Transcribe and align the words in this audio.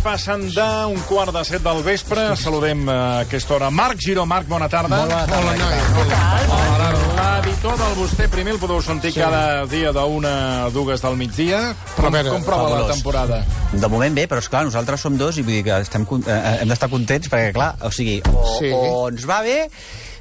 passen 0.00 0.46
d'un 0.54 0.96
quart 1.08 1.32
de 1.34 1.42
set 1.44 1.62
del 1.64 1.82
vespre. 1.84 2.30
Saludem 2.40 2.86
eh, 2.88 2.92
a 2.92 3.18
aquesta 3.26 3.54
hora 3.56 3.70
Marc 3.70 4.00
Giró. 4.00 4.24
Marc, 4.26 4.46
bona 4.48 4.68
tarda. 4.68 5.02
Hola, 5.04 5.26
noi. 5.28 5.78
L'editor 7.20 7.76
del 7.76 7.94
Vostè 7.98 8.28
primer 8.32 8.54
el 8.54 8.60
podeu 8.62 8.80
sentir 8.84 9.12
sí. 9.12 9.20
cada 9.20 9.66
dia 9.68 9.92
d'una 9.92 10.32
a 10.66 10.70
dues 10.72 11.02
del 11.04 11.16
migdia. 11.20 11.60
Com, 11.96 12.08
a 12.08 12.12
veure, 12.14 12.32
com 12.32 12.44
prova 12.46 12.62
la 12.64 12.68
fabulós. 12.78 12.94
temporada? 12.96 13.40
De 13.72 13.88
moment 13.92 14.16
bé, 14.16 14.24
però 14.30 14.40
esclar, 14.40 14.64
nosaltres 14.68 15.00
som 15.04 15.16
dos 15.20 15.36
i 15.38 15.44
vull 15.44 15.58
dir 15.58 15.64
que 15.68 15.80
estem, 15.84 16.06
con- 16.08 16.24
eh, 16.26 16.58
hem 16.62 16.68
d'estar 16.72 16.88
contents 16.92 17.28
perquè, 17.30 17.52
clar, 17.56 17.74
o 17.84 17.90
sigui, 17.92 18.20
o, 18.32 18.46
Sí. 18.58 18.70
o 18.72 19.08
ens 19.10 19.26
va 19.28 19.42
bé, 19.42 19.70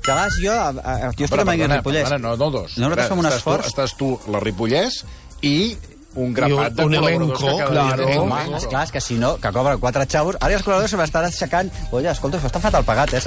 que 0.03 0.11
a 0.11 0.15
vegades 0.15 0.39
jo, 0.43 0.51
eh, 0.51 0.81
eh, 0.83 1.11
jo 1.17 1.25
estic 1.25 1.39
amb 1.39 1.49
el 1.55 1.71
Ripollès. 1.71 2.03
perdona, 2.09 2.17
no, 2.19 2.35
no 2.35 2.51
dos. 2.51 2.77
No, 2.77 2.89
nosaltres 2.89 3.07
fem 3.09 3.19
un 3.19 3.25
estàs 3.25 3.37
esforç. 3.39 3.63
Tu, 3.63 3.69
estàs 3.69 3.95
tu, 3.97 4.19
la 4.27 4.39
Ripollès, 4.39 5.03
i 5.41 5.77
un 6.15 6.33
grapat 6.33 6.49
I 6.79 6.81
un- 6.83 6.91
de 6.91 6.99
un 6.99 7.03
col·laboradors 7.03 7.43
elenco, 7.43 7.71
claro. 7.71 8.07
Home, 8.23 8.57
esclar, 8.57 8.83
és 8.85 8.91
que 8.91 9.01
si 9.01 9.15
no, 9.15 9.35
que 9.37 9.51
cobren 9.51 9.79
quatre 9.79 10.05
xavos, 10.09 10.35
ara 10.41 10.53
els 10.55 10.63
col·laboradors 10.65 10.89
se 10.89 10.97
m'estan 10.97 11.25
aixecant. 11.25 11.69
Oye, 11.91 12.09
escolta, 12.09 12.37
això 12.39 12.47
està 12.49 12.59
fatal 12.59 12.83
pagat, 12.83 13.13
eh? 13.13 13.21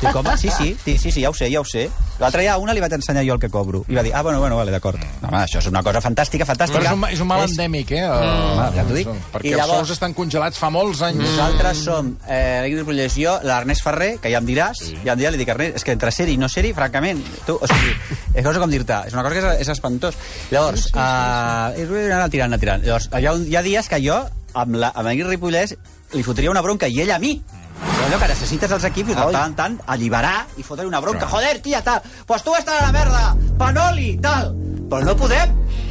Dic, 0.00 0.14
home, 0.14 0.36
sí, 0.36 0.50
sí, 0.50 0.76
sí, 0.84 0.98
sí, 0.98 1.10
sí, 1.10 1.22
ja 1.22 1.30
ho 1.30 1.34
sé, 1.34 1.50
ja 1.50 1.60
ho 1.60 1.64
sé. 1.64 1.88
L'altre 2.20 2.42
dia 2.42 2.52
a 2.54 2.58
una 2.58 2.74
li 2.74 2.80
vaig 2.80 2.92
ensenyar 2.92 3.24
jo 3.26 3.34
el 3.34 3.40
que 3.40 3.48
cobro. 3.48 3.84
I 3.88 3.94
va 3.94 4.02
dir, 4.02 4.12
ah, 4.14 4.22
bueno, 4.22 4.40
bueno, 4.40 4.56
vale, 4.56 4.70
d'acord. 4.70 4.98
No, 5.22 5.28
home, 5.28 5.38
això 5.38 5.58
és 5.58 5.66
una 5.66 5.82
cosa 5.82 6.00
fantàstica, 6.04 6.44
fantàstica. 6.44 6.78
Però 6.78 6.92
és 6.92 6.98
un, 6.98 7.04
és 7.16 7.20
un 7.20 7.26
mal 7.26 7.44
endèmic, 7.48 7.92
eh? 7.92 8.04
Home, 8.08 8.68
ja 8.76 8.84
t'ho 8.84 8.94
dic. 8.94 9.08
Perquè 9.32 9.46
I 9.48 9.52
els 9.54 9.60
llavors- 9.62 9.78
sous 9.86 9.90
estan 9.96 10.14
congelats 10.14 10.58
fa 10.58 10.70
molts 10.70 11.00
anys. 11.02 11.18
Nosaltres 11.24 11.78
som 11.84 12.12
eh, 12.28 12.60
l'Egui 12.62 12.76
Ripollès 12.82 13.16
i 13.16 13.24
jo, 13.24 13.38
l'Ernest 13.42 13.82
Ferrer, 13.82 14.18
que 14.20 14.30
ja 14.30 14.38
em 14.38 14.46
diràs, 14.46 14.78
sí. 14.84 14.98
ja 15.04 15.12
em 15.14 15.18
diràs, 15.18 15.32
li 15.32 15.38
dic, 15.38 15.48
Ernest, 15.48 15.76
és 15.80 15.84
que 15.84 15.92
entre 15.96 16.10
ser-hi 16.12 16.34
i 16.34 16.36
no 16.38 16.48
ser-hi, 16.48 16.72
francament, 16.74 17.22
tu, 17.46 17.56
o 17.60 17.66
sigui, 17.66 17.94
és 18.34 18.44
cosa 18.44 18.58
com 18.60 18.70
dir-te, 18.70 19.00
és 19.08 19.14
una 19.16 19.22
cosa 19.22 19.34
que 19.34 19.40
és, 19.54 19.60
és 19.64 19.68
espantós. 19.68 20.14
Llavors, 20.50 20.84
sí, 20.84 20.90
sí, 20.90 20.92
sí, 20.92 20.98
sí. 20.98 20.98
Uh, 20.98 21.82
anar 22.18 22.30
tirant, 22.30 22.50
anar 22.52 22.60
tirant. 22.60 22.82
Llavors, 22.84 23.08
hi 23.12 23.26
ha, 23.26 23.32
un, 23.34 23.46
hi 23.48 23.56
ha 23.56 23.62
dies 23.62 23.88
que 23.88 24.00
jo, 24.04 24.18
amb 24.54 24.74
la- 24.76 24.92
amb 24.94 25.06
l'Egui 25.08 25.24
Ripollès, 25.28 25.76
li 26.12 26.22
fotria 26.26 26.50
una 26.50 26.62
bronca, 26.64 26.88
i 26.88 27.00
ell 27.00 27.10
a 27.14 27.18
mi. 27.18 27.36
Però 27.78 28.06
allò 28.08 28.18
que 28.18 28.28
necessites 28.32 28.70
els 28.74 28.84
equips, 28.88 29.14
de 29.14 29.14
tant 29.32 29.52
en 29.52 29.54
tant, 29.54 29.76
alliberar 29.86 30.46
i 30.58 30.64
fotre 30.66 30.86
una 30.86 30.98
bronca. 31.00 31.26
Joder, 31.30 31.60
tia, 31.62 31.80
tal, 31.86 32.00
pues 32.26 32.42
tu 32.42 32.54
estàs 32.58 32.80
a 32.82 32.86
la 32.88 32.92
merda, 32.92 33.36
Panoli, 33.58 34.16
tal. 34.20 34.50
Però 34.88 35.04
no 35.04 35.12
podem, 35.20 35.50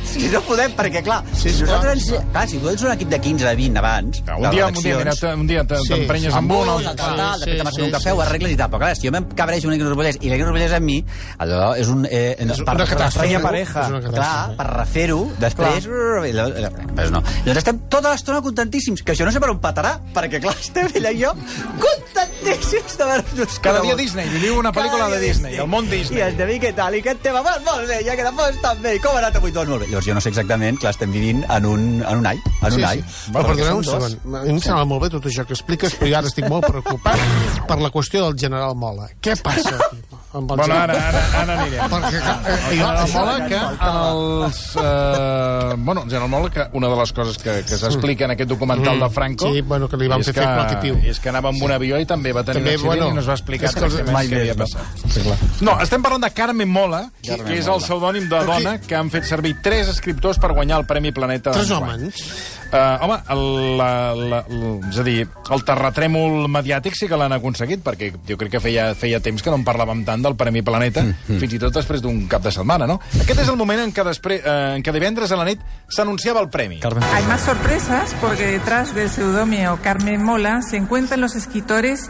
si 0.09 0.27
no 0.33 0.39
podem, 0.41 0.71
perquè, 0.73 1.03
clar, 1.05 1.19
Sí, 1.37 1.51
si 1.51 1.63
clar, 1.63 1.77
nosaltres, 1.83 2.07
ens, 2.09 2.25
clar, 2.33 2.45
si 2.49 2.57
tu 2.57 2.69
ets 2.71 2.81
un 2.87 2.91
equip 2.95 3.09
de 3.11 3.19
15 3.21 3.45
a 3.47 3.53
20 3.53 3.77
abans, 3.77 4.21
Un 4.37 4.49
dia, 4.49 4.65
un 4.67 4.73
dia, 4.73 4.95
mira, 4.97 5.01
eleccions, 5.03 5.19
te- 5.19 5.33
un 5.35 5.47
dia 5.47 5.63
te- 5.69 5.77
Sí, 5.83 5.89
t'emprenyes 5.91 6.33
amb 6.33 6.37
amb 6.51 6.51
un, 6.57 6.63
un, 6.63 6.69
altre- 6.73 6.95
tal, 6.95 7.13
tal, 7.13 7.17
tal, 7.17 7.39
Sí, 7.43 7.51
després 7.51 7.75
fer 7.75 7.83
un 7.83 7.89
sí, 7.89 7.93
cafè, 7.93 8.09
sí. 8.09 8.15
ho 8.17 8.21
arregles 8.25 8.51
i 8.51 8.57
tal. 8.57 8.69
Però 8.71 8.79
clar, 8.81 8.95
si 8.97 9.05
jo 9.07 9.11
me'n 9.13 9.27
cabreixo 9.37 9.67
un 9.69 9.73
Negre 9.75 9.89
Ripollès 9.91 10.17
i 10.21 10.31
l'Egui 10.31 10.47
Ripollès 10.47 10.73
amb 10.79 10.85
mi, 10.89 10.97
allò 11.37 11.75
és 11.77 11.87
un... 11.93 12.07
Eh, 12.09 12.35
És 12.39 12.59
una 12.63 12.85
catàstrofe. 12.87 13.27
refer-ho, 13.27 13.43
pareja. 13.43 13.85
Una. 13.91 14.01
Clar, 14.17 14.55
per 14.57 14.67
refer-ho, 14.73 15.19
després... 15.39 15.87
la- 16.33 16.47
la- 16.47 16.71
Pues 16.97 17.11
no. 17.13 17.21
Llavors 17.45 17.57
estem 17.61 17.79
tota 17.87 18.09
l'estona 18.15 18.41
contentíssims, 18.41 19.03
que 19.03 19.13
això 19.13 19.25
no 19.25 19.31
sé 19.31 19.39
per 19.39 19.51
on 19.53 19.61
patarà, 19.61 19.99
perquè 20.15 20.41
clar, 20.41 20.55
estem 20.65 20.89
ella 20.95 21.11
i 21.13 21.21
jo 21.21 21.35
contentíssims 21.77 22.97
de 22.97 23.05
veure-nos. 23.05 23.59
Cada 23.61 23.81
dia. 23.85 23.95
Disney, 23.97 24.27
viviu 24.29 24.57
una 24.59 24.71
pel·lícula 24.73 25.09
de 25.13 25.19
Disney, 25.21 25.55
el 25.61 25.67
món 25.69 25.87
Disney. 25.89 26.19
I 26.19 26.25
el 26.29 26.37
de 26.37 26.45
mi, 26.49 26.57
què 26.63 26.73
tal? 26.77 26.95
I 26.97 27.01
què 27.05 27.15
tema? 27.21 27.41
Molt, 27.45 27.63
molt 27.65 27.87
bé, 27.89 28.01
ja 28.05 28.15
queda 28.17 28.31
molt 28.31 28.59
tan 28.63 28.81
bé. 28.81 28.86
I 28.95 28.99
com 29.03 29.16
ha 29.16 29.19
anat 29.19 29.35
avui? 29.39 29.52
Doncs 29.52 29.69
molt 29.69 29.83
bé. 29.83 29.88
Llavors 29.91 30.07
jo 30.07 30.13
no 30.16 30.21
sé 30.23 30.30
exactament, 30.31 30.77
clar, 30.80 30.93
estem 30.95 31.11
vivint 31.11 31.43
en 31.49 31.66
un, 31.66 31.88
en 32.03 32.21
un 32.21 32.25
all. 32.31 32.39
En 32.61 32.71
un 32.71 32.77
Sí, 32.77 32.83
all. 32.88 33.02
sí. 33.03 33.31
Però 33.35 33.45
perdoneu 33.49 33.77
un 33.81 33.83
segon. 33.83 34.16
A 34.38 34.43
mi 34.45 34.53
em 34.55 34.61
sembla 34.63 34.85
molt 34.89 35.03
bé 35.03 35.09
tot 35.13 35.25
això 35.30 35.45
que 35.45 35.53
expliques, 35.57 35.95
però 35.99 36.09
jo 36.11 36.17
ara 36.21 36.27
estic 36.31 36.47
molt 36.49 36.66
preocupat 36.69 37.19
per 37.67 37.80
la 37.83 37.91
qüestió 37.91 38.23
del 38.27 38.38
general 38.39 38.75
Mola. 38.75 39.09
Què 39.21 39.35
passa 39.43 39.75
aquí 39.89 40.03
amb 40.38 40.52
el 40.53 40.61
Bueno, 40.61 40.75
ara, 40.75 40.97
ara, 41.09 41.23
ara 41.41 41.57
anirem. 41.61 41.91
Perquè, 41.91 42.21
eh, 42.21 43.07
Mola, 43.13 43.35
que 43.47 43.61
els... 43.89 44.61
Eh, 44.81 45.75
bueno, 45.77 46.03
el 46.03 46.09
General 46.09 46.30
Mola, 46.30 46.52
que 46.53 46.67
una 46.73 46.91
de 46.91 46.99
les 47.02 47.13
coses 47.13 47.38
que, 47.41 47.59
que 47.67 47.80
s'explica 47.80 48.25
en 48.25 48.36
aquest 48.36 48.49
documental 48.49 48.99
de 48.99 49.09
Franco... 49.09 49.49
Mm. 49.49 49.53
Sí, 49.53 49.61
bueno, 49.61 49.89
que 49.89 49.99
li 50.02 50.09
van 50.11 50.25
fer 50.25 50.36
fer 50.37 50.80
piu. 50.83 50.99
És 51.08 51.21
que 51.23 51.31
anava 51.31 51.52
amb 51.53 51.64
un 51.64 51.73
avió 51.73 51.99
i 52.02 52.08
també 52.09 52.33
va 52.36 52.43
tenir 52.48 52.61
També, 52.61 52.75
un 52.75 52.81
accident 52.81 52.93
bueno, 52.93 53.09
i 53.11 53.17
no 53.17 53.23
es 53.23 53.30
va 53.30 53.37
explicar 53.37 53.73
que 53.73 54.03
mai 54.11 54.30
què 54.30 54.42
havia 54.42 54.55
no. 54.58 54.65
passat. 54.65 55.05
Sí, 55.05 55.23
clar. 55.25 55.37
No, 55.61 55.77
estem 55.83 56.05
parlant 56.05 56.25
de 56.27 56.31
Carmen 56.37 56.71
Mola, 56.71 57.04
que, 57.21 57.31
Carmen 57.31 57.52
que 57.52 57.59
és 57.61 57.71
el 57.71 57.81
pseudònim 57.83 58.30
de 58.31 58.43
dona 58.52 58.77
que 58.83 58.98
han 58.98 59.11
fet 59.14 59.27
servir 59.30 59.58
tres 59.64 59.92
escriptors 59.93 60.42
per 60.42 60.54
guanyar 60.58 60.81
el 60.83 60.87
Premi 60.89 61.14
Planeta. 61.15 61.55
Tres 61.58 61.71
homes. 61.75 62.23
Uh, 62.67 62.98
home, 63.05 63.16
el, 63.32 63.78
la, 63.78 63.89
la, 64.14 64.39
el, 64.50 64.64
és 64.89 64.98
a 65.00 65.04
dir, 65.08 65.22
el 65.55 65.61
terratrèmol 65.64 66.50
mediàtic 66.52 66.98
sí 67.00 67.08
que 67.08 67.16
l'han 67.16 67.32
aconseguit, 67.32 67.80
perquè 67.86 68.10
jo 68.28 68.36
crec 68.36 68.52
que 68.58 68.60
feia, 68.60 68.89
feia 69.00 69.22
temps 69.23 69.42
que 69.42 69.50
no 69.54 69.55
en 69.55 69.64
parlàvem 69.64 70.02
tant 70.04 70.22
del 70.26 70.36
Premi 70.36 70.61
Planeta, 70.67 71.02
mm 71.04 71.14
-hmm. 71.14 71.39
fins 71.39 71.54
i 71.54 71.60
tot 71.60 71.73
després 71.73 72.02
d'un 72.02 72.28
cap 72.28 72.44
de 72.44 72.52
setmana, 72.52 72.86
no? 72.86 73.00
Aquest 73.22 73.39
és 73.39 73.48
el 73.48 73.55
moment 73.55 73.80
en 73.80 73.94
què, 73.94 74.04
després, 74.04 74.42
eh, 74.44 74.73
en 74.76 74.83
què 74.83 74.92
divendres 74.92 75.32
a 75.32 75.38
la 75.38 75.45
nit 75.45 75.60
s'anunciava 75.88 76.42
el 76.42 76.50
premi. 76.50 76.80
Carmen. 76.80 77.04
Hay 77.14 77.23
más 77.23 77.42
sorpresas 77.42 78.14
porque 78.20 78.48
detrás 78.48 78.94
del 78.94 79.10
seudónimo 79.10 79.80
Carmen 79.82 80.22
Mola 80.23 80.61
se 80.61 80.76
encuentran 80.76 81.22
los 81.22 81.36
escritores 81.36 82.10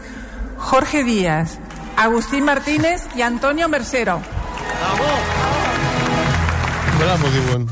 Jorge 0.58 1.04
Díaz, 1.04 1.58
Agustín 1.96 2.44
Martínez 2.44 3.06
y 3.14 3.22
Antonio 3.22 3.68
Mercero. 3.68 4.20
Mira, 6.98 7.16
m'ho 7.16 7.30
diuen. 7.30 7.66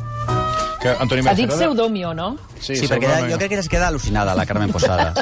Que 0.80 0.88
Antoni 0.90 1.22
Ha 1.26 1.34
dit 1.34 1.48
Mercero- 1.48 1.72
pseudomio, 1.72 2.14
no? 2.14 2.36
Sí, 2.60 2.76
sí 2.76 2.88
perquè 2.88 3.06
ella, 3.06 3.30
jo 3.32 3.38
crec 3.38 3.50
que 3.54 3.58
es 3.60 3.68
queda 3.68 3.88
al·lucinada, 3.90 4.34
la 4.36 4.46
Carmen 4.46 4.72
Posada. 4.72 5.12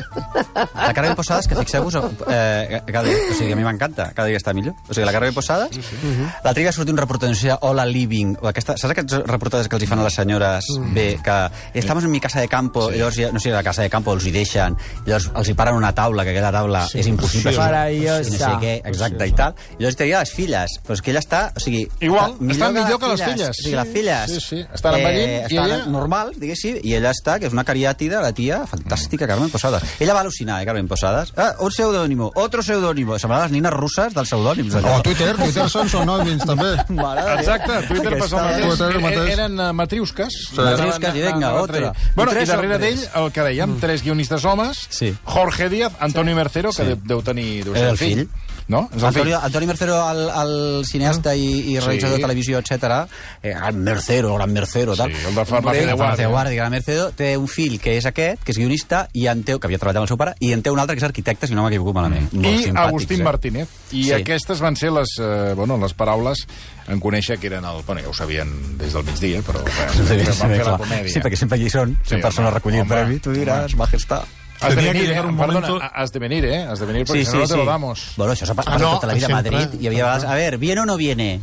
La 0.75 0.93
Carmen 0.95 1.15
Posada, 1.17 1.41
és 1.41 1.49
que 1.49 1.57
fixeu-vos, 1.57 1.95
eh, 2.29 2.81
cada 2.87 3.03
dia, 3.09 3.17
o 3.31 3.35
sigui, 3.37 3.53
a 3.53 3.57
mi 3.57 3.65
m'encanta, 3.67 4.11
cada 4.15 4.29
dia 4.29 4.39
està 4.39 4.55
millor. 4.55 4.75
O 4.89 4.95
sigui, 4.95 5.05
la 5.07 5.13
Carmen 5.13 5.35
Posada, 5.35 5.69
sí, 5.73 5.83
sí. 5.83 5.97
l'altre 6.45 6.63
dia 6.63 6.69
va 6.71 6.77
sortir 6.77 6.95
un 6.95 7.01
reportatge 7.01 7.49
de 7.49 7.57
Hola 7.61 7.85
Living, 7.87 8.37
o 8.41 8.49
aquesta, 8.51 8.77
saps 8.81 8.95
aquests 8.95 9.19
reportatges 9.27 9.69
que 9.69 9.77
els 9.79 9.85
hi 9.85 9.89
fan 9.91 10.01
a 10.03 10.07
les 10.07 10.15
senyores 10.15 10.69
bé, 10.95 11.19
que 11.25 11.39
estamos 11.81 12.05
en 12.05 12.11
mi 12.11 12.21
casa 12.21 12.41
de 12.41 12.49
campo, 12.49 12.89
sí. 12.91 12.97
i 12.97 12.99
llavors, 13.03 13.17
ja- 13.19 13.33
no 13.33 13.41
sé, 13.41 13.51
la 13.51 13.63
casa 13.63 13.83
de 13.83 13.91
campo 13.91 14.13
els 14.15 14.27
hi 14.27 14.33
deixen, 14.35 14.77
i 15.05 15.11
llavors 15.11 15.31
els 15.35 15.49
hi 15.51 15.55
paren 15.59 15.75
una 15.79 15.93
taula, 15.95 16.25
que 16.25 16.31
aquella 16.35 16.53
taula 16.53 16.85
sí. 16.89 17.01
és 17.01 17.07
impossible. 17.11 17.53
Sí. 17.53 17.59
Meravellosa. 17.59 18.31
No 18.31 18.39
sé 18.39 18.53
què, 18.67 18.75
exacte, 18.93 19.27
i 19.29 19.33
tal. 19.33 19.55
I 19.79 19.83
llavors 19.83 19.97
tenia 20.01 20.21
les 20.25 20.33
filles, 20.35 20.79
però 20.85 20.95
és 20.99 21.03
que 21.03 21.11
ella 21.15 21.23
està, 21.25 21.43
o 21.57 21.61
sigui... 21.63 21.85
Igual, 22.01 22.37
està 22.39 22.53
estan 22.55 22.75
millor 22.79 23.01
que 23.01 23.09
les 23.15 23.23
filles. 23.25 23.51
O 23.51 23.63
sigui, 23.63 23.77
les 23.79 23.93
filles... 23.95 24.31
Sí, 24.35 24.41
sí, 24.41 24.61
estan 24.75 24.99
envellint 24.99 25.35
i 25.35 25.39
estan 25.49 25.71
ella- 25.71 25.87
normal, 25.91 26.33
diguéssim, 26.39 26.79
i 26.83 26.95
ella 26.99 27.11
està, 27.25 27.39
que 27.41 27.47
és 27.49 27.55
una 27.57 27.65
cariàtida, 27.65 28.21
la 28.21 28.33
tia, 28.37 28.61
fantàstica, 28.69 29.27
Carmen 29.27 29.49
Posadas. 29.49 29.83
Ella 29.99 30.13
va 30.13 30.21
al·lucinar, 30.23 30.61
eh, 30.61 30.67
Carmen 30.69 30.87
Posadas. 30.89 31.33
Ah, 31.37 31.55
un 31.65 31.71
pseudònimo, 31.73 32.31
otro 32.37 32.61
pseudònimo. 32.63 33.17
Semblaven 33.19 33.47
les 33.49 33.53
nines 33.57 33.73
russes 33.73 34.13
dels 34.15 34.29
pseudònims. 34.29 34.75
allò. 34.77 34.99
O 34.99 35.03
Twitter, 35.03 35.35
Twitter 35.37 35.69
són 35.71 35.89
pseudònims, 35.89 36.45
també. 36.51 36.75
Mare 36.93 37.25
de. 37.25 37.35
Exacte, 37.41 37.81
Twitter 37.89 38.19
passa 38.19 38.37
el 38.37 38.45
mateix. 38.45 38.67
Twitter 38.69 39.01
mateix. 39.01 39.29
E- 39.29 39.33
Eren 39.39 39.59
uh, 39.61 39.73
matriusques. 39.73 40.35
Matriusques, 40.59 41.15
i 41.17 41.23
vinga, 41.25 41.55
otra. 41.63 41.93
Bueno, 42.15 42.33
I 42.37 42.45
darrere 42.45 42.79
d'ell, 42.79 43.01
el 43.23 43.33
que 43.33 43.41
dèiem, 43.49 43.79
tres 43.81 44.03
guionistes 44.05 44.45
homes, 44.45 44.85
Sí. 44.91 45.15
Jorge 45.25 45.69
Díaz, 45.71 45.93
Antonio 46.01 46.37
Mercero, 46.37 46.71
que 46.77 46.85
Sí. 46.85 47.01
deu, 47.05 47.23
tenir... 47.23 47.65
Deu 47.65 47.75
ser 47.75 47.89
el 47.95 47.97
fill. 47.99 48.29
No? 48.67 48.89
És 48.97 49.03
el 49.03 49.09
Antonio. 49.09 49.39
Antonio 49.43 49.69
Mercero, 49.69 49.97
el, 50.11 50.21
el 50.41 50.85
cineasta 50.87 51.35
i, 51.37 51.75
i 51.75 51.79
realitzador 51.81 52.17
Sí. 52.17 52.23
de 52.23 52.27
televisió, 52.27 52.59
etc. 52.59 53.09
Eh, 53.43 53.51
gran 53.51 53.83
Mercero, 53.85 54.35
gran 54.37 54.53
Mercero, 54.53 54.97
tal. 54.97 55.13
Sí, 55.13 55.19
el 55.29 55.35
de 55.35 55.45
Farmacia 55.45 55.87
de 55.87 55.93
Guàrdia. 55.95 56.29
Guàrdia, 56.31 56.57
gran 56.57 56.71
Mercero, 56.73 57.11
té 57.13 57.37
un 57.37 57.47
fill 57.47 57.79
que 57.79 57.99
és 57.99 58.07
aquest, 58.07 58.43
que 58.43 58.53
és 58.53 58.59
guionista, 58.59 59.09
i 59.13 59.27
en 59.29 59.43
té, 59.45 59.59
que 59.59 59.67
havia 59.69 59.79
treballat 59.79 60.01
amb 60.01 60.07
el 60.09 60.09
seu 60.09 60.17
pare, 60.17 60.33
i 60.41 60.53
en 60.57 60.63
té 60.65 60.71
un 60.73 60.79
altre 60.81 60.97
que 60.97 61.03
és 61.05 61.09
arquitecte, 61.11 61.47
si 61.47 61.55
no 61.55 61.65
m'equivoco 61.67 61.93
malament. 61.93 62.33
Molt 62.33 62.67
I 62.67 62.73
Agustín 62.75 63.21
eh? 63.21 63.25
Martínez. 63.25 63.69
I 63.93 64.05
Sí. 64.05 64.13
aquestes 64.17 64.61
van 64.65 64.77
ser 64.77 64.93
les, 64.93 65.13
eh, 65.21 65.53
bueno, 65.55 65.77
les 65.77 65.93
paraules 65.93 66.47
en 66.89 67.01
conèixer 67.01 67.39
que 67.39 67.47
eren 67.49 67.65
el... 67.65 67.83
Bueno, 67.87 68.01
ja 68.01 68.09
ho 68.09 68.15
sabien 68.15 68.79
des 68.79 68.93
del 68.95 69.05
migdia, 69.05 69.43
però 69.43 69.61
eh, 69.61 69.71
Sí, 69.93 70.01
van 70.09 70.33
sí, 70.33 70.41
fer 70.41 70.59
la 70.59 70.65
clar. 70.65 70.79
comèdia. 70.81 71.13
sí, 71.13 71.21
perquè 71.21 71.37
sempre 71.37 71.59
hi 71.59 71.69
són, 71.69 71.95
Sí, 72.03 72.15
sempre 72.17 72.33
són 72.33 72.45
a 72.47 72.49
home, 72.49 72.55
recollir 72.59 72.81
el 72.81 72.87
home, 72.87 72.95
premi. 72.95 73.19
Tu 73.21 73.33
diràs, 73.33 73.75
home. 73.75 73.85
majestà. 73.85 74.23
Has 74.65 74.71
de 74.71 74.77
Tenía 74.77 74.93
que 74.93 74.99
venir, 74.99 75.05
eh? 75.05 75.09
llegar 75.15 75.27
un 75.27 75.37
Perdona, 75.37 75.61
momento- 75.69 75.91
has 75.95 76.13
de 76.13 76.19
venir, 76.19 76.45
eh? 76.45 76.63
Has 76.65 76.79
de 76.81 76.87
venir, 76.87 77.07
perquè 77.07 77.25
si 77.25 77.33
no, 77.33 77.41
no 77.43 77.47
te 77.49 77.57
lo 77.57 77.65
damos. 77.65 78.07
Bueno, 78.17 78.33
això 78.33 78.47
s'ha 78.47 78.55
passat 78.55 78.75
Ah, 78.75 78.79
no, 78.79 78.95
tota 78.95 79.07
la 79.09 79.15
vida 79.15 79.27
a 79.27 79.31
sempre. 79.31 79.51
Madrid. 79.51 79.81
I 79.81 79.87
havia 79.87 80.05
vegades, 80.05 80.25
a 80.25 80.35
ver, 80.35 80.59
¿viene 80.59 80.81
o 80.81 80.87
no 80.87 80.97
viene? 80.97 81.41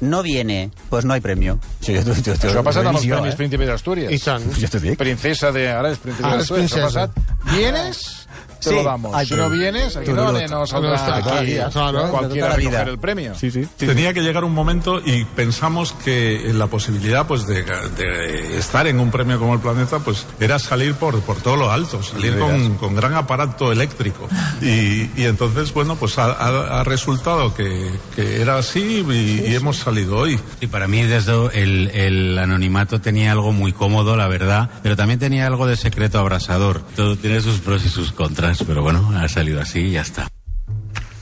No 0.00 0.22
viene, 0.24 0.70
pues 0.90 1.04
no 1.04 1.14
hay 1.14 1.20
premio. 1.20 1.60
Sí, 1.80 1.94
jo, 1.94 2.02
jo, 2.02 2.14
jo, 2.14 2.32
Això 2.34 2.58
ha 2.58 2.62
passat 2.64 2.84
amb 2.84 2.96
els 2.98 3.06
jo, 3.06 3.14
Premis 3.14 3.34
eh? 3.34 3.36
Príncipe 3.36 3.64
d'Astúries. 3.66 4.10
I 4.10 4.18
tant. 4.18 4.42
Jo 4.58 4.68
t'ho 4.68 4.80
dic. 4.80 4.98
Princesa 4.98 5.52
de... 5.52 5.68
Ara 5.70 5.92
és 5.92 5.98
Príncipe 5.98 6.26
Ara 6.26 6.36
de 6.36 6.42
és 6.42 6.50
Astúries. 6.50 6.72
Això 6.72 6.82
ha 6.82 6.88
princesa. 6.88 7.06
passat. 7.06 7.54
¿Vienes? 7.54 8.23
Te 8.64 8.70
Sí. 8.70 8.76
lo 8.76 8.82
damos. 8.82 9.14
Ay, 9.14 9.26
si 9.26 9.34
no 9.34 9.44
pero- 9.48 9.50
vienes, 9.60 9.96
aquí 9.96 10.10
no, 10.12 10.32
no 10.32 10.48
No 10.48 10.66
saldrá 10.66 10.94
está 10.96 11.16
aquí 11.16 11.54
claro, 11.72 12.10
cualquiera 12.10 12.48
la 12.48 12.56
vida. 12.56 12.82
el 12.82 12.98
premio. 12.98 13.34
Sí, 13.34 13.50
sí. 13.50 13.66
Tenía 13.76 14.12
que 14.14 14.22
llegar 14.22 14.44
un 14.44 14.52
momento 14.52 15.00
y 15.04 15.24
pensamos 15.24 15.92
que 16.04 16.50
la 16.54 16.66
posibilidad 16.66 17.26
pues 17.26 17.46
de, 17.46 17.62
de 17.62 18.58
estar 18.58 18.86
en 18.86 19.00
un 19.00 19.10
premio 19.10 19.38
como 19.38 19.54
el 19.54 19.60
Planeta 19.60 19.98
pues 20.00 20.26
era 20.40 20.58
salir 20.58 20.94
por, 20.94 21.20
por 21.20 21.36
todo 21.36 21.56
lo 21.56 21.70
alto, 21.70 22.02
salir 22.02 22.38
con, 22.38 22.74
con 22.76 22.94
gran 22.94 23.14
aparato 23.14 23.70
eléctrico. 23.72 24.28
Y, 24.60 25.10
y 25.16 25.24
entonces, 25.24 25.72
bueno, 25.72 25.96
pues 25.96 26.18
ha, 26.18 26.26
ha- 26.32 26.80
ha 26.80 26.84
resultado 26.84 27.54
que, 27.54 27.90
que 28.16 28.40
era 28.40 28.58
así 28.58 29.04
y, 29.08 29.50
y 29.50 29.54
hemos 29.54 29.76
salido 29.78 30.16
hoy. 30.18 30.38
Y 30.60 30.66
para 30.68 30.88
mí, 30.88 31.02
desde 31.02 31.34
el, 31.60 31.88
el 31.88 32.38
anonimato 32.38 33.00
tenía 33.00 33.32
algo 33.32 33.52
muy 33.52 33.72
cómodo, 33.72 34.16
la 34.16 34.28
verdad, 34.28 34.70
pero 34.82 34.96
también 34.96 35.18
tenía 35.18 35.46
algo 35.46 35.66
de 35.66 35.76
secreto 35.76 36.18
abrasador. 36.18 36.82
Todo 36.96 37.16
tiene 37.16 37.40
sus 37.40 37.58
pros 37.60 37.84
y 37.84 37.88
sus 37.88 38.12
contras, 38.12 38.53
pero 38.66 38.82
bueno, 38.82 39.12
ha 39.16 39.28
salido 39.28 39.60
así 39.60 39.80
y 39.80 39.90
ya 39.92 40.02
está. 40.02 40.28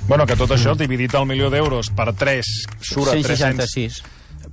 Bueno, 0.08 0.26
que 0.26 0.34
tot 0.36 0.50
això, 0.50 0.74
dividit 0.76 1.14
al 1.14 1.28
milió 1.30 1.48
d'euros 1.48 1.92
per 1.94 2.10
3, 2.12 2.48
surt 2.82 3.14
a 3.14 3.20
300... 3.22 4.02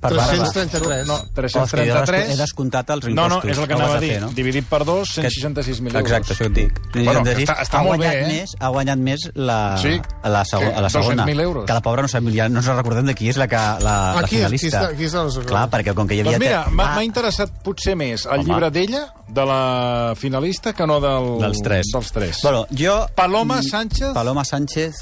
Per 0.00 0.10
barba. 0.16 0.26
333. 0.32 1.06
No, 1.06 1.14
Oh, 1.20 1.44
és 1.44 1.52
que 1.52 1.84
jo 1.84 1.96
he 2.00 2.04
333... 2.08 2.38
descomptat 2.40 2.90
els 2.90 3.04
No, 3.04 3.10
impostos. 3.10 3.44
no, 3.44 3.50
és 3.50 3.58
el 3.58 3.66
que 3.68 3.74
anava 3.74 3.96
a 3.96 4.00
dir. 4.00 4.10
fer, 4.14 4.20
no? 4.22 4.28
Dividit 4.32 4.64
per 4.70 4.84
dos, 4.88 5.10
166.000 5.18 5.86
euros. 5.94 6.00
Exacte, 6.00 6.32
això 6.34 6.46
et 6.46 6.52
dic. 6.56 6.72
Bueno, 6.94 7.22
que 7.22 7.34
166, 7.36 7.48
està- 7.50 7.62
està 7.62 7.78
ha 7.78 7.82
molt 7.84 7.96
guanyat 8.00 8.14
bé, 8.14 8.20
eh? 8.22 8.40
Més, 8.40 8.54
ha 8.58 8.68
guanyat 8.70 8.98
més 8.98 9.20
la, 9.34 9.58
Sí? 9.82 10.00
la, 10.24 10.44
seg 10.44 10.62
la 10.80 10.88
segona. 10.90 11.24
200.000 11.26 11.40
euros. 11.40 11.66
Que 11.66 11.72
la 11.76 11.82
pobra 11.82 12.02
no 12.02 12.08
sabem, 12.08 12.32
ja 12.34 12.48
no 12.48 12.60
ens 12.60 12.66
recordem 12.72 13.06
de 13.06 13.14
qui 13.14 13.28
és 13.28 13.36
la, 13.36 13.46
que, 13.46 13.56
la, 13.56 13.78
la 13.84 14.20
Aquí 14.20 14.36
és, 14.36 14.40
finalista. 14.48 14.66
aquí 14.66 14.86
està- 14.86 14.94
aquí 14.94 15.04
està 15.04 15.24
la 15.24 15.30
segona. 15.30 15.48
Clar, 15.50 15.70
perquè 15.70 15.94
com 15.94 16.08
que 16.08 16.14
hi 16.14 16.20
havia... 16.20 16.32
Doncs 16.32 16.44
mira, 16.46 16.64
m'ha 16.72 16.88
Ah, 16.96 17.04
interessat 17.04 17.50
potser 17.62 17.94
més 17.96 18.24
el 18.24 18.32
Home. 18.40 18.44
llibre 18.44 18.70
d'ella, 18.70 19.04
de 19.28 19.44
la 19.46 20.14
finalista, 20.16 20.72
que 20.72 20.86
no 20.86 20.98
del, 21.00 21.38
dels 21.40 21.60
tres. 21.62 21.86
Dels 21.92 22.10
tres. 22.12 22.38
Bueno, 22.42 22.66
jo... 22.70 23.06
Paloma 23.14 23.60
Sánchez... 23.62 24.14
Paloma 24.14 24.44
Sánchez... 24.44 24.94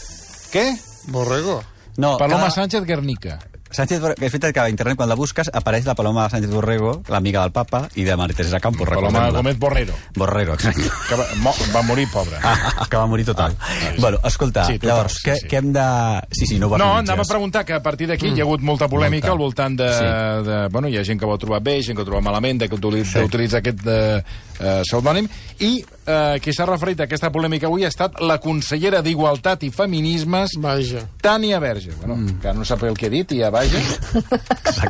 Què? 0.53 0.77
Borrego. 1.07 1.63
No, 1.97 2.17
Paloma 2.17 2.43
cada- 2.49 2.51
Sánchez 2.51 2.85
Guernica. 2.85 3.39
Sánchez, 3.71 4.01
Borrego, 4.01 4.25
és 4.25 4.33
veritat 4.33 4.55
que 4.55 4.61
a 4.61 4.69
internet 4.71 4.97
quan 4.97 5.09
la 5.11 5.15
busques 5.15 5.51
apareix 5.53 5.85
la 5.85 5.95
Paloma 5.95 6.29
Sánchez 6.31 6.51
Borrego, 6.51 7.03
l'amiga 7.09 7.43
del 7.43 7.53
papa, 7.53 7.83
i 7.97 8.05
de 8.05 8.17
Maria 8.17 8.35
Teresa 8.37 8.61
Campos, 8.61 8.89
Paloma. 8.89 9.29
Gómez 9.31 9.59
Borrero, 9.59 9.93
Borrego, 10.17 10.55
exacte. 10.55 10.89
que 11.09 11.15
va, 11.15 11.27
mo, 11.43 11.53
va 11.75 11.83
morir 11.83 12.09
pobra. 12.11 12.41
Ah, 12.43 12.87
que 12.89 12.97
va 12.97 13.07
morir 13.07 13.27
total. 13.27 13.53
sí. 13.61 14.01
Bueno, 14.01 14.19
escolta, 14.25 14.65
Sí, 14.65 14.79
total, 14.79 14.89
llavors, 14.97 15.15
sí, 15.23 15.29
què, 15.31 15.37
sí. 15.37 15.47
què 15.49 15.59
hem 15.59 15.73
de... 15.73 15.87
Sí, 16.33 16.47
sí, 16.47 16.59
no 16.59 16.69
ho 16.69 16.79
No, 16.79 16.95
anava 16.97 17.23
a 17.23 17.29
preguntar 17.29 17.65
que 17.65 17.75
a 17.75 17.83
partir 17.83 18.09
d'aquí 18.09 18.29
hi 18.33 18.41
ha 18.41 18.45
hagut 18.45 18.61
molta 18.63 18.89
polèmica 18.89 19.29
Molta. 19.29 19.33
al 19.33 19.39
voltant 19.39 19.77
de, 19.79 19.89
Sí. 19.99 20.49
de... 20.49 20.69
Bueno, 20.73 20.89
hi 20.89 20.97
ha 20.97 21.05
gent 21.05 21.21
que 21.21 21.27
ho 21.27 21.35
ha 21.35 21.39
trobat 21.39 21.63
bé, 21.63 21.83
gent 21.83 21.95
que 21.97 22.03
ho 22.03 22.07
ha 22.07 22.11
trobat 22.11 22.25
malament, 22.25 22.61
de 22.61 22.69
que 22.69 22.75
utilitza, 22.75 23.19
Sí. 23.21 23.25
utilitza 23.27 23.59
aquest 23.59 23.81
eh, 23.87 24.23
eh, 24.61 24.83
pseudònim, 24.83 25.29
i 25.61 25.85
eh, 26.07 26.39
qui 26.43 26.53
s'ha 26.55 26.67
referit 26.67 27.01
a 27.01 27.05
aquesta 27.09 27.31
polèmica 27.35 27.67
avui 27.67 27.85
ha 27.85 27.89
estat 27.89 28.21
la 28.21 28.39
consellera 28.39 29.01
d'Igualtat 29.03 29.63
i 29.67 29.71
Feminismes, 29.71 30.51
Vaja. 30.63 31.03
Tània 31.23 31.59
Verge. 31.61 31.93
Bueno, 31.99 32.17
Mm. 32.17 32.41
que 32.41 32.53
no 32.55 32.65
sap 32.65 32.83
el 32.85 32.97
que 32.97 33.07
ha 33.07 33.11
dit 33.11 33.33
i 33.33 33.41
ja 33.41 33.51
vaja. 33.51 33.79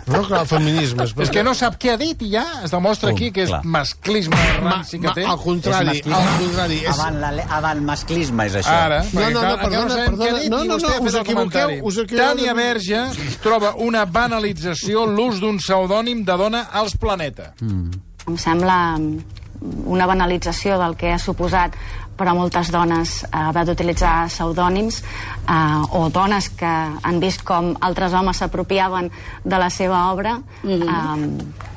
No, 0.06 0.22
clar, 0.26 0.40
el 0.42 0.46
feminisme. 0.46 1.04
És, 1.04 1.14
És 1.18 1.30
que 1.30 1.42
no 1.44 1.54
sap 1.54 1.76
què 1.80 1.90
ha 1.92 1.96
dit 2.00 2.20
i 2.22 2.30
ja 2.32 2.44
es 2.64 2.70
demostra 2.70 3.10
aquí 3.10 3.30
que 3.32 3.42
és 3.44 3.48
clar. 3.50 3.62
masclisme 3.64 4.36
Ma, 4.62 4.70
ranci 4.70 4.98
que 4.98 5.06
ma, 5.08 5.14
té. 5.14 5.24
al 5.24 5.38
contrari, 5.38 5.98
És 5.98 6.06
al 6.06 6.38
contrari. 6.38 6.78
És... 6.84 6.88
Avant, 6.98 7.18
la, 7.20 7.30
avant 7.58 7.82
masclisme 7.84 8.46
és 8.46 8.54
això. 8.62 8.76
Ara, 8.86 9.02
No, 9.12 9.20
no, 9.30 9.42
no, 9.42 9.56
perdona, 9.58 9.94
ha 9.94 10.04
perdona. 10.06 10.38
dit 10.38 10.50
No, 10.50 10.58
no, 10.64 10.76
no, 10.78 11.04
us 11.04 11.14
equivoqueu, 11.14 11.78
us 11.82 11.98
equivoqueu 12.04 12.18
Tània 12.18 12.54
Verge 12.54 13.02
troba 13.42 13.74
una 13.76 14.04
banalització 14.06 15.06
l'ús 15.06 15.40
d'un 15.40 15.58
pseudònim 15.58 16.24
de 16.24 16.36
dona 16.36 16.68
als 16.72 16.96
planeta. 16.96 17.52
Em 17.62 18.36
sembla 18.36 18.96
mm, 18.98 19.37
una 19.60 20.06
banalització 20.06 20.78
del 20.78 20.96
que 20.96 21.12
ha 21.12 21.18
suposat 21.18 21.76
per 22.18 22.28
a 22.28 22.34
moltes 22.36 22.72
dones 22.74 23.22
eh, 23.22 23.30
haver 23.38 23.64
d'utilitzar 23.68 24.26
pseudònims 24.32 25.00
eh, 25.00 25.96
o 25.96 26.08
dones 26.12 26.50
que 26.58 26.68
han 26.68 27.22
vist 27.22 27.44
com 27.46 27.72
altres 27.80 28.12
homes 28.12 28.42
s'apropiaven 28.42 29.10
de 29.44 29.58
la 29.62 29.70
seva 29.70 30.08
obra 30.12 30.38
eh, 30.64 30.84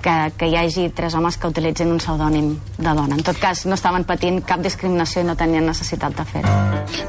que, 0.02 0.16
que 0.38 0.50
hi 0.50 0.58
hagi 0.58 0.90
tres 0.90 1.16
homes 1.16 1.38
que 1.38 1.48
utilitzin 1.52 1.92
un 1.94 2.02
pseudònim 2.02 2.56
de 2.78 2.94
dona. 2.98 3.16
En 3.16 3.24
tot 3.24 3.38
cas, 3.40 3.66
no 3.70 3.78
estaven 3.78 4.06
patint 4.10 4.42
cap 4.48 4.64
discriminació 4.66 5.22
i 5.22 5.30
no 5.30 5.38
tenien 5.38 5.66
necessitat 5.70 6.18
de 6.18 6.26
fer-ho. 6.26 6.56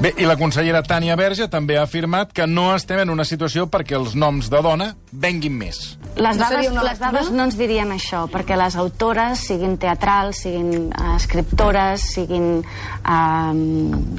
Bé, 0.03 0.13
i 0.21 0.29
la 0.29 0.37
consellera 0.39 0.83
Tània 0.85 1.17
Verge 1.19 1.49
també 1.51 1.79
ha 1.79 1.87
afirmat 1.87 2.33
que 2.37 2.47
no 2.47 2.71
estem 2.77 3.01
en 3.03 3.11
una 3.11 3.25
situació 3.25 3.67
perquè 3.73 3.97
els 3.99 4.15
noms 4.19 4.51
de 4.53 4.61
dona 4.63 4.93
venguin 5.13 5.57
més. 5.57 5.97
Les 6.17 6.37
No 6.37 6.45
dades, 6.45 6.69
una 6.69 6.85
les 6.85 7.01
dades 7.01 7.31
no 7.33 7.47
ens 7.49 7.57
dirien 7.57 7.93
això, 7.95 8.27
perquè 8.29 8.59
les 8.61 8.77
autores, 8.77 9.47
siguin 9.49 9.79
teatrals, 9.81 10.43
siguin 10.45 10.91
eh, 10.93 11.15
escriptores, 11.17 12.05
siguin 12.13 12.49
eh, 12.61 13.22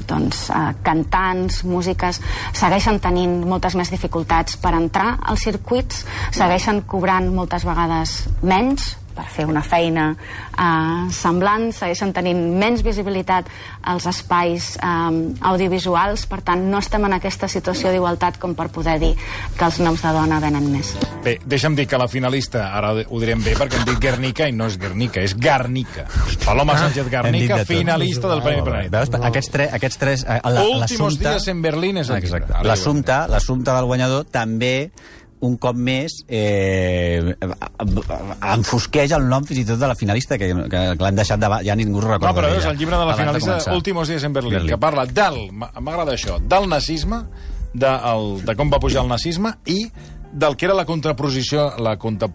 doncs, 0.08 0.48
eh, 0.50 0.64
cantants, 0.86 1.62
músiques, 1.68 2.20
segueixen 2.52 3.00
tenint 3.00 3.40
moltes 3.48 3.76
més 3.78 3.92
dificultats 3.92 4.58
per 4.60 4.74
entrar 4.78 5.18
als 5.22 5.46
circuits, 5.48 6.04
segueixen 6.34 6.82
cobrant 6.88 7.30
moltes 7.34 7.64
vegades 7.68 8.22
menys 8.42 8.94
per 9.14 9.24
fer 9.30 9.46
una 9.46 9.62
feina 9.62 10.10
eh, 10.14 11.10
semblant, 11.14 11.70
segueixen 11.72 12.12
tenint 12.16 12.40
menys 12.60 12.82
visibilitat 12.86 13.48
als 13.90 14.06
espais 14.10 14.72
eh, 14.76 15.34
audiovisuals, 15.50 16.26
per 16.30 16.40
tant 16.46 16.64
no 16.70 16.80
estem 16.82 17.04
en 17.08 17.16
aquesta 17.16 17.48
situació 17.48 17.92
d'igualtat 17.94 18.38
com 18.42 18.54
per 18.58 18.68
poder 18.74 18.98
dir 19.02 19.12
que 19.58 19.64
els 19.68 19.78
noms 19.84 20.02
de 20.04 20.12
dona 20.16 20.40
venen 20.42 20.66
més. 20.72 20.94
Bé, 21.24 21.38
deixa'm 21.46 21.76
dir 21.78 21.86
que 21.88 21.98
la 22.00 22.08
finalista, 22.10 22.66
ara 22.76 22.92
ho 22.94 23.20
direm 23.22 23.42
bé 23.44 23.54
perquè 23.58 23.80
hem 23.80 23.86
dit 23.92 24.00
Guernica 24.02 24.48
i 24.50 24.52
no 24.56 24.66
és 24.70 24.78
Guernica, 24.80 25.22
és 25.24 25.36
Garnica. 25.38 26.06
Paloma 26.44 26.76
Sánchez 26.78 27.04
Hem 27.04 27.08
dit 27.08 27.12
Garnica, 27.12 27.56
de 27.62 27.64
finalista 27.68 28.28
del 28.28 28.42
Premi 28.44 28.62
Planeta. 28.66 29.04
Veus? 29.04 29.14
Aquests, 29.30 29.50
tres, 29.54 29.72
aquests 29.78 29.98
tres... 29.98 30.26
eh, 30.28 30.40
la- 30.44 30.64
Últimos 30.84 31.18
días 31.18 31.46
en 31.48 31.62
Berlín 31.62 31.98
és 32.02 32.10
el 32.10 32.22
l'assumpte 32.64 33.70
del 33.70 33.84
guanyador 33.88 34.24
també 34.30 34.90
un 35.44 35.56
cop 35.60 35.76
més 35.76 36.20
eh, 36.28 37.34
enfosqueix 38.54 39.12
el 39.16 39.26
nom 39.28 39.44
fins 39.46 39.60
i 39.62 39.66
tot 39.68 39.80
de 39.82 39.90
la 39.90 39.96
finalista 39.98 40.38
que, 40.40 40.50
que, 40.54 40.82
que 40.96 41.02
l'han 41.04 41.18
deixat 41.18 41.42
de... 41.42 41.50
ja 41.66 41.76
ningú 41.78 42.00
recorda 42.04 42.32
No, 42.32 42.38
però 42.38 42.52
d'ella, 42.52 42.72
el 42.72 42.80
llibre 42.80 43.00
de 43.00 43.08
la 43.10 43.16
finalista 43.18 43.50
començar. 43.52 43.76
Últimos 43.76 44.08
días 44.08 44.24
en 44.24 44.32
Berlín, 44.36 44.58
Berlín. 44.58 44.74
que 44.74 44.80
parla 44.80 45.06
del, 45.06 45.40
m'agrada 45.52 46.16
això, 46.16 46.38
del 46.40 46.68
nazisme, 46.70 47.24
de, 47.74 47.90
el, 48.14 48.28
de 48.46 48.56
com 48.56 48.72
va 48.72 48.80
pujar 48.82 49.04
el 49.04 49.12
nazisme 49.12 49.56
i 49.66 49.84
del 50.34 50.56
que 50.56 50.66
era 50.66 50.74
la 50.74 50.86
contraposició, 50.88 51.70
la 51.78 51.96
contra... 52.00 52.30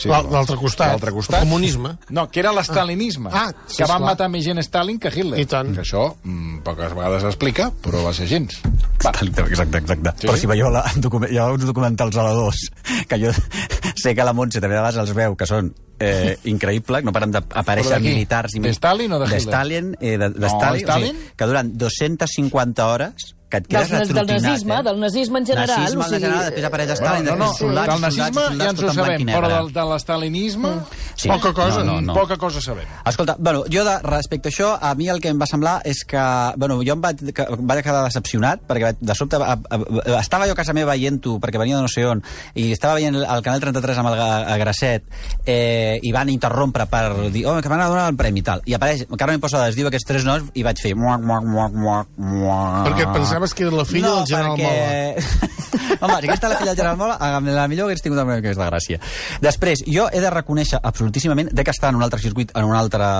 Sí, 0.00 0.08
L'al- 0.08 0.30
l'altre 0.32 0.56
costat, 0.56 0.94
L'altre 0.94 1.12
costat. 1.12 1.42
el 1.42 1.48
comunisme. 1.48 1.90
No, 2.16 2.22
que 2.32 2.40
era 2.40 2.54
l'estalinisme. 2.56 3.28
Ah, 3.32 3.50
sí, 3.66 3.82
que 3.82 3.88
van 3.90 4.00
matar 4.00 4.30
més 4.32 4.46
gent 4.46 4.58
Stalin 4.64 4.96
que 4.98 5.10
Hitler. 5.12 5.38
I 5.42 5.44
tant. 5.50 5.74
Que 5.76 5.82
això 5.84 6.06
mm, 6.24 6.62
poques 6.64 6.94
vegades 6.96 7.26
s'explica, 7.26 7.68
però 7.84 8.00
va 8.06 8.14
ser 8.16 8.26
gens. 8.30 8.56
Va. 9.04 9.12
Exacte, 9.12 9.44
exacte, 9.44 9.82
exacte. 9.84 10.14
Sí? 10.16 10.26
Però 10.26 10.38
si 10.40 10.48
veieu 10.48 10.70
la, 10.72 10.86
document, 10.96 11.30
hi 11.32 11.36
ha 11.40 11.50
uns 11.52 11.66
documentals 11.68 12.16
a 12.16 12.24
la 12.24 12.32
2 12.38 12.62
que 13.10 13.18
jo 13.20 13.32
sé 14.02 14.14
que 14.16 14.24
la 14.24 14.32
Montse 14.32 14.60
també 14.60 14.74
de 14.74 14.80
vegades 14.80 15.00
els 15.04 15.12
veu, 15.16 15.36
que 15.36 15.46
són 15.48 15.68
eh, 16.00 16.38
increïbles, 16.48 17.04
no 17.04 17.12
paren 17.12 17.34
d'aparèixer 17.36 17.98
de 17.98 18.00
militars... 18.08 18.54
i 18.56 18.62
De 18.64 18.72
Stalin 18.72 19.12
o 19.12 19.18
de 19.20 19.26
de 19.28 19.36
Hitler? 19.36 19.52
Stalin, 19.52 19.92
eh, 20.00 20.16
de, 20.16 20.30
de 20.32 20.40
No, 20.40 20.52
Stalin, 20.54 20.86
Stalin? 20.86 21.16
O 21.16 21.20
sigui, 21.20 21.34
que 21.36 21.50
duran 21.52 21.72
250 21.76 22.86
hores 22.88 23.34
que 23.50 23.58
et 23.58 23.66
quedes 23.66 23.90
Dels- 23.90 24.08
del 24.08 24.18
atrotinat, 24.22 24.42
nazisme, 24.46 24.74
eh? 24.78 24.82
del 24.88 25.00
nazisme 25.00 25.38
en 25.42 25.46
general, 25.46 25.80
Nazisme 25.80 26.00
o 26.00 26.04
en 26.06 26.10
sigui- 26.10 26.20
general, 26.22 26.44
després 26.50 26.64
apareix 26.70 26.90
Stalin, 27.00 27.24
no, 27.24 27.36
no, 27.36 27.44
després 27.44 27.58
soldats, 27.58 27.86
del 27.86 27.94
soldats, 27.94 28.00
nazisme 28.00 28.42
soldats, 28.46 28.64
ja 28.64 28.70
ens 28.70 28.80
tot 28.80 28.84
ho 28.84 28.90
en 28.90 28.94
sabem, 29.00 29.26
però 29.34 29.48
del, 29.56 29.72
de 29.74 29.84
l'estalinisme 29.92 30.74
Sí. 31.20 31.28
Poca 31.28 31.52
cosa. 31.52 31.82
No, 31.84 32.00
no, 32.00 32.00
no. 32.00 32.14
poca 32.14 32.36
cosa 32.38 32.62
sabem. 32.62 32.86
Escolta, 33.04 33.36
bueno, 33.38 33.64
jo 33.70 33.82
de, 33.84 33.98
respecte 34.00 34.48
a 34.48 34.50
això, 34.52 34.68
a 34.80 34.94
mi 34.94 35.08
el 35.12 35.20
que 35.20 35.28
em 35.28 35.36
va 35.38 35.44
semblar 35.44 35.82
és 35.84 35.98
que, 36.08 36.22
bueno, 36.56 36.78
jo 36.86 36.94
em 36.94 37.00
vaig, 37.02 37.20
que, 37.36 37.42
em 37.44 37.66
vaig 37.68 37.82
quedar 37.84 38.04
decepcionat, 38.06 38.62
perquè 38.66 38.94
de 38.98 39.14
sobte 39.14 39.36
a, 39.36 39.52
a, 39.52 39.76
a, 39.76 40.20
estava 40.22 40.46
jo 40.48 40.54
a 40.56 40.56
casa 40.56 40.72
meva 40.72 40.94
veient-ho, 40.94 41.34
perquè 41.38 41.60
venia 41.60 41.76
de 41.76 41.82
no 41.84 41.88
sé 41.92 42.06
on, 42.08 42.22
i 42.54 42.70
estava 42.72 42.94
veient 42.96 43.18
el, 43.20 43.26
el 43.26 43.42
Canal 43.44 43.60
33 43.60 44.00
amb 44.00 44.08
el 44.14 44.22
a 44.24 44.56
Grasset, 44.62 45.04
eh, 45.44 45.98
i 46.00 46.10
van 46.16 46.30
interrompre 46.32 46.86
per 46.88 47.04
dir, 47.34 47.44
oh, 47.44 47.58
que 47.60 47.68
m'han 47.68 47.84
donat 47.84 48.08
el 48.14 48.16
premi 48.16 48.40
i 48.40 48.46
tal. 48.46 48.62
I 48.64 48.78
apareix, 48.78 49.04
Carmen 49.18 49.40
Posades 49.44 49.76
diu 49.76 49.90
aquests 49.92 50.08
tres 50.08 50.24
noms 50.24 50.48
i 50.54 50.64
vaig 50.64 50.80
fer... 50.80 50.94
Muac, 50.96 51.20
muac, 51.20 51.44
muac, 51.44 51.72
muac, 51.76 52.08
muac. 52.16 52.88
Perquè 52.88 53.06
pensaves 53.40 53.54
que 53.56 53.64
era 53.66 53.72
la 53.76 53.84
filla 53.88 54.12
del 54.18 54.26
general 54.28 54.56
perquè... 54.60 55.50
Home, 56.00 56.16
si 56.20 56.28
aquesta 56.30 56.46
és 56.48 56.52
la 56.52 56.58
filla 56.60 56.70
del 56.72 56.78
general 56.78 56.96
Mola, 56.96 57.16
a 57.20 57.40
la 57.40 57.66
millor 57.68 57.88
hagués 57.90 58.02
tingut 58.04 58.18
una 58.20 58.24
mica 58.36 58.48
més 58.48 58.58
de 58.58 58.66
gràcia. 58.70 59.00
Després, 59.42 59.82
jo 59.88 60.06
he 60.12 60.20
de 60.22 60.30
reconèixer 60.32 60.80
absolutíssimament 60.82 61.50
de 61.52 61.64
que 61.66 61.74
està 61.74 61.90
en 61.90 61.98
un 61.98 62.04
altre 62.06 62.20
circuit, 62.22 62.52
en 62.56 62.64
una 62.68 62.78
altra 62.80 63.10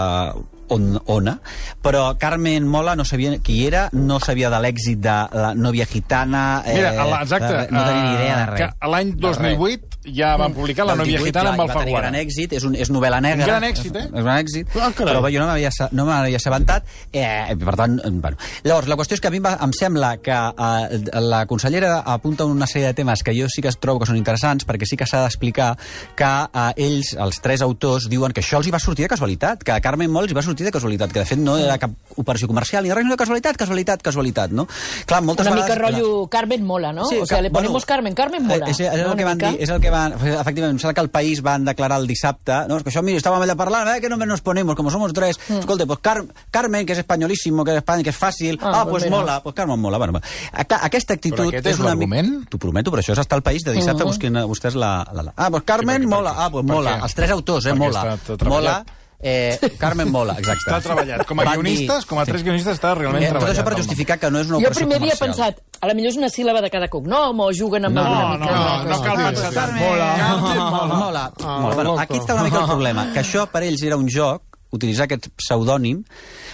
on, 0.70 0.88
ona, 1.10 1.36
però 1.82 2.06
Carmen 2.18 2.66
Mola 2.70 2.94
no 2.96 3.04
sabia 3.04 3.36
qui 3.42 3.64
era, 3.66 3.88
no 3.92 4.20
sabia 4.22 4.50
de 4.52 4.60
l'èxit 4.62 5.00
de 5.02 5.16
la 5.36 5.52
nòvia 5.54 5.86
gitana... 5.90 6.62
Mira, 6.66 6.94
a 6.94 7.06
la- 7.10 7.22
exacte. 7.22 7.52
de- 7.52 7.68
no 7.74 7.84
tenia 7.86 8.02
ni 8.04 8.14
idea 8.16 8.36
de 8.36 8.42
eh, 8.42 8.50
res. 8.54 8.76
L'any 8.94 9.14
De 9.16 9.32
res. 9.34 9.40
2008 9.42 9.99
ja 10.14 10.36
van 10.36 10.52
publicar 10.54 10.86
La 10.86 10.94
18, 10.96 11.24
gitana 11.24 11.50
amb 11.50 11.56
i 11.56 11.60
va 11.60 11.66
tenir 11.66 11.80
Alfaguara. 11.80 12.10
gran 12.10 12.20
èxit, 12.20 12.52
és, 12.52 12.64
un, 12.64 12.74
és 12.74 12.90
novel·la 12.90 13.20
negra. 13.20 13.44
Un 13.44 13.50
gran 13.50 13.64
èxit, 13.64 13.96
eh? 13.96 14.04
És 14.04 14.12
un 14.12 14.22
gran 14.24 14.38
èxit, 14.38 14.68
Ah, 14.80 14.90
carai. 14.94 15.14
però 15.16 15.32
jo 15.32 15.40
no 15.40 15.46
m'havia 15.46 15.70
no 15.92 16.36
assabentat, 16.36 16.84
eh, 17.12 17.56
per 17.58 17.76
tant, 17.76 18.00
bueno. 18.20 18.36
Llavors, 18.64 18.88
la 18.88 18.96
qüestió 18.96 19.14
és 19.14 19.20
que 19.20 19.28
a 19.28 19.30
mi 19.30 19.38
em, 19.38 19.44
va, 19.44 19.56
em 19.62 19.72
sembla 19.72 20.16
que 20.18 20.30
eh, 20.32 21.20
la 21.20 21.44
consellera 21.46 22.00
apunta 22.00 22.44
una 22.44 22.66
sèrie 22.66 22.86
de 22.88 22.94
temes 22.94 23.22
que 23.22 23.34
jo 23.34 23.48
sí 23.48 23.62
que 23.62 23.70
trobo 23.80 24.00
que 24.00 24.06
són 24.06 24.16
interessants, 24.16 24.66
perquè 24.66 24.84
sí 24.86 24.96
que 24.96 25.06
s'ha 25.06 25.22
d'explicar 25.22 25.76
que 26.16 26.24
eh, 26.24 26.72
ells, 26.76 27.14
els 27.18 27.40
tres 27.40 27.62
autors, 27.62 28.08
diuen 28.10 28.32
que 28.32 28.40
això 28.40 28.58
els 28.58 28.66
hi 28.66 28.70
va 28.74 28.78
sortir 28.78 29.04
de 29.04 29.08
casualitat, 29.08 29.62
que 29.64 29.72
a 29.72 29.80
Carmen 29.80 30.10
Moll 30.10 30.24
els 30.24 30.32
hi 30.32 30.36
va 30.36 30.42
sortir 30.42 30.66
de 30.66 30.72
casualitat, 30.72 31.12
que 31.12 31.20
de 31.20 31.24
fet 31.26 31.38
no 31.38 31.56
era 31.58 31.78
cap 31.78 31.90
operació 32.16 32.48
comercial, 32.48 32.84
ni 32.84 32.92
res, 32.92 33.04
no 33.04 33.10
de 33.12 33.16
casualitat, 33.16 33.56
casualitat, 33.56 34.02
casualitat, 34.02 34.50
no? 34.50 34.66
Clar, 35.06 35.22
moltes 35.22 35.46
Una 35.46 35.56
mica 35.56 35.74
vegades... 35.74 35.94
rotllo 36.00 36.26
Carmen 36.28 36.64
Mola, 36.64 36.92
¿no? 36.92 37.02
o 37.02 37.26
sea, 37.26 37.38
que- 37.38 37.42
le 37.42 37.50
ponemos 37.50 37.84
Carmen, 37.86 38.14
Carmen 38.14 38.46
Mola. 38.46 38.66
Eh, 38.66 38.70
És, 38.70 38.80
és, 38.80 38.92
¿no? 38.92 39.12
el 39.12 39.16
que 39.16 39.24
Una 39.24 39.24
van 39.24 39.36
mica. 39.36 39.50
dir, 39.52 39.62
és 39.62 39.68
el 39.70 39.80
que 39.80 39.90
van... 40.00 40.16
Efectivament, 40.16 40.74
em 40.74 40.80
sembla 40.82 40.94
que 40.96 41.04
el 41.04 41.10
País 41.12 41.42
van 41.44 41.64
declarar 41.68 42.00
el 42.00 42.08
dissabte, 42.10 42.56
no, 42.68 42.78
és 42.80 42.84
que 42.86 42.90
això, 42.90 43.02
mira, 43.06 43.20
estàvem 43.20 43.44
allà 43.46 43.56
parlant, 43.60 43.88
eh, 43.92 44.00
que 44.00 44.08
només 44.10 44.28
nos 44.28 44.40
ponemos, 44.42 44.74
como 44.76 44.90
somos 44.90 45.12
tres, 45.12 45.38
mm. 45.48 45.60
escolta, 45.62 45.86
pues 45.86 46.00
Car 46.02 46.24
Carmen, 46.50 46.86
que 46.88 46.92
és 46.96 47.02
espanyolísimo, 47.04 47.64
que 47.64 47.76
és 47.76 47.82
Espanya, 47.84 48.02
que 48.02 48.10
és 48.10 48.18
fàcil, 48.18 48.58
Ah, 48.60 48.80
ah, 48.80 48.84
pues 48.88 49.08
mola, 49.10 49.38
pues 49.44 49.54
Carmen 49.54 49.78
mola. 49.80 49.98
Bueno. 49.98 50.20
Aca- 50.52 50.80
aquesta 50.86 51.14
actitud 51.14 51.38
Però 51.44 51.48
aquest 51.52 51.66
és 51.66 51.78
una 51.78 51.94
mica- 51.94 52.16
l'argument? 52.16 52.48
T'ho 52.48 52.58
prometo, 52.58 52.90
però 52.90 53.00
això 53.04 53.12
és 53.12 53.18
hasta 53.22 53.36
el 53.36 53.42
País 53.42 53.62
de 53.64 53.72
dissabte, 53.76 54.02
Mhm. 54.04 54.08
busquin 54.08 54.36
eh, 54.36 54.44
vostès 54.44 54.74
la, 54.74 55.06
la, 55.12 55.22
la... 55.28 55.32
Ah, 55.36 55.50
pues 55.50 55.62
Carmen 55.64 56.00
Sí, 56.02 56.06
perquè- 56.06 56.10
mola, 56.16 56.34
ah, 56.36 56.48
pues 56.50 56.64
mola. 56.64 56.96
què? 56.98 57.02
Els 57.04 57.14
tres 57.14 57.30
autors, 57.30 57.66
eh, 57.66 57.72
Perquè 57.74 57.78
mola. 57.78 58.16
Mola, 58.48 58.84
Eh, 59.22 59.58
Carmen 59.78 60.08
Mola, 60.10 60.34
exacte. 60.38 60.64
Està 60.70 60.80
treballat. 60.80 61.26
Com 61.28 61.40
a 61.40 61.44
Van 61.44 61.58
guionistes, 61.60 62.06
com 62.08 62.18
a 62.18 62.24
tres 62.24 62.42
guionistes, 62.42 62.78
està 62.78 62.94
realment 62.96 63.22
Eh, 63.22 63.26
tot 63.28 63.36
treballat. 63.38 63.58
això 63.58 63.64
per 63.68 63.76
justificar 63.76 64.18
que 64.18 64.30
no 64.30 64.40
és 64.40 64.46
una 64.48 64.56
Jo 64.56 64.60
operació 64.64 64.80
primer 64.86 64.96
havia 64.96 65.16
comercial. 65.18 65.54
pensat, 65.54 65.76
a 65.80 65.86
la 65.86 65.94
millor 65.94 66.10
és 66.12 66.16
una 66.16 66.28
síl·laba 66.28 66.62
de 66.62 66.70
cada 66.70 66.88
cognom, 66.88 67.40
o 67.40 67.50
juguen 67.52 67.84
amb 67.84 67.94
No, 67.96 68.00
alguna 68.02 68.22
No, 68.22 68.38
mica. 68.38 68.52
no, 68.52 68.84
no, 68.84 68.90
no 68.90 69.02
cal 69.02 69.16
pensar 69.16 69.52
tant. 69.52 69.72
Mola. 69.76 70.16
Mola. 70.40 70.94
Mola. 70.94 71.32
Ah, 71.44 71.58
Mola. 71.60 71.74
Bueno, 71.74 71.98
aquí 71.98 72.16
està 72.18 72.34
una 72.34 72.44
mica 72.44 72.60
el 72.60 72.66
problema, 72.66 73.12
que 73.12 73.20
això 73.20 73.46
per 73.50 73.62
ells 73.62 73.82
era 73.82 73.96
un 73.96 74.08
joc, 74.08 74.42
utilitzar 74.72 75.04
aquest 75.04 75.28
pseudònim, 75.36 76.04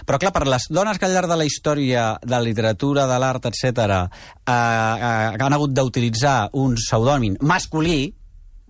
però 0.06 0.18
clar, 0.18 0.32
per 0.32 0.46
les 0.48 0.64
dones 0.70 0.98
que 0.98 1.04
al 1.04 1.12
llarg 1.12 1.28
de 1.28 1.36
la 1.36 1.44
història 1.44 2.18
de 2.22 2.30
la 2.30 2.40
literatura, 2.40 3.06
de 3.06 3.18
l'art, 3.18 3.44
etc, 3.44 3.78
eh, 4.44 4.50
eh, 4.50 5.36
han 5.38 5.52
hagut 5.52 5.70
d'utilitzar 5.70 6.48
un 6.54 6.74
pseudònim 6.76 7.36
masculí, 7.42 8.14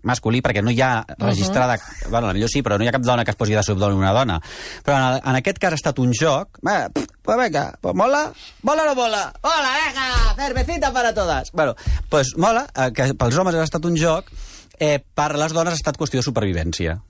masculí, 0.06 0.40
perquè 0.44 0.62
no 0.64 0.72
hi 0.72 0.80
ha 0.84 1.04
registrada... 1.18 1.76
Bueno, 2.08 2.32
millor 2.36 2.50
sí, 2.52 2.62
però 2.64 2.78
no 2.78 2.86
hi 2.86 2.90
ha 2.90 2.94
cap 2.94 3.04
dona 3.06 3.25
que 3.26 3.34
es 3.34 3.38
posi 3.38 3.56
de 3.56 3.64
pseudònim 3.64 4.00
una 4.00 4.14
dona. 4.16 4.38
Però 4.86 4.96
en, 4.96 5.20
en 5.20 5.40
aquest 5.40 5.60
cas 5.62 5.76
ha 5.76 5.80
estat 5.80 6.00
un 6.02 6.14
joc... 6.16 6.60
Eh, 6.62 6.86
pff, 6.94 7.18
pues 7.26 7.40
venga, 7.40 7.66
pues 7.82 7.96
mola, 7.98 8.22
mola 8.62 8.86
o 8.86 8.90
no 8.90 8.94
mola? 8.98 9.22
Mola, 9.42 9.75
venga, 9.82 10.06
cervecita 10.38 10.92
para 10.94 11.12
todas. 11.14 11.50
Bueno, 11.52 11.75
pues 12.08 12.36
mola, 12.36 12.66
eh, 12.75 12.92
que 12.94 13.12
pels 13.18 13.42
homes 13.42 13.58
ha 13.58 13.66
estat 13.66 13.84
un 13.88 13.98
joc, 13.98 14.30
eh, 14.78 14.98
per 15.02 15.32
les 15.36 15.54
dones 15.56 15.75
ha 15.75 15.80
estat 15.82 15.98
qüestió 15.98 16.22
de 16.22 16.28
supervivència. 16.28 17.00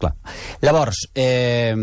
Clar. 0.00 0.14
Llavors, 0.64 1.06
eh, 1.14 1.74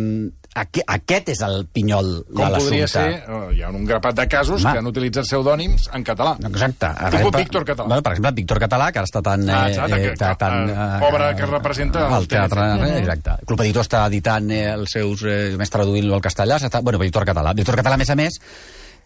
aqu 0.56 0.82
aquest 0.88 1.30
és 1.32 1.42
el 1.48 1.66
pinyol 1.72 2.10
de 2.28 2.34
Com 2.36 2.56
podria 2.58 2.84
l'assumpte. 2.86 2.88
ser, 2.92 3.24
oh, 3.32 3.52
hi 3.56 3.62
ha 3.64 3.70
un 3.70 3.86
grapat 3.88 4.16
de 4.18 4.26
casos 4.28 4.60
Home. 4.64 4.72
que 4.74 4.80
han 4.80 4.88
utilitzat 4.90 5.24
pseudònims 5.30 5.88
en 5.96 6.04
català. 6.04 6.34
Exacte. 6.50 6.90
Tipus 7.16 7.38
Víctor 7.40 7.66
Català. 7.66 7.88
Bueno, 7.88 8.04
per 8.04 8.12
exemple, 8.14 8.32
Víctor 8.42 8.60
Català, 8.60 8.92
que 8.92 9.00
ara 9.00 9.08
està 9.08 9.22
tan... 9.24 9.48
Ah, 9.50 9.62
exacte, 9.70 10.02
que- 10.02 10.16
ta- 10.18 10.36
tan, 10.36 10.70
eh, 10.70 11.08
obra 11.08 11.34
que 11.36 11.46
representa 11.46 12.08
el 12.08 12.14
el 12.22 12.28
teatre. 12.28 12.62
Eh, 12.62 13.00
Exacte. 13.00 13.38
El 13.40 13.46
Club 13.48 13.62
Editor 13.62 13.84
està 13.88 14.06
editant 14.08 14.52
eh, 14.52 14.66
els 14.74 14.92
seus... 14.92 15.24
Eh, 15.24 15.56
més 15.58 15.70
traduint-lo 15.70 16.16
al 16.16 16.22
castellà. 16.22 16.58
Està, 16.60 16.82
bueno, 16.82 17.00
Víctor 17.00 17.26
Català. 17.26 17.54
Víctor 17.54 17.76
Català, 17.80 17.96
a 17.96 17.98
més 18.04 18.10
a 18.10 18.16
més, 18.16 18.40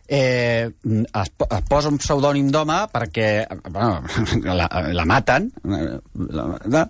eh, 0.07 0.69
es, 0.85 1.29
es 1.49 1.61
posa 1.69 1.89
un 1.89 1.97
pseudònim 1.97 2.49
d'home 2.53 2.77
perquè 2.93 3.27
bueno, 3.69 4.03
la, 4.59 4.67
la 4.93 5.05
maten 5.09 5.47
eh, 5.65 5.97
la, 6.29 6.45
la, 6.69 6.83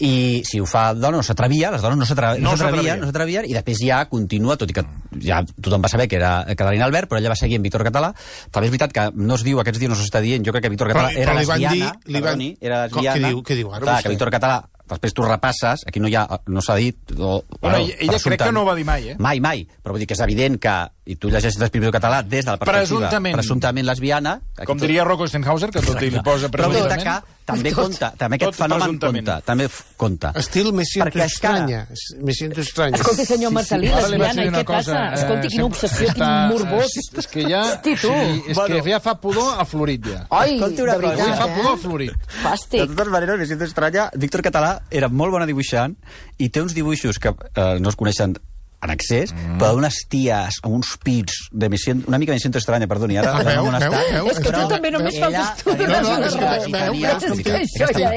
i 0.00 0.42
si 0.48 0.60
ho 0.60 0.66
fa 0.66 0.92
dona 0.94 1.18
no 1.18 1.22
s'atrevia, 1.26 1.70
les 1.74 1.82
dones 1.84 1.98
no 2.00 2.06
s'atre- 2.08 2.38
No 2.40 2.50
no 2.52 2.56
s'atrevien 2.56 2.96
s'atrevien. 2.96 3.00
no 3.00 3.06
s'atrevien 3.10 3.48
i 3.50 3.54
després 3.58 3.82
ja 3.84 4.02
continua, 4.08 4.56
tot 4.56 4.70
i 4.70 4.76
que 4.78 4.84
ja 5.20 5.42
tothom 5.60 5.82
va 5.84 5.88
saber 5.92 6.08
que 6.08 6.16
era 6.16 6.32
Catalina 6.56 6.86
Albert, 6.88 7.10
però 7.10 7.20
ella 7.20 7.28
va 7.34 7.36
seguir 7.38 7.56
en 7.60 7.62
Víctor 7.68 7.84
Català 7.84 8.12
també 8.50 8.66
és 8.68 8.72
veritat 8.74 8.92
que 8.96 9.08
no 9.16 9.34
es 9.36 9.44
diu, 9.44 9.60
aquests 9.60 9.78
dies 9.82 9.92
no 9.92 9.98
s'està 10.00 10.22
dient 10.24 10.44
jo 10.46 10.52
crec 10.56 10.64
que 10.64 10.72
Víctor 10.72 10.88
Català 10.94 11.10
Però- 11.12 11.22
era 11.26 11.32
però 11.32 11.40
li 11.40 11.46
van 11.52 11.60
lesbiana 11.60 11.74
dir- 11.74 12.12
li 12.14 12.20
van- 12.20 12.22
perdoni, 12.30 12.50
era 12.60 12.84
Com- 12.88 13.02
lesbiana 13.04 13.28
què 13.28 13.34
diu- 13.34 13.42
què 13.50 13.56
diu 13.60 13.72
ara 13.72 13.80
Clar, 13.84 13.96
vostè? 13.98 14.02
que 14.08 14.14
Víctor 14.16 14.30
Català 14.32 14.62
després 14.94 15.14
tu 15.16 15.22
repasses, 15.26 15.84
aquí 15.86 16.00
no 16.00 16.08
hi 16.08 16.14
ha, 16.16 16.26
no 16.46 16.62
s'ha 16.64 16.76
dit... 16.80 16.96
O, 17.18 17.42
Bueno, 17.60 17.78
ella- 17.78 17.96
ella 18.00 18.18
crec 18.22 18.42
que 18.42 18.52
no 18.52 18.62
ho 18.62 18.68
va 18.68 18.74
dir 18.78 18.84
mai, 18.84 19.08
eh? 19.12 19.16
Mai, 19.18 19.40
mai. 19.40 19.66
Però 19.82 19.92
vull 19.94 20.00
dir 20.02 20.06
que 20.10 20.14
és 20.18 20.20
evident 20.24 20.58
que, 20.62 20.76
i 21.06 21.16
tu 21.16 21.28
llegeixes 21.30 21.58
l'Espíritu 21.60 21.90
català 21.94 22.22
des 22.22 22.44
de 22.44 22.50
la 22.52 22.58
perspectiva 22.58 22.86
Presumptament. 22.86 23.36
presumptament 23.40 23.86
lesbiana... 23.88 24.36
Com 24.62 24.76
tot- 24.76 24.86
diria 24.86 25.04
Rocco 25.04 25.26
Stenhauser, 25.26 25.70
que 25.74 25.80
tot 25.82 26.00
li 26.00 26.10
posa 26.22 26.48
però 26.48 26.68
vull 26.70 26.76
dir 26.78 26.86
presumptament. 26.86 27.24
que 27.26 27.40
també 27.42 27.72
compta, 27.74 28.12
també 28.16 28.38
Tot 28.38 28.52
aquest 28.52 28.60
fenomen 28.62 28.98
compta, 29.02 29.40
també 29.42 29.66
compta. 29.98 30.30
Estil 30.38 30.68
me 30.72 30.84
siento 30.86 31.10
Perquè 31.10 31.24
estranya. 31.26 31.80
Me 32.22 32.32
siento 32.32 32.60
estranya. 32.62 32.96
Escolti, 33.00 33.26
senyor 33.26 33.50
Marcelí, 33.50 33.88
Ara 33.90 34.06
li 34.12 34.16
vaig 34.20 34.36
lesbiana, 34.36 34.60
què 34.60 34.64
cosa, 34.64 34.76
passa? 34.78 35.00
eh, 35.02 35.18
Escolti, 35.18 35.48
quina 35.48 35.64
obsessió, 35.66 36.06
quin 36.12 36.22
està- 36.22 36.48
morbós. 36.52 36.94
És 37.18 37.26
que 37.26 37.42
ja... 37.48 37.62
Hosti, 37.72 37.96
tu. 37.98 38.12
Sí, 38.14 38.42
és 38.54 38.58
que 38.62 38.80
ja 38.86 39.00
fa 39.02 39.16
pudor 39.18 39.58
a 39.58 39.64
florit, 39.66 40.06
ja. 40.06 40.22
Ai, 40.30 40.54
Escolti 40.54 40.82
una 40.86 40.94
de 40.94 41.02
cosa, 41.02 41.16
Ja 41.16 41.24
veritat, 41.24 41.42
fa 41.42 41.54
pudor 41.56 41.72
a 41.72 41.74
eh? 41.74 41.82
florit. 41.82 42.12
De 42.14 42.38
Fàstic. 42.44 42.86
totes 42.94 43.08
maneres, 43.16 43.38
me 43.42 43.46
siento 43.50 43.64
estranya. 43.64 44.08
Víctor 44.14 44.42
Català 44.46 44.81
era 44.90 45.08
molt 45.08 45.32
bona 45.34 45.46
dibuixant 45.46 45.96
i 46.38 46.48
té 46.48 46.62
uns 46.62 46.74
dibuixos 46.74 47.18
que 47.22 47.34
eh, 47.34 47.76
no 47.80 47.92
es 47.92 47.96
coneixen 47.96 48.36
en 48.82 48.90
accés, 48.90 49.30
mm. 49.30 49.60
però 49.60 49.76
unes 49.78 50.00
ties 50.10 50.58
amb 50.64 50.74
uns 50.74 50.96
pits 51.04 51.44
de 51.54 51.68
siento, 51.78 52.08
una 52.10 52.18
mica 52.18 52.34
siento 52.38 52.58
estranya, 52.58 52.88
perdoni, 52.90 53.16
ara 53.16 53.36
Ah, 53.36 53.42
veu, 53.46 53.62
veu, 53.62 53.76
estat. 53.78 54.10
veu? 54.10 54.30
És 54.32 54.40
que 54.42 54.50
tu 54.50 54.64
també 54.72 54.90
només 54.90 55.18
faltes 55.22 55.62
tu. 55.62 55.76
No, 55.78 56.00
no, 56.02 56.16
és 56.26 56.34
que 56.34 56.48
veu, 56.74 56.96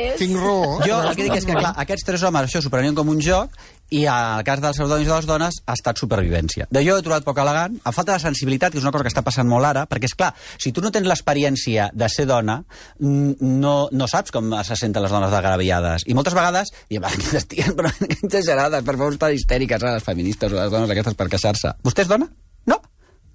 és. 0.09 0.17
Tinc 0.23 0.39
raó. 0.41 0.79
Jo 0.81 1.01
el 1.03 1.15
que 1.15 1.27
dic 1.27 1.37
és 1.37 1.45
que, 1.45 1.53
clar, 1.53 1.73
aquests 1.85 2.07
tres 2.09 2.25
homes 2.25 2.49
això 2.49 2.63
s'ho 2.65 2.73
prenien 2.73 2.97
com 2.97 3.13
un 3.13 3.21
joc 3.21 3.53
i 3.93 4.05
en 4.09 4.39
el 4.39 4.43
cas 4.47 4.61
dels 4.63 4.77
pseudònims 4.79 5.07
de 5.09 5.15
les 5.15 5.27
dones 5.29 5.59
ha 5.65 5.75
estat 5.77 5.99
supervivència. 6.01 6.65
De 6.73 6.81
jo 6.85 6.95
he 6.97 7.03
trobat 7.05 7.25
poc 7.27 7.37
elegant, 7.41 7.77
a 7.83 7.93
falta 7.93 8.15
de 8.15 8.23
sensibilitat, 8.23 8.73
que 8.73 8.79
és 8.81 8.85
una 8.85 8.91
cosa 8.95 9.05
que 9.05 9.11
està 9.13 9.21
passant 9.25 9.47
molt 9.49 9.67
ara, 9.69 9.85
perquè, 9.89 10.09
és 10.09 10.17
clar, 10.17 10.31
si 10.57 10.73
tu 10.73 10.81
no 10.81 10.91
tens 10.91 11.07
l'experiència 11.07 11.89
de 11.93 12.09
ser 12.09 12.25
dona, 12.29 12.57
no, 12.99 13.75
no 13.91 14.07
saps 14.09 14.33
com 14.33 14.49
se 14.65 14.79
senten 14.79 15.05
les 15.05 15.13
dones 15.13 15.31
degraviades. 15.33 16.07
I 16.09 16.17
moltes 16.17 16.33
vegades 16.33 16.73
diem, 16.89 17.03
"Ah, 17.05 17.13
aquestes 17.13 17.47
ties, 17.47 17.73
però 17.77 17.91
que 17.99 18.17
exagerades, 18.25 18.83
per 18.83 18.97
favor, 18.97 19.13
estan 19.13 19.33
histèriques, 19.33 19.81
eh, 19.81 19.95
les 19.99 20.03
feministes 20.03 20.51
o 20.51 20.55
les 20.55 20.71
dones 20.71 20.89
aquestes 20.89 21.13
per 21.13 21.29
queixar-se. 21.29 21.75
Vostè 21.83 22.01
és 22.01 22.07
dona? 22.07 22.29
No? 22.65 22.81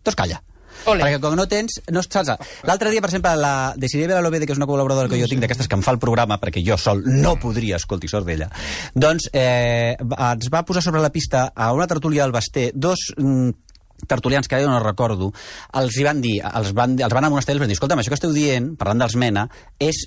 Doncs 0.04 0.16
calla. 0.16 0.42
Ole. 0.86 1.04
Perquè 1.04 1.20
com 1.22 1.36
no 1.38 1.46
tens, 1.50 1.80
no 1.92 2.02
saps... 2.04 2.32
L'altre 2.68 2.92
dia, 2.92 3.02
per 3.02 3.10
exemple, 3.10 3.32
la 3.40 3.54
Desiree 3.76 4.08
Belalobede, 4.10 4.48
que 4.48 4.54
és 4.56 4.60
una 4.60 4.68
col·laboradora 4.70 5.10
que 5.10 5.20
jo 5.20 5.28
tinc 5.30 5.44
d'aquestes 5.44 5.68
que 5.68 5.78
em 5.78 5.84
fa 5.84 5.94
el 5.94 6.00
programa, 6.02 6.40
perquè 6.40 6.62
jo 6.66 6.78
sol 6.80 7.02
no 7.06 7.36
podria, 7.40 7.80
escolti, 7.80 8.10
sort 8.10 8.28
d'ella, 8.28 8.50
doncs 8.94 9.30
eh, 9.32 9.96
ens 9.96 10.52
va 10.52 10.64
posar 10.68 10.84
sobre 10.84 11.02
la 11.04 11.12
pista 11.14 11.50
a 11.54 11.72
una 11.76 11.88
tertúlia 11.90 12.24
del 12.24 12.34
Basté 12.36 12.70
dos 12.74 13.10
mm, 13.16 13.50
tertulians 14.08 14.48
que 14.48 14.56
ara 14.56 14.70
no 14.70 14.80
recordo, 14.82 15.32
els 15.80 15.98
hi 15.98 16.06
van 16.06 16.22
dir, 16.24 16.38
els 16.40 16.72
van, 16.76 16.96
els 17.00 17.12
van 17.14 17.28
amonestar 17.28 17.52
i 17.52 17.58
els 17.58 17.64
van 17.64 17.72
dir, 17.72 17.76
escolta'm, 17.76 18.00
això 18.00 18.12
que 18.12 18.20
esteu 18.20 18.32
dient, 18.36 18.72
parlant 18.80 19.04
dels 19.04 19.18
MENA, 19.20 19.46
és 19.80 20.06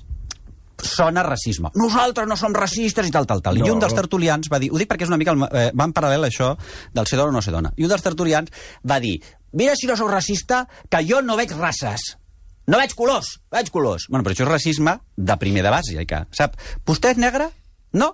sona 0.88 1.24
racisme. 1.26 1.72
Nosaltres 1.80 2.28
no 2.30 2.38
som 2.40 2.56
racistes 2.56 3.08
i 3.08 3.14
tal, 3.14 3.28
tal, 3.30 3.42
tal. 3.46 3.60
No. 3.60 3.68
I 3.68 3.74
un 3.74 3.82
dels 3.84 3.96
tertulians 3.98 4.50
va 4.52 4.60
dir, 4.62 4.72
ho 4.74 4.80
dic 4.82 4.90
perquè 4.90 5.08
és 5.08 5.12
una 5.12 5.20
mica, 5.22 5.36
el, 5.36 5.46
eh, 5.50 5.70
va 5.76 5.88
en 5.90 5.94
paral·lel 5.96 6.28
això 6.30 6.54
del 6.94 7.10
ser 7.10 7.20
dona 7.20 7.34
o 7.34 7.38
no 7.38 7.44
ser 7.46 7.56
dona. 7.56 7.74
I 7.78 7.88
un 7.88 7.94
dels 7.94 8.06
tertulians 8.06 8.52
va 8.90 9.00
dir, 9.04 9.18
mira 9.54 9.78
si 9.80 9.90
no 9.90 9.98
sou 10.00 10.12
racista, 10.12 10.66
que 10.90 11.04
jo 11.08 11.22
no 11.22 11.38
veig 11.40 11.56
races. 11.58 12.14
No 12.68 12.80
veig 12.80 12.94
colors, 12.96 13.40
veig 13.52 13.70
colors. 13.72 14.08
Bueno, 14.10 14.24
però 14.24 14.36
això 14.36 14.46
és 14.46 14.52
racisme 14.52 14.98
de 15.18 15.36
primer 15.40 15.66
de 15.66 15.72
base, 15.74 16.06
que, 16.08 16.26
sap? 16.32 16.56
Vostè 16.88 17.12
és 17.12 17.20
negre? 17.20 17.50
No? 18.00 18.14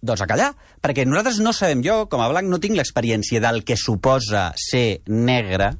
Doncs 0.00 0.22
a 0.24 0.28
callar, 0.28 0.54
perquè 0.80 1.04
nosaltres 1.04 1.42
no 1.44 1.52
sabem, 1.52 1.82
jo 1.84 2.06
com 2.08 2.22
a 2.24 2.28
blanc 2.32 2.48
no 2.48 2.60
tinc 2.60 2.78
l'experiència 2.78 3.42
del 3.44 3.60
que 3.68 3.76
suposa 3.76 4.48
ser 4.56 5.02
negre, 5.12 5.74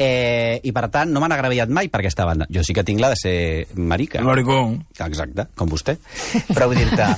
eh, 0.00 0.60
i 0.64 0.72
per 0.72 0.86
tant 0.92 1.12
no 1.12 1.20
m'han 1.20 1.34
agraviat 1.36 1.68
mai 1.68 1.90
per 1.92 2.00
aquesta 2.00 2.24
banda. 2.24 2.48
Jo 2.50 2.64
sí 2.64 2.74
que 2.76 2.84
tinc 2.86 3.02
la 3.02 3.12
de 3.12 3.18
ser 3.20 3.34
marica. 3.76 4.22
Maricó. 4.24 4.62
Exacte, 5.04 5.46
com 5.54 5.68
vostè. 5.68 5.98
Però 6.48 6.70
vull 6.70 6.80
dir-te... 6.80 7.10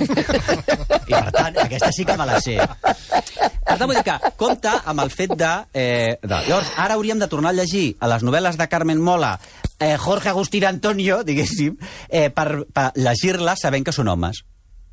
I 1.06 1.14
per 1.14 1.30
tant, 1.34 1.58
aquesta 1.62 1.92
sí 1.94 2.06
que 2.08 2.16
me 2.18 2.26
la 2.26 2.40
sé. 2.42 2.58
Per 2.58 3.76
tant, 3.78 3.86
vull 3.86 3.98
dir 3.98 4.06
que 4.06 4.34
compta 4.40 4.80
amb 4.90 5.04
el 5.04 5.12
fet 5.14 5.36
de... 5.38 5.52
Eh, 5.72 6.18
de... 6.20 6.38
Llavors, 6.48 6.74
ara 6.82 6.98
hauríem 6.98 7.22
de 7.22 7.30
tornar 7.30 7.54
a 7.54 7.60
llegir 7.60 7.92
a 8.00 8.10
les 8.10 8.26
novel·les 8.26 8.58
de 8.58 8.68
Carmen 8.72 9.02
Mola 9.02 9.36
eh, 9.82 9.96
Jorge 9.98 10.30
Agustín 10.30 10.64
Antonio, 10.64 11.22
diguéssim, 11.24 11.76
eh, 12.08 12.30
per, 12.30 12.64
per 12.72 12.90
llegir-les 12.98 13.62
sabent 13.62 13.86
que 13.86 13.94
són 13.94 14.10
homes. 14.10 14.42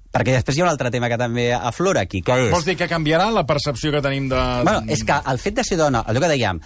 Perquè 0.09 0.33
després 0.33 0.57
hi 0.57 0.63
ha 0.63 0.65
un 0.65 0.71
altre 0.71 0.89
tema 0.89 1.05
que 1.11 1.19
també 1.21 1.51
aflora 1.53 2.01
aquí, 2.01 2.23
que 2.25 2.33
és... 2.47 2.49
Vols 2.49 2.65
dir 2.65 2.73
que 2.79 2.87
canviarà 2.89 3.27
la 3.29 3.43
percepció 3.45 3.91
que 3.93 4.01
tenim 4.01 4.25
de... 4.31 4.39
Bueno, 4.65 4.81
és 4.89 5.03
que 5.05 5.19
el 5.29 5.41
fet 5.41 5.59
de 5.59 5.65
ser 5.67 5.77
dona, 5.77 6.01
allò 6.01 6.23
que 6.23 6.31
dèiem, 6.31 6.61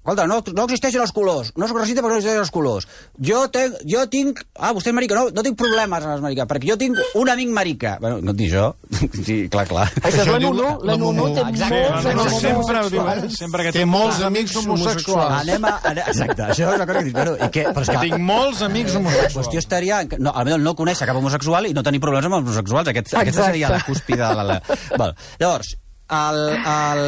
Escolta, 0.00 0.24
no, 0.26 0.38
no 0.56 0.64
existeixen 0.64 1.02
els 1.04 1.10
colors. 1.12 1.50
No 1.60 1.66
soc 1.68 1.76
racista 1.76 2.00
perquè 2.00 2.14
no 2.14 2.18
existeixen 2.22 2.40
els 2.40 2.50
colors. 2.54 2.86
Jo, 3.20 3.42
tenc, 3.52 3.74
jo 3.84 4.00
tinc... 4.08 4.38
Ah, 4.56 4.70
vostè 4.72 4.88
és 4.90 4.96
marica. 4.96 5.14
No, 5.18 5.26
no 5.36 5.42
tinc 5.44 5.58
problemes 5.60 6.00
amb 6.06 6.14
les 6.14 6.22
marica, 6.24 6.46
perquè 6.48 6.70
jo 6.70 6.76
tinc 6.80 6.96
un 7.20 7.28
amic 7.28 7.50
marica. 7.52 7.98
Bueno, 8.00 8.22
no 8.24 8.32
et 8.32 8.38
dic 8.40 8.48
jo. 8.54 8.70
Sí, 9.26 9.36
clar, 9.52 9.66
clar. 9.68 9.84
Això 10.00 10.22
és 10.24 10.30
la 10.32 10.38
Nunu. 10.40 10.62
la- 10.62 10.78
La 10.80 10.94
la 10.94 10.96
Nunu 11.02 11.26
té 11.36 11.44
molts 11.44 11.60
La 11.60 12.14
amics 12.14 12.40
sempre 12.40 12.80
ho 12.80 12.88
diu, 12.88 13.02
homosexuals. 13.02 13.24
eh? 13.28 13.36
Sempre 13.36 13.66
que 13.68 13.72
Té 13.76 13.84
molts 13.84 14.22
amics 14.30 14.56
homosexuals. 14.62 15.36
Anem 15.42 15.68
a... 15.68 15.74
Exacte, 16.06 16.42
això 16.48 16.64
és 16.70 16.80
una 16.80 16.86
cosa 16.88 16.98
que 16.98 17.04
dius. 17.10 17.18
Bueno, 17.20 17.36
i 17.36 17.50
què? 17.58 17.66
Però 17.68 17.84
és 17.84 17.92
que 17.92 18.00
Tinc 18.06 18.18
molts 18.32 18.64
amics 18.66 18.96
la 18.96 19.02
homosexuals. 19.02 19.36
qüestió 19.36 19.62
estaria... 19.66 20.00
No, 20.18 20.32
almenys 20.32 20.64
no 20.64 20.74
conèixer 20.80 21.06
cap 21.12 21.20
homosexual 21.20 21.68
i 21.68 21.76
no 21.76 21.84
tenir 21.86 22.00
problemes 22.00 22.24
amb 22.30 22.40
els 22.40 22.48
homosexuals. 22.48 22.88
Aquest, 22.94 23.12
aquesta 23.20 23.50
seria 23.52 23.68
la 23.76 23.84
cúspide 23.84 24.24
de 24.24 24.48
la... 24.54 24.58
Val. 24.96 25.12
Llavors, 25.38 25.76
el, 26.10 26.40
el, 26.58 27.02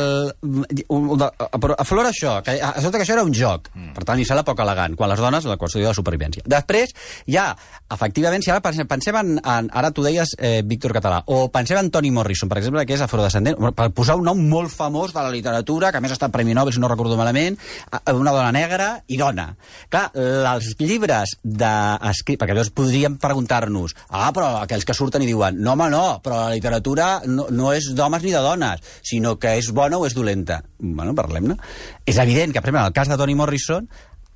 un, 0.95 1.25
però 1.63 1.77
aflora 1.83 2.13
això, 2.13 2.37
que 2.45 2.55
resulta 2.61 2.99
que 2.99 3.07
això 3.07 3.17
era 3.17 3.25
un 3.27 3.35
joc, 3.37 3.71
per 3.97 4.07
tant, 4.09 4.21
hi 4.21 4.27
serà 4.29 4.45
poc 4.47 4.63
elegant, 4.63 4.97
quan 4.99 5.11
les 5.11 5.21
dones, 5.23 5.47
la 5.49 5.59
qüestió 5.61 5.83
de 5.83 5.91
la 5.91 5.97
supervivència. 5.97 6.45
Després, 6.47 6.95
ja, 7.31 7.51
efectivament, 7.93 8.45
si 8.45 8.53
ara 8.53 8.63
pensem, 8.65 8.89
pensem 8.91 9.19
en, 9.19 9.35
en, 9.39 9.71
ara 9.73 9.93
tu 9.95 10.05
deies 10.07 10.37
eh, 10.39 10.61
Víctor 10.67 10.95
Català, 10.97 11.23
o 11.27 11.47
pensem 11.53 11.81
en 11.81 11.91
Toni 11.95 12.13
Morrison, 12.15 12.51
per 12.51 12.61
exemple, 12.63 12.85
que 12.87 12.97
és 12.97 13.05
afrodescendent, 13.05 13.59
per 13.77 13.91
posar 13.97 14.19
un 14.21 14.27
nom 14.31 14.41
molt 14.49 14.73
famós 14.73 15.15
de 15.15 15.21
la 15.21 15.33
literatura, 15.35 15.93
que 15.93 16.01
a 16.01 16.05
més 16.05 16.15
ha 16.15 16.19
estat 16.19 16.35
Premi 16.35 16.55
Nobel, 16.57 16.75
si 16.75 16.83
no 16.83 16.91
recordo 16.91 17.19
malament, 17.19 17.59
una 18.13 18.35
dona 18.35 18.53
negra 18.55 18.93
i 19.09 19.19
dona. 19.21 19.51
Clar, 19.93 20.09
els 20.55 20.73
llibres 20.81 21.37
de... 21.43 21.73
Perquè 22.33 22.55
llavors 22.55 22.73
podríem 22.75 23.19
preguntar-nos, 23.21 23.95
ah, 24.11 24.31
però 24.35 24.63
aquells 24.63 24.87
que 24.89 24.97
surten 24.97 25.25
i 25.25 25.29
diuen, 25.29 25.59
no, 25.61 25.75
home, 25.75 25.89
no, 25.93 26.05
però 26.25 26.45
la 26.47 26.55
literatura 26.55 27.09
no, 27.27 27.49
no 27.53 27.73
és 27.75 27.91
d'homes 27.97 28.25
ni 28.25 28.33
de 28.35 28.43
dones, 28.45 28.92
sinó 29.01 29.39
que 29.41 29.57
és 29.59 29.73
bona 29.73 29.99
o 29.99 30.07
és 30.07 30.15
dolenta. 30.15 30.63
Bueno, 30.79 31.15
parlem-ne. 31.19 31.57
És 32.07 32.19
evident 32.23 32.53
que, 32.53 32.61
per 32.61 32.71
exemple, 32.71 32.85
en 32.85 32.91
el 32.93 32.97
cas 32.97 33.09
de 33.09 33.19
Toni 33.21 33.37
Morrison, 33.39 33.89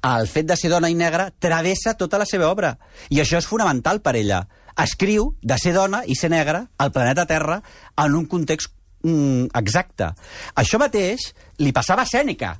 el 0.06 0.28
fet 0.30 0.46
de 0.46 0.56
ser 0.56 0.70
dona 0.70 0.90
i 0.90 0.94
negra 0.94 1.30
travessa 1.38 1.96
tota 1.98 2.20
la 2.20 2.28
seva 2.28 2.50
obra. 2.50 2.76
I 3.10 3.20
això 3.22 3.40
és 3.40 3.48
fonamental 3.48 4.02
per 4.04 4.16
ella. 4.18 4.44
Escriu 4.76 5.32
de 5.42 5.56
ser 5.58 5.72
dona 5.75 6.02
i 6.06 6.14
ser 6.18 6.30
negra 6.30 6.66
al 6.78 6.92
planeta 6.92 7.26
Terra 7.26 7.60
en 7.96 8.14
un 8.14 8.26
context 8.30 8.72
mm, 9.02 9.52
exacte. 9.56 10.12
Això 10.54 10.80
mateix 10.82 11.32
li 11.58 11.72
passava 11.72 12.04
a 12.04 12.10
Sèneca. 12.10 12.56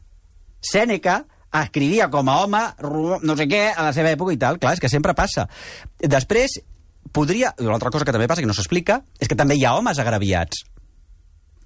Sèneca 0.64 1.22
escrivia 1.56 2.08
com 2.12 2.28
a 2.28 2.38
home, 2.42 2.62
no 3.22 3.36
sé 3.36 3.46
què, 3.48 3.68
a 3.72 3.84
la 3.86 3.92
seva 3.96 4.12
època 4.12 4.34
i 4.34 4.40
tal. 4.40 4.58
Clar, 4.60 4.74
és 4.76 4.82
que 4.82 4.92
sempre 4.92 5.14
passa. 5.16 5.46
Després, 6.00 6.58
podria... 7.12 7.54
Una 7.62 7.76
altra 7.78 7.92
cosa 7.94 8.04
que 8.04 8.14
també 8.14 8.28
passa, 8.28 8.42
que 8.44 8.50
no 8.50 8.56
s'explica, 8.56 9.00
és 9.20 9.30
que 9.30 9.38
també 9.38 9.56
hi 9.56 9.64
ha 9.64 9.76
homes 9.78 10.00
agraviats. 10.02 10.64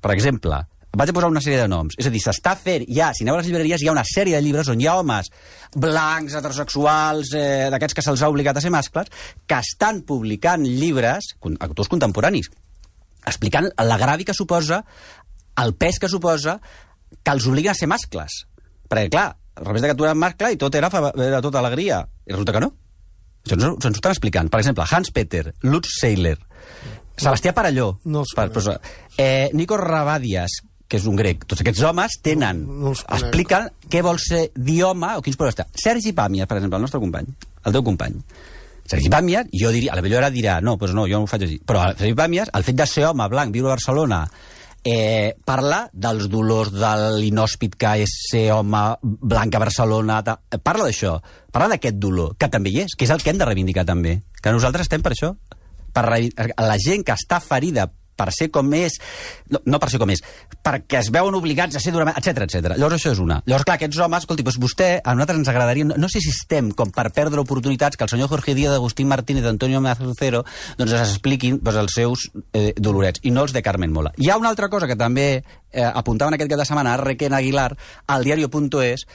Per 0.00 0.12
exemple, 0.14 0.58
vaig 0.96 1.12
a 1.12 1.14
posar 1.14 1.30
una 1.30 1.42
sèrie 1.44 1.60
de 1.62 1.68
noms. 1.70 1.96
És 2.00 2.08
a 2.08 2.12
dir, 2.12 2.22
s'està 2.24 2.54
fent, 2.58 2.86
ja, 2.90 3.10
si 3.14 3.24
aneu 3.24 3.36
a 3.36 3.40
les 3.40 3.48
llibreries, 3.50 3.82
hi 3.82 3.90
ha 3.90 3.94
una 3.94 4.06
sèrie 4.06 4.36
de 4.36 4.42
llibres 4.44 4.70
on 4.72 4.80
hi 4.80 4.88
ha 4.88 4.96
homes 5.00 5.30
blancs, 5.76 6.34
heterosexuals, 6.38 7.34
eh, 7.38 7.68
d'aquests 7.72 7.98
que 7.98 8.04
se'ls 8.04 8.24
ha 8.24 8.30
obligat 8.32 8.58
a 8.58 8.64
ser 8.64 8.72
mascles, 8.74 9.12
que 9.46 9.60
estan 9.60 10.02
publicant 10.08 10.66
llibres, 10.66 11.34
autors 11.60 11.92
contemporanis, 11.92 12.50
explicant 13.26 13.68
l'agravi 13.86 14.26
que 14.26 14.34
suposa, 14.36 14.82
el 15.60 15.74
pes 15.76 16.00
que 16.00 16.08
suposa, 16.08 16.58
que 17.22 17.34
els 17.34 17.46
obliguen 17.46 17.74
a 17.74 17.78
ser 17.78 17.88
mascles. 17.90 18.44
Perquè, 18.90 19.10
clar, 19.12 19.28
al 19.60 19.66
revés 19.66 19.82
de 19.82 19.90
que 19.90 19.98
tu 19.98 20.06
eres 20.06 20.18
mascle 20.18 20.54
i 20.54 20.58
tot 20.58 20.74
era, 20.74 20.90
era 21.14 21.42
tota 21.44 21.60
alegria. 21.60 22.00
I 22.26 22.32
resulta 22.32 22.54
que 22.56 22.62
no. 22.64 22.72
Això 23.44 23.56
ens, 23.56 23.66
ens 23.68 23.84
ho 23.84 24.00
estan 24.00 24.14
explicant. 24.14 24.50
Per 24.52 24.60
exemple, 24.60 24.86
Hans 24.90 25.12
Peter, 25.14 25.52
Lutz 25.62 25.94
Seiler, 26.00 26.38
Sebastià 27.20 27.52
Parelló, 27.54 27.98
No 28.04 28.20
els 28.24 28.34
per, 28.36 28.48
posar- 28.52 28.80
eh, 29.16 29.50
Nico 29.52 29.76
Rabadias, 29.76 30.60
que 30.88 30.96
és 30.98 31.04
un 31.06 31.14
grec. 31.16 31.44
Tots 31.46 31.60
aquests 31.62 31.82
homes 31.86 32.16
tenen, 32.22 32.64
No 32.66 32.90
conec. 32.94 33.12
expliquen 33.20 33.68
què 33.88 34.02
vol 34.02 34.18
ser 34.18 34.50
dir 34.56 34.82
home 34.84 35.12
o 35.16 35.22
quins 35.22 35.36
poden 35.36 35.50
estar. 35.54 35.66
Sergi 35.74 36.12
Pàmies, 36.12 36.46
per 36.50 36.56
exemple, 36.58 36.76
el 36.76 36.82
nostre 36.82 37.00
company, 37.00 37.26
el 37.64 37.72
teu 37.72 37.84
company. 37.84 38.16
Sergi 38.90 39.08
Pàmies, 39.08 39.46
jo 39.54 39.70
diria, 39.70 39.92
a 39.92 39.96
la 39.96 40.02
millor 40.02 40.18
ara 40.24 40.30
dirà, 40.34 40.60
no, 40.60 40.76
doncs 40.76 40.94
no, 40.94 41.04
jo 41.06 41.20
no 41.20 41.28
ho 41.28 41.30
faig 41.30 41.44
així. 41.46 41.60
Però 41.64 41.84
Sergi 41.96 42.14
Pàmies, 42.18 42.50
el 42.52 42.64
fet 42.66 42.74
de 42.80 42.86
ser 42.86 43.04
home 43.06 43.28
blanc, 43.28 43.52
viure 43.54 43.68
a 43.70 43.76
Barcelona, 43.76 44.24
eh, 44.82 45.36
parla 45.44 45.88
dels 45.92 46.26
dolors 46.32 46.72
de 46.72 46.90
l'inhòspit 47.20 47.76
que 47.76 47.92
és 48.02 48.10
ser 48.30 48.50
home 48.50 48.80
blanc 49.02 49.54
a 49.54 49.58
Barcelona, 49.62 50.22
ta- 50.24 50.40
parla 50.62 50.84
d'això, 50.88 51.20
parla 51.52 51.68
d'aquest 51.76 51.96
dolor, 52.00 52.34
que 52.36 52.48
també 52.48 52.70
hi 52.70 52.80
és, 52.80 52.96
que 52.96 53.04
és 53.04 53.10
el 53.10 53.22
que 53.22 53.30
hem 53.30 53.38
de 53.38 53.44
reivindicar 53.44 53.84
també, 53.84 54.22
que 54.42 54.50
nosaltres 54.50 54.88
estem 54.88 55.02
per 55.02 55.12
això, 55.12 55.36
per 55.92 56.06
la 56.10 56.78
gent 56.80 57.06
que 57.06 57.16
està 57.16 57.40
ferida 57.42 57.90
per 58.20 58.28
ser 58.36 58.50
com 58.52 58.68
és, 58.76 58.98
no, 59.52 59.62
no 59.72 59.80
per 59.80 59.88
ser 59.92 60.00
com 60.02 60.10
és, 60.12 60.20
perquè 60.64 61.00
es 61.00 61.10
veuen 61.14 61.36
obligats 61.38 61.76
a 61.76 61.82
ser 61.82 61.92
durament, 61.94 62.18
etc 62.20 62.44
etc. 62.44 62.74
Llavors 62.74 62.98
això 62.98 63.14
és 63.14 63.22
una. 63.22 63.40
Llavors, 63.46 63.64
clar, 63.68 63.78
aquests 63.78 64.00
homes, 64.04 64.24
escolti, 64.24 64.44
doncs 64.46 64.58
vostè, 64.60 64.90
a 65.00 65.14
nosaltres 65.16 65.40
ens 65.40 65.52
agradaria, 65.52 65.88
no, 65.88 65.96
no 66.00 66.10
sé 66.12 66.22
si 66.22 66.32
estem 66.34 66.70
com 66.76 66.92
per 66.94 67.08
perdre 67.16 67.40
oportunitats 67.40 67.96
que 67.96 68.04
el 68.04 68.12
senyor 68.12 68.28
Jorge 68.32 68.54
Díaz, 68.58 68.76
Agustín 68.76 69.08
Martínez, 69.08 69.46
Antonio 69.48 69.80
Mazucero, 69.84 70.44
doncs 70.78 70.92
ens 70.92 71.14
expliquin 71.14 71.60
doncs, 71.62 71.80
els 71.80 71.96
seus 71.96 72.26
eh, 72.52 72.74
dolorets, 72.76 73.24
i 73.24 73.32
no 73.32 73.46
els 73.46 73.56
de 73.56 73.64
Carmen 73.64 73.94
Mola. 73.94 74.12
Hi 74.20 74.28
ha 74.28 74.38
una 74.40 74.52
altra 74.52 74.68
cosa 74.68 74.90
que 74.90 74.98
també 75.00 75.28
eh, 75.38 75.86
apuntaven 75.86 76.36
aquest 76.36 76.52
cap 76.52 76.60
de 76.60 76.68
setmana 76.68 76.98
Requena 77.00 77.40
Aguilar, 77.40 77.72
al 78.06 78.28
diario.es, 78.28 79.06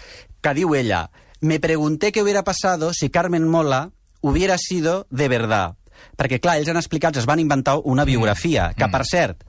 que 0.42 0.58
diu 0.58 0.74
ella, 0.78 1.06
me 1.42 1.60
pregunté 1.60 2.12
qué 2.12 2.24
hubiera 2.24 2.44
pasado 2.44 2.94
si 2.94 3.10
Carmen 3.10 3.48
Mola 3.48 3.92
hubiera 4.22 4.58
sido 4.58 5.06
de 5.12 5.28
verdad. 5.30 5.76
Perquè, 6.18 6.40
clar, 6.44 6.60
ells 6.60 6.72
han 6.72 6.82
explicat, 6.82 7.18
es 7.18 7.28
van 7.30 7.42
inventar 7.44 7.80
una 7.84 8.06
biografia, 8.08 8.72
que, 8.78 8.90
per 8.92 9.04
cert, 9.10 9.44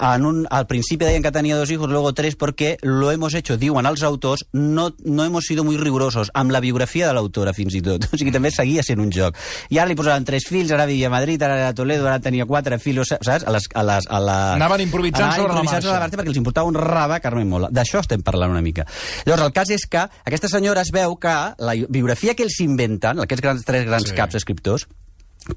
en 0.00 0.26
un, 0.26 0.46
al 0.50 0.66
principi 0.66 1.04
deien 1.04 1.22
que 1.22 1.32
tenia 1.32 1.56
dos 1.56 1.70
hijos, 1.70 1.88
luego 1.88 2.12
tres, 2.12 2.36
porque 2.36 2.78
lo 2.82 3.10
hemos 3.12 3.34
hecho, 3.34 3.56
diuen 3.56 3.86
els 3.86 4.02
autors, 4.02 4.46
no, 4.52 4.94
no 5.04 5.24
hemos 5.24 5.44
sido 5.44 5.64
muy 5.64 5.76
rigurosos 5.76 6.30
amb 6.34 6.52
la 6.52 6.60
biografia 6.60 7.06
de 7.06 7.14
l'autora, 7.14 7.54
fins 7.54 7.74
i 7.74 7.82
tot. 7.82 8.08
O 8.16 8.18
sigui, 8.18 8.32
també 8.32 8.50
seguia 8.54 8.82
sent 8.86 9.00
un 9.02 9.10
joc. 9.12 9.36
I 9.72 9.80
ara 9.80 9.90
li 9.90 9.96
posaven 9.98 10.24
tres 10.24 10.46
fills, 10.48 10.70
ara 10.72 10.86
vivia 10.88 11.10
a 11.10 11.12
Madrid, 11.12 11.42
ara 11.42 11.56
era 11.58 11.68
a 11.72 11.76
Toledo, 11.76 12.06
ara 12.08 12.20
tenia 12.22 12.46
quatre 12.48 12.78
fills, 12.80 13.12
saps? 13.12 13.44
A 13.44 13.52
les, 13.52 13.68
a 13.74 13.84
les, 13.84 14.08
a 14.08 14.20
la... 14.22 14.36
Anaven 14.56 14.86
improvisant 14.86 15.34
sobre 15.34 15.52
la 15.52 15.60
improvisant 15.60 15.82
sobre 15.82 15.92
la 15.92 16.00
marxa. 16.00 16.06
marxa 16.06 16.20
perquè 16.22 16.32
els 16.32 16.40
importava 16.40 16.70
un 16.70 16.78
raba 16.80 17.20
Carmen 17.20 17.48
Mola. 17.50 17.70
D'això 17.72 18.00
estem 18.04 18.24
parlant 18.24 18.54
una 18.54 18.64
mica. 18.64 18.86
Llavors, 19.26 19.48
el 19.48 19.56
cas 19.56 19.72
és 19.74 19.84
que 19.90 20.06
aquesta 20.24 20.50
senyora 20.52 20.84
es 20.86 20.92
veu 20.94 21.18
que 21.20 21.34
la 21.58 21.76
biografia 21.88 22.36
que 22.36 22.46
ells 22.46 22.60
inventen, 22.64 23.20
aquests 23.26 23.44
grans, 23.44 23.66
tres 23.68 23.84
grans 23.88 24.08
sí. 24.08 24.16
caps 24.16 24.40
escriptors, 24.40 24.86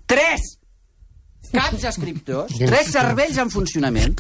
tres 0.06 0.56
caps 1.52 1.84
escriptors, 1.90 2.52
tres 2.60 2.92
cervells 2.94 3.38
en 3.42 3.50
funcionament, 3.50 4.14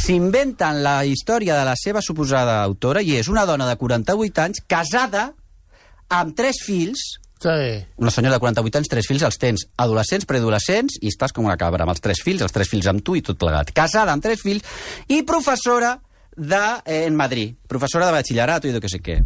s'inventen 0.00 0.82
la 0.84 1.00
història 1.04 1.58
de 1.58 1.64
la 1.68 1.74
seva 1.76 2.00
suposada 2.00 2.62
autora 2.64 3.02
i 3.04 3.16
és 3.18 3.28
una 3.28 3.44
dona 3.44 3.66
de 3.68 3.76
48 3.76 4.40
anys 4.46 4.62
casada 4.66 5.32
amb 6.08 6.36
tres 6.36 6.62
fills 6.64 7.18
Sí. 7.40 7.86
una 7.96 8.10
senyora 8.12 8.34
de 8.34 8.40
48 8.40 8.76
anys, 8.78 8.88
tres 8.92 9.06
fills, 9.08 9.22
els 9.24 9.38
tens 9.40 9.62
adolescents, 9.80 10.26
preadolescents, 10.28 10.98
i 11.00 11.08
estàs 11.08 11.32
com 11.32 11.46
una 11.46 11.56
cabra, 11.56 11.86
amb 11.86 11.94
els 11.94 12.02
tres 12.04 12.20
fills, 12.20 12.42
els 12.44 12.52
tres 12.52 12.68
fills 12.68 12.84
amb 12.86 13.00
tu 13.00 13.14
i 13.16 13.22
tot 13.24 13.38
plegat. 13.40 13.70
Casada 13.72 14.12
amb 14.12 14.22
tres 14.22 14.42
fills 14.44 14.60
i 15.08 15.22
professora 15.24 15.94
de, 16.36 16.62
eh, 16.84 17.04
en 17.06 17.16
Madrid, 17.16 17.56
professora 17.66 18.06
de 18.06 18.12
batxillerat 18.12 18.64
i 18.64 18.72
de 18.74 18.80
què 18.80 18.88
sé 18.88 19.02
què. 19.02 19.20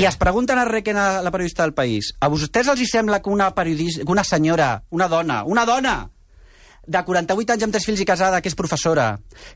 I 0.00 0.04
es 0.08 0.16
pregunten 0.16 0.58
a 0.58 0.64
Requena, 0.64 1.22
la 1.22 1.30
periodista 1.30 1.62
del 1.62 1.74
País, 1.74 2.14
a 2.20 2.28
vostès 2.32 2.68
els 2.72 2.80
hi 2.80 2.88
sembla 2.90 3.22
que 3.22 3.30
una, 3.30 3.52
periodista, 3.54 4.04
que 4.04 4.12
una 4.12 4.24
senyora, 4.24 4.82
una 4.90 5.08
dona, 5.08 5.44
una 5.44 5.66
dona, 5.66 5.96
de 6.86 7.02
48 7.02 7.52
anys 7.52 7.64
amb 7.66 7.74
tres 7.74 7.84
fills 7.86 8.00
i 8.00 8.06
casada, 8.06 8.40
que 8.40 8.48
és 8.48 8.56
professora, 8.58 9.08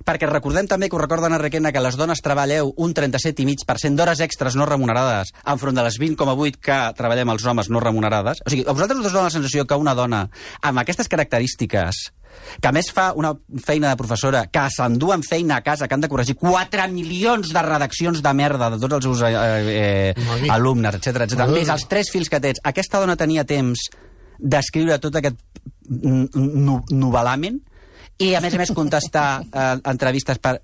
perquè 0.06 0.28
recordem 0.28 0.66
també 0.70 0.88
que 0.90 0.98
ho 0.98 1.00
recorden 1.00 1.32
a 1.32 1.38
Requena 1.38 1.72
que 1.72 1.82
les 1.82 1.96
dones 1.96 2.22
treballeu 2.24 2.72
un 2.76 2.94
37,5% 2.94 3.96
d'hores 3.96 4.22
extres 4.26 4.58
no 4.58 4.66
remunerades 4.66 5.30
enfront 5.46 5.78
de 5.78 5.86
les 5.86 5.98
20,8 6.02 6.58
que 6.58 6.78
treballem 6.98 7.30
els 7.30 7.46
homes 7.46 7.70
no 7.70 7.80
remunerades. 7.80 8.42
O 8.44 8.50
sigui, 8.50 8.66
a 8.66 8.74
vosaltres 8.74 9.04
us 9.06 9.12
dona 9.12 9.28
la 9.28 9.36
sensació 9.36 9.66
que 9.66 9.78
una 9.78 9.94
dona 9.94 10.26
amb 10.60 10.82
aquestes 10.82 11.08
característiques 11.08 12.10
que 12.60 12.68
a 12.68 12.72
més 12.72 12.90
fa 12.92 13.12
una 13.16 13.32
feina 13.64 13.88
de 13.92 13.96
professora, 14.00 14.44
que 14.52 14.62
s'enduen 14.74 15.22
feina 15.26 15.56
a 15.60 15.64
casa, 15.66 15.86
que 15.88 15.94
han 15.94 16.00
de 16.04 16.08
corregir 16.08 16.36
4 16.40 16.86
milions 16.92 17.52
de 17.52 17.62
redaccions 17.62 18.22
de 18.22 18.32
merda 18.34 18.70
de 18.74 18.78
tots 18.82 18.98
els 19.00 19.04
seus 19.04 19.22
eh, 19.28 20.14
eh, 20.14 20.48
alumnes, 20.50 20.94
etc 21.00 21.26
etc. 21.26 21.44
Més 21.54 21.68
els 21.72 21.86
tres 21.88 22.10
fills 22.12 22.28
que 22.32 22.40
tens. 22.40 22.60
Aquesta 22.64 23.00
dona 23.02 23.16
tenia 23.20 23.44
temps 23.44 23.88
d'escriure 24.40 24.98
tot 24.98 25.16
aquest 25.20 25.36
n- 25.90 26.28
n- 26.34 26.80
novel·lamen 26.96 27.60
i, 28.20 28.34
a 28.34 28.40
més 28.40 28.54
a 28.54 28.58
més, 28.60 28.72
contestar 28.76 29.28
eh, 29.52 29.76
entrevistes 29.92 30.38
per... 30.40 30.58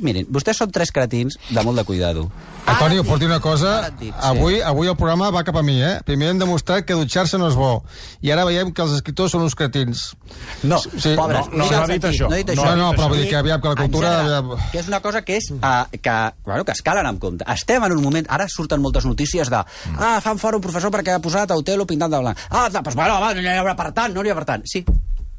Miren, 0.00 0.24
vostès 0.32 0.56
són 0.56 0.70
tres 0.72 0.88
cretins 0.96 1.34
de 1.52 1.60
molt 1.64 1.76
de 1.76 1.84
cuidado. 1.84 2.22
Antonio, 2.70 3.00
Ara 3.00 3.04
et 3.04 3.08
por 3.08 3.18
dir 3.18 3.26
dic, 3.26 3.32
una 3.34 3.40
cosa, 3.40 3.72
et 3.88 3.96
dic, 4.00 4.14
sí. 4.14 4.26
avui, 4.30 4.60
avui 4.62 4.88
el 4.90 4.96
programa 4.96 5.30
va 5.34 5.42
cap 5.44 5.56
a 5.56 5.62
mi, 5.66 5.76
eh? 5.82 5.96
Primer 6.06 6.28
hem 6.32 6.38
demostrat 6.42 6.84
que 6.86 6.94
dutxar-se 6.98 7.38
no 7.40 7.48
és 7.50 7.56
bo, 7.58 7.82
i 8.22 8.30
ara 8.34 8.44
veiem 8.48 8.70
que 8.72 8.82
els 8.84 8.92
escriptors 8.98 9.32
són 9.34 9.42
uns 9.46 9.54
cretins. 9.58 10.04
No, 10.62 10.78
Sí, 10.80 11.14
pobres. 11.16 11.48
no, 11.50 11.58
no, 11.58 11.64
mira, 11.66 11.78
no 11.78 11.84
ha 11.84 11.90
dit 11.92 12.04
això. 12.10 12.28
No 12.28 12.34
ha 12.34 12.40
dit 12.40 12.52
No 12.54 12.54
això. 12.54 12.68
dit 12.70 12.78
No, 12.78 12.86
no, 12.86 12.92
però 12.96 13.08
vull 13.10 13.18
dir 13.22 13.28
que 13.30 13.36
aviam 13.36 13.60
que 13.60 13.68
la 13.68 13.76
cultura- 13.82 14.10
general, 14.18 14.44
aviam- 14.44 14.70
Que 14.72 14.78
és 14.80 14.88
una 14.88 15.00
cosa 15.00 15.22
que 15.22 15.36
és... 15.36 15.50
Uh, 15.50 15.84
que, 16.00 16.16
bueno, 16.44 16.64
que 16.64 16.72
es 16.72 16.82
cal 16.82 16.98
anar 16.98 17.10
amb 17.14 17.20
compte. 17.20 17.44
Estem 17.52 17.82
en 17.84 17.92
un 17.92 18.02
moment... 18.02 18.26
Ara 18.30 18.46
surten 18.48 18.80
moltes 18.80 19.04
notícies 19.04 19.50
de... 19.50 19.62
Ah, 19.98 20.20
fan 20.22 20.38
fora 20.38 20.56
un 20.56 20.62
professor 20.62 20.90
perquè 20.90 21.14
ha 21.16 21.20
posat 21.20 21.50
Autelo 21.50 21.86
pintant 21.86 22.10
de 22.12 22.18
blanc. 22.22 22.38
Ah, 22.50 22.68
doncs, 22.70 22.94
bueno, 22.94 23.20
va, 23.20 23.34
no 23.34 23.40
n'hi 23.42 23.48
haurà 23.58 23.74
per 23.76 23.92
tant, 23.92 24.14
no 24.14 24.22
n'hi 24.22 24.30
ha 24.30 24.34
per 24.38 24.44
tant. 24.44 24.62
Sí, 24.64 24.84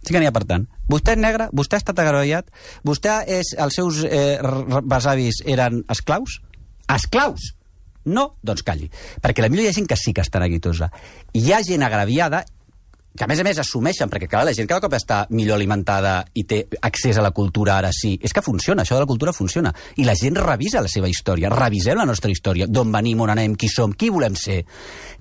sí 0.02 0.14
que 0.14 0.20
n'hi 0.20 0.28
ha 0.28 0.32
per 0.36 0.44
tant. 0.50 0.68
Vostè 0.90 1.14
és 1.16 1.22
negre, 1.22 1.48
vostè 1.56 1.78
ha 1.78 1.82
estat 1.84 2.00
agraviat, 2.04 2.48
vostè 2.84 3.22
és... 3.28 3.54
Els 3.58 3.76
seus 3.78 4.04
eh, 4.04 4.40
besavis 4.84 5.42
eren 5.46 5.84
esclaus? 5.90 6.40
Esclaus! 6.96 7.52
No? 8.06 8.32
Doncs 8.42 8.64
calli. 8.66 8.90
Perquè 9.22 9.44
la 9.44 9.52
millor 9.52 9.68
hi 9.68 9.70
ha 9.70 9.78
gent 9.78 9.90
que 9.90 10.00
sí 10.00 10.14
que 10.14 10.24
està 10.26 10.42
neguitosa. 10.42 10.90
Hi 11.38 11.52
ha 11.54 11.62
gent 11.66 11.86
agraviada 11.86 12.42
que 13.12 13.26
a 13.26 13.28
més 13.28 13.42
a 13.42 13.44
més 13.44 13.58
assumeixen, 13.60 14.08
perquè 14.08 14.28
clar, 14.32 14.46
la 14.48 14.54
gent 14.56 14.70
cada 14.70 14.80
cop 14.84 14.94
està 14.96 15.26
millor 15.36 15.58
alimentada 15.58 16.22
i 16.38 16.46
té 16.48 16.62
accés 16.88 17.18
a 17.20 17.26
la 17.26 17.34
cultura 17.36 17.76
ara 17.78 17.90
sí. 17.96 18.14
És 18.24 18.32
que 18.32 18.44
funciona, 18.44 18.86
això 18.86 18.96
de 18.96 19.04
la 19.04 19.10
cultura 19.10 19.34
funciona. 19.36 19.74
I 20.00 20.06
la 20.08 20.16
gent 20.16 20.40
revisa 20.40 20.84
la 20.84 20.92
seva 20.92 21.10
història, 21.12 21.52
revisem 21.52 22.00
la 22.00 22.08
nostra 22.08 22.32
història, 22.32 22.70
d'on 22.72 22.94
venim, 22.94 23.20
on 23.20 23.34
anem, 23.34 23.58
qui 23.60 23.68
som, 23.68 23.92
qui 23.92 24.10
volem 24.10 24.38
ser, 24.40 24.62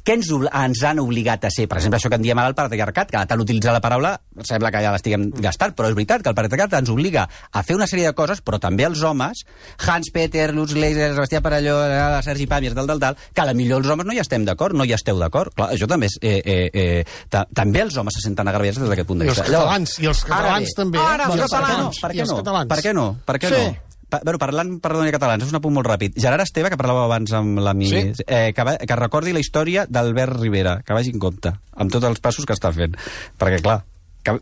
què 0.04 0.14
ens, 0.16 0.30
obl- 0.32 0.48
ens 0.52 0.82
han 0.84 0.98
obligat 1.02 1.44
a 1.44 1.50
ser. 1.50 1.66
Per 1.68 1.78
exemple, 1.78 1.98
això 1.98 2.08
que 2.08 2.16
en 2.16 2.22
diem 2.22 2.38
ara 2.38 2.48
el 2.48 2.54
patriarcat, 2.58 3.10
que 3.10 3.24
tant 3.26 3.40
utilitzar 3.40 3.72
la 3.72 3.80
paraula 3.84 4.14
sembla 4.42 4.70
que 4.72 4.80
ja 4.82 4.92
l'estiguem 4.94 5.28
gastant, 5.42 5.74
però 5.76 5.88
és 5.90 5.94
veritat 5.94 6.22
que 6.22 6.30
el 6.32 6.34
patriarcat 6.38 6.78
ens 6.80 6.88
obliga 6.90 7.26
a 7.52 7.62
fer 7.62 7.76
una 7.76 7.86
sèrie 7.90 8.06
de 8.08 8.14
coses, 8.16 8.40
però 8.42 8.58
també 8.58 8.84
els 8.88 9.02
homes, 9.02 9.44
Hans 9.86 10.10
Peter, 10.14 10.48
Lutz 10.54 10.72
Leiser, 10.74 11.12
Sebastià 11.14 11.42
Parelló, 11.44 11.76
eh, 11.84 12.22
Sergi 12.24 12.46
Pàmies, 12.46 12.74
tal, 12.74 12.86
tal, 12.88 13.00
tal, 13.00 13.16
que 13.34 13.40
a 13.42 13.46
la 13.50 13.54
millor 13.54 13.82
els 13.84 13.90
homes 13.92 14.06
no 14.06 14.12
hi 14.16 14.20
estem 14.22 14.44
d'acord, 14.48 14.74
no 14.74 14.84
hi 14.88 14.92
esteu 14.96 15.18
d'acord. 15.20 15.52
Clar, 15.54 15.70
això 15.74 15.86
també 15.90 16.06
és... 16.10 16.18
Eh, 16.22 16.40
eh, 16.44 16.70
eh, 16.72 17.04
ta, 17.28 17.44
també 17.54 17.82
els 17.82 17.96
homes 18.00 18.14
se 18.16 18.24
senten 18.24 18.48
agraviats 18.48 18.78
des 18.80 18.88
d'aquest 18.88 19.06
punt 19.08 19.20
de 19.20 19.26
I 19.26 19.28
els 19.34 19.38
vista. 19.38 19.50
catalans, 19.52 19.98
i 20.00 20.06
els 20.06 20.24
ara 20.24 20.34
catalans 20.36 20.68
bé, 20.70 20.74
també, 20.82 20.98
eh? 20.98 21.06
Ara, 21.10 21.24
els 21.30 21.40
catalans, 21.44 21.50
catalans, 21.50 22.00
per 22.00 22.10
què 22.14 22.26
no? 22.26 22.66
Per 22.68 22.80
què 22.80 22.94
no? 22.94 23.06
Per 23.26 23.38
què 23.38 23.48
Sí. 23.54 23.62
no? 23.68 23.89
Pa, 24.10 24.20
bueno, 24.24 24.38
parlant, 24.42 24.72
perdoni, 24.82 25.12
catalans, 25.14 25.44
és 25.46 25.52
un 25.52 25.58
apunt 25.60 25.74
molt 25.76 25.86
ràpid. 25.86 26.16
Gerard 26.18 26.42
Esteve, 26.42 26.70
que 26.72 26.78
parlàvem 26.80 27.04
abans 27.06 27.32
amb 27.38 27.60
l'ami, 27.62 27.86
Sí. 27.88 28.00
eh, 28.26 28.52
que, 28.56 28.64
va, 28.66 28.76
que 28.76 28.96
recordi 28.98 29.32
la 29.32 29.40
història 29.42 29.86
d'Albert 29.88 30.36
Rivera, 30.40 30.80
que 30.82 30.92
vagi 30.96 31.12
en 31.14 31.20
compte, 31.22 31.52
amb 31.72 31.92
tots 31.94 32.04
els 32.08 32.18
passos 32.20 32.44
que 32.46 32.52
està 32.56 32.72
fent. 32.74 32.96
Perquè, 33.38 33.62
clar, 33.62 33.84
que... 34.26 34.40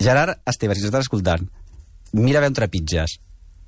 Gerard 0.00 0.40
Esteve, 0.50 0.74
si 0.74 0.84
estàs 0.88 1.04
escoltant, 1.06 1.44
mira 2.12 2.40
bé 2.40 2.48
on 2.50 2.56
trepitges 2.56 3.20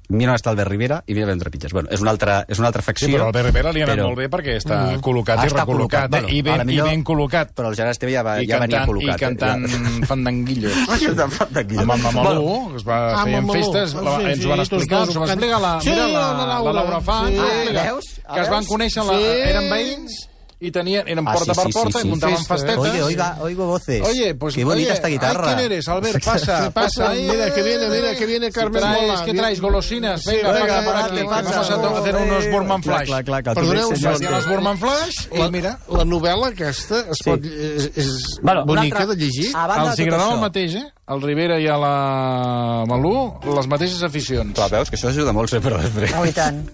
mira 0.09 0.33
on 0.33 0.37
està 0.39 0.51
Albert 0.51 0.71
Rivera 0.71 1.03
i 1.07 1.15
mira 1.15 1.33
on 1.33 1.39
trepitges. 1.39 1.73
Bueno, 1.73 1.89
és 1.91 2.01
una 2.01 2.11
altra, 2.11 2.45
és 2.49 2.59
una 2.59 2.69
altra 2.69 2.83
facció. 2.83 3.09
Sí, 3.09 3.15
però 3.15 3.27
Albert 3.27 3.47
Rivera 3.47 3.73
li 3.73 3.81
ha 3.81 3.85
anat 3.85 3.97
però- 3.97 4.05
molt 4.07 4.19
bé 4.19 4.29
perquè 4.31 4.57
està 4.57 4.77
Mm. 4.97 5.01
col·locat 5.01 5.43
i 5.45 5.47
Està 5.49 5.65
recol·locat, 5.65 6.11
col·locat, 6.11 6.29
eh? 6.29 6.35
I 6.37 6.43
bueno, 6.43 6.59
ben, 6.59 6.67
millor- 6.67 6.87
i 6.87 6.91
ben 6.91 7.05
col·locat. 7.05 7.53
Però 7.55 7.69
el 7.69 7.75
Gerard 7.77 7.91
Esteve 7.93 8.13
ja, 8.13 8.23
va, 8.23 8.43
I 8.43 8.47
ja 8.47 8.59
venia 8.59 8.79
cantant, 8.79 8.89
col·locat. 8.91 9.17
i 9.17 9.21
cantant 9.21 9.65
Eh? 9.67 10.07
fandanguillos. 10.07 10.73
Ja. 11.17 11.29
Fandanguillos. 11.29 11.83
Amb 11.83 11.93
el 11.93 12.03
Mamalú, 12.03 12.43
Bueno, 12.43 12.71
que 12.71 12.77
es 12.77 12.85
va 12.89 13.21
Ah, 13.21 13.25
feien 13.25 13.41
Mamalú. 13.47 13.63
festes, 13.63 13.95
la, 13.95 14.17
Sí, 14.17 14.25
ens 14.27 14.39
ho 14.39 14.43
sí, 14.43 14.49
van 14.49 14.61
explicar, 14.61 15.01
ens 15.07 15.17
ho 15.17 15.21
va 15.21 15.27
explicar 15.27 15.61
la, 15.61 15.81
Sí, 15.81 15.91
mira, 15.91 16.07
la, 16.09 16.33
la 16.33 16.47
la, 16.63 16.73
Laura. 16.73 17.01
Fan, 17.01 17.29
Sí. 17.33 17.39
ah, 17.39 17.45
Ah? 17.87 17.99
Ah, 18.29 18.35
que 18.35 18.41
es 18.43 18.51
van 18.51 18.65
conèixer, 18.65 19.05
la, 19.05 19.17
Sí. 19.19 19.25
eren 19.25 19.71
veïns 19.71 20.29
i 20.59 20.71
tenien, 20.73 21.07
eren 21.07 21.27
Ah, 21.29 21.33
porta 21.35 21.53
sí, 21.53 21.61
per 21.61 21.67
sí, 21.67 21.73
sí, 21.73 21.79
porta 21.79 21.99
Festa, 22.01 22.29
eh? 22.31 22.45
festetes. 22.49 22.79
Oye, 22.79 23.03
oiga, 23.03 23.37
oigo 23.43 23.67
voces. 23.67 24.01
Oye, 24.09 24.35
pues 24.35 24.55
Qué 24.55 24.65
bonita 24.65 24.87
oye, 24.89 24.95
esta 24.95 25.09
guitarra. 25.09 25.49
ay, 25.51 25.55
¿quién 25.55 25.67
eres? 25.67 25.89
Albert, 25.89 26.25
pasa, 26.25 26.65
¿Qué 26.65 26.71
pasa? 26.71 27.11
Ay, 27.11 27.29
Mira 27.31 27.53
que 27.55 27.63
viene, 27.63 27.89
mira 27.91 28.15
que 28.15 28.27
viene 28.27 28.51
Carmen 28.51 28.73
¿Qué 28.75 28.81
traes? 28.81 29.03
Mola. 29.07 29.25
¿Qué 29.27 29.35
traes? 29.35 29.61
Golosinas. 29.61 30.23
Sí, 30.23 30.31
Venga, 30.37 30.53
venga, 30.53 30.67
pasa 30.67 30.85
por 30.85 30.93
pasa, 30.95 31.07
aquí. 31.07 31.25
pasa. 31.27 31.77
Vamos 31.77 31.99
a 31.99 32.01
hacer 32.01 32.17
unos 32.17 32.51
Burman 32.51 32.83
Flash. 32.83 33.07
Clar, 33.07 33.25
clar, 33.25 33.43
clar, 33.43 33.55
Perdoneu, 33.55 33.93
hacían 33.93 34.33
los 34.33 34.49
Burman 34.49 34.79
Flash 34.79 35.29
i 35.33 35.51
mira... 35.53 35.79
La 35.91 36.05
novel·la 36.05 36.49
aquesta 36.49 37.01
es 37.11 37.19
Sí. 37.23 37.31
pot, 37.31 37.45
és, 37.45 37.91
és 37.97 38.39
Bueno, 38.43 38.65
bonica 38.65 39.05
de 39.07 39.15
llegir? 39.17 39.51
A 39.55 39.67
banda 39.67 39.91
Els 39.91 39.97
tot 39.97 40.07
agradava 40.07 40.35
el 40.35 40.41
mateix, 40.41 40.75
eh? 40.75 40.87
Al 41.07 41.21
Rivera 41.23 41.61
i 41.61 41.67
a 41.69 41.77
la 41.77 42.85
Malú, 42.89 43.13
les 43.55 43.67
mateixes 43.69 44.03
aficions. 44.03 44.55
Clar, 44.57 44.71
veus 44.71 44.91
que 44.91 44.97
això 44.97 45.09
ajuda 45.13 45.33
molt 45.37 45.51
sempre 45.53 45.77
després. 45.83 46.13
Oh, 46.19 46.25
i 46.27 46.33
tant. 46.33 46.65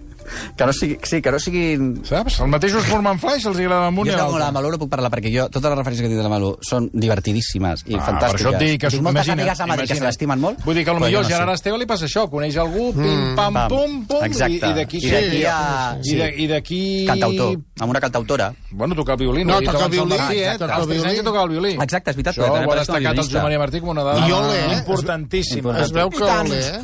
Que 0.56 0.66
no 0.66 0.72
sigui, 0.72 0.98
sí, 1.02 1.20
que 1.22 1.30
no 1.32 1.38
siguin... 1.38 2.04
Saps? 2.04 2.40
Els 2.40 2.50
mateixos 2.50 2.88
Burman 2.90 3.18
Flash 3.18 3.46
els 3.50 3.58
agrada 3.58 3.90
Jo 3.92 4.00
un 4.02 4.06
i 4.06 4.10
és 4.10 4.16
que 4.16 4.22
com 4.26 4.38
la. 4.38 4.50
Malú 4.52 4.70
no 4.72 4.78
puc 4.78 4.90
parlar, 4.92 5.10
perquè 5.12 5.32
jo, 5.34 5.48
totes 5.52 5.68
les 5.70 5.78
referències 5.78 6.02
que 6.06 6.10
tinc 6.12 6.18
de 6.20 6.26
la 6.26 6.32
Malú 6.32 6.52
són 6.62 6.88
divertidíssimes 6.92 7.84
i 7.86 7.94
Ah, 7.96 8.04
fantàstiques. 8.06 8.42
Per 8.42 8.50
això 8.50 8.52
et 8.54 8.62
dic 8.62 8.80
que 8.82 8.90
Tinc 8.92 9.02
moltes 9.02 9.26
imagina't, 9.26 9.40
amigues 9.40 9.60
a 9.60 9.66
Madrid 9.66 9.82
que 9.82 9.94
se 9.94 9.98
imagina't. 9.98 10.08
l'estimen 10.12 10.40
molt. 10.40 10.64
Vull 10.64 10.74
dir 10.76 10.84
que 10.84 10.90
però 10.92 10.98
potser 10.98 11.12
jo 11.12 11.18
al 11.18 11.22
no 11.24 11.28
sé. 11.28 11.34
Gerard 11.34 11.52
Esteve 11.54 11.78
li 11.78 11.86
passa 11.86 12.04
això, 12.06 12.24
coneix 12.30 12.56
algú, 12.56 12.92
pim, 12.94 13.34
pam, 13.36 13.54
Pam. 13.54 13.68
pum, 13.68 14.06
pum, 14.06 14.24
Exacte. 14.24 14.52
i, 14.52 14.70
i 14.70 14.74
d'aquí... 14.74 14.98
I 15.02 15.10
d'aquí 15.10 15.44
a- 15.44 15.98
I 16.02 16.16
de- 16.16 16.34
I 16.42 16.46
d'aquí... 16.48 16.80
Cantautor, 17.06 17.56
amb 17.80 17.90
una 17.90 18.00
cantautora. 18.00 18.52
Bueno, 18.70 18.94
tocar 18.94 19.14
el 19.18 19.20
violí. 19.26 19.44
No, 19.44 19.60
toca 19.60 19.84
el 19.86 19.90
violí, 19.90 20.12
eh? 20.14 20.52
exacte, 20.52 20.58
toca 20.58 20.76
el 20.76 20.86
3 20.86 20.92
anys 20.92 21.02
violí. 21.04 21.16
que 21.16 21.22
toca 21.22 21.42
el 21.42 21.48
violí. 21.50 21.72
Exacte, 21.82 22.10
és 22.10 22.16
veritat. 22.16 22.34
Això 22.34 22.42
però 22.42 22.50
ho 22.50 22.54
també 22.54 22.62
ha 22.62 22.72
apareix 22.72 22.86
com 22.86 22.94
a 22.94 22.98
destacat 22.98 22.98
el 22.98 23.02
violinista. 23.02 23.32
Joan 23.32 23.44
Maria 23.44 23.58
Martí 23.58 23.80
com 23.80 23.88
una 23.92 24.02
dada 24.02 24.28
I 24.28 24.32
ole, 24.32 24.58
eh? 24.62 24.78
importantíssima. 24.78 25.78
Es 25.82 25.92
veu 25.92 26.10
que 26.10 26.22
ole, 26.24 26.58
eh? 26.58 26.80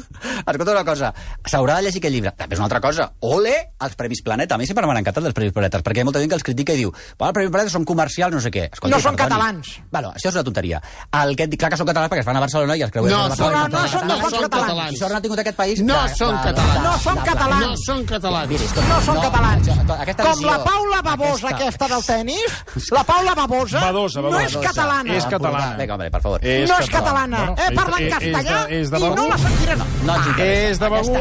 Escolta 0.48 0.72
una 0.72 0.84
cosa, 0.84 1.12
s'haurà 1.44 1.76
de 1.78 1.82
llegir 1.88 2.00
aquest 2.02 2.14
llibre. 2.14 2.32
També 2.36 2.54
és 2.54 2.60
una 2.60 2.66
altra 2.66 2.80
cosa. 2.80 3.12
Ole 3.38 3.54
als 3.78 3.94
Premis 3.94 4.22
Planeta. 4.22 4.54
A 4.56 4.58
mi 4.58 4.66
sempre 4.66 4.86
m'han 4.86 4.98
encantat 5.00 5.24
els 5.24 5.34
Premis 5.36 5.52
Planeta, 5.54 5.78
perquè 5.84 6.00
hi 6.00 6.02
ha 6.02 6.08
molta 6.08 6.18
gent 6.22 6.30
que 6.32 6.38
els 6.38 6.44
critica 6.46 6.72
i 6.74 6.80
diu 6.82 6.90
"Bueno, 6.90 7.28
els 7.30 7.34
Premis 7.38 7.52
Planeta 7.54 7.70
són 7.70 7.84
comercials, 7.84 8.34
no 8.34 8.40
sé 8.40 8.50
què. 8.50 8.64
Escolta, 8.72 8.96
No 8.96 9.00
són 9.02 9.14
perdoni. 9.16 9.28
catalans. 9.38 9.68
Bueno, 9.90 10.12
això 10.14 10.28
és 10.28 10.34
una 10.34 10.44
tonteria. 10.44 10.82
El 11.22 11.36
que 11.36 11.44
et 11.44 11.50
dic, 11.50 11.60
clar 11.60 11.70
que 11.70 11.76
són 11.78 11.86
catalans 11.86 12.10
perquè 12.12 12.20
es 12.20 12.26
fan 12.26 12.36
a 12.36 12.40
Barcelona 12.40 12.76
i 12.76 12.82
els 12.82 12.90
creuers 12.92 13.12
No, 13.12 13.18
són- 13.36 13.52
i 13.52 13.70
no, 13.70 13.78
són 13.78 13.88
són- 13.88 14.08
no 14.08 14.14
catalans. 14.18 14.30
són 14.30 14.50
catalans. 14.50 14.92
I 14.92 14.96
sort 14.96 15.12
n'ha 15.12 15.20
tingut 15.20 15.38
aquest 15.44 15.56
país... 15.56 15.80
No 15.82 16.08
són 16.16 16.36
catalans. 16.42 16.82
No 16.82 16.98
són 16.98 17.16
catalans. 17.24 17.66
No 17.68 17.76
són 17.86 18.04
catalans. 18.04 18.50
No 18.88 19.00
són 19.06 19.20
catalans. 19.22 19.68
Com 20.18 20.44
la 20.44 20.58
Paula 20.64 21.02
Babosa, 21.02 21.48
aquesta 21.54 21.88
del 21.88 22.04
tennis, 22.04 22.50
la 22.90 23.04
Paula 23.04 23.34
Babosa, 23.34 23.80
Badosa, 23.80 24.20
no 24.22 24.40
és 24.40 24.56
catalana. 24.56 25.14
És 25.14 25.24
catalana. 25.26 25.76
Vinga, 25.78 25.94
home, 25.94 26.10
per 26.10 26.20
favor. 26.20 26.40
No 26.42 26.78
és 26.78 26.90
catalana. 26.90 27.54
eh, 27.56 27.74
parla 27.74 27.96
en 27.98 28.10
castellà 28.10 28.58
i 28.70 28.82
no 28.90 28.98
la. 28.98 29.08
No, 29.08 30.16
no 30.18 30.30
interessa. 30.30 30.44
És 30.68 30.78
de 30.78 30.88
Begur, 30.88 31.18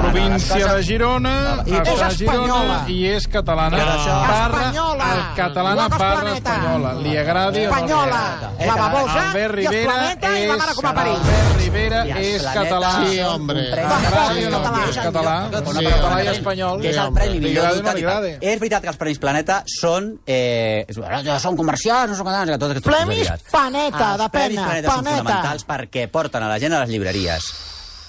província 0.00 0.74
de 0.74 0.82
Girona, 0.82 1.23
I 1.66 1.70
està 1.72 1.92
és 1.94 2.02
a 2.02 2.10
Girona 2.10 2.38
espanyola. 2.38 2.84
i 2.88 3.06
és 3.06 3.26
catalana. 3.28 3.76
Això- 3.78 4.20
Parla, 4.26 4.58
Espanyola. 4.58 5.04
el 5.14 5.36
catalana 5.36 5.74
Guapos 5.74 5.98
parla 5.98 6.20
planeta. 6.20 6.54
espanyola. 6.54 6.94
Li 6.94 7.16
agradi 7.16 7.44
o 7.44 7.50
no 7.50 7.54
li 7.54 7.64
Espanyola, 7.64 8.32
agradi. 8.34 8.66
la 8.66 8.74
babosa, 8.76 9.28
Albert 9.28 9.58
i 9.58 9.64
els 9.64 9.70
Rivera 9.74 10.38
i 10.38 10.46
la 10.46 10.56
mare 10.56 10.74
com 10.74 10.86
a 10.86 10.94
París. 10.94 11.14
Albert 11.18 11.56
Rivera 11.56 12.06
I 12.06 12.10
els 12.10 12.20
és 12.26 12.42
català. 12.44 12.90
Sí, 12.90 13.18
agradi 13.20 13.20
o 13.20 14.50
no? 14.50 14.62
català. 14.62 14.88
És 14.88 14.96
català. 14.98 15.48
Sí, 15.48 15.84
Català 15.84 16.22
i 16.22 16.26
home. 16.28 16.30
espanyol. 16.36 16.80
Que 16.80 16.90
és 16.90 16.96
el 16.96 17.02
home. 17.06 17.20
premi 17.20 17.34
Li 17.34 17.40
millor 17.48 17.64
agradi 17.64 17.78
o 17.78 17.82
no 17.82 17.82
dotat 17.84 17.94
li 17.94 18.00
i 18.00 18.04
tal. 18.04 18.16
agradi. 18.24 18.46
És 18.46 18.60
veritat 18.60 18.82
que 18.82 18.88
els 18.88 18.96
Premis 18.96 19.18
Planeta 19.18 19.62
són... 19.66 20.20
Eh, 20.26 20.84
és- 20.88 21.40
són 21.42 21.56
comercials, 21.56 22.10
no 22.10 22.16
són 22.16 22.26
catalans, 22.26 22.50
que 22.50 22.58
totes 22.58 22.76
aquestes 22.76 22.94
Premis. 22.94 23.28
Planeta, 23.50 24.10
Els 24.12 24.18
de 24.22 24.28
Premis 24.28 24.56
pena, 24.58 24.64
Planeta 24.68 24.90
són 24.90 25.02
Planeta. 25.04 25.22
fonamentals 25.24 25.66
perquè 25.66 26.08
porten 26.10 26.42
a 26.42 26.48
la 26.48 26.58
gent 26.58 26.72
a 26.74 26.80
les 26.80 26.88
llibreries. 26.90 27.42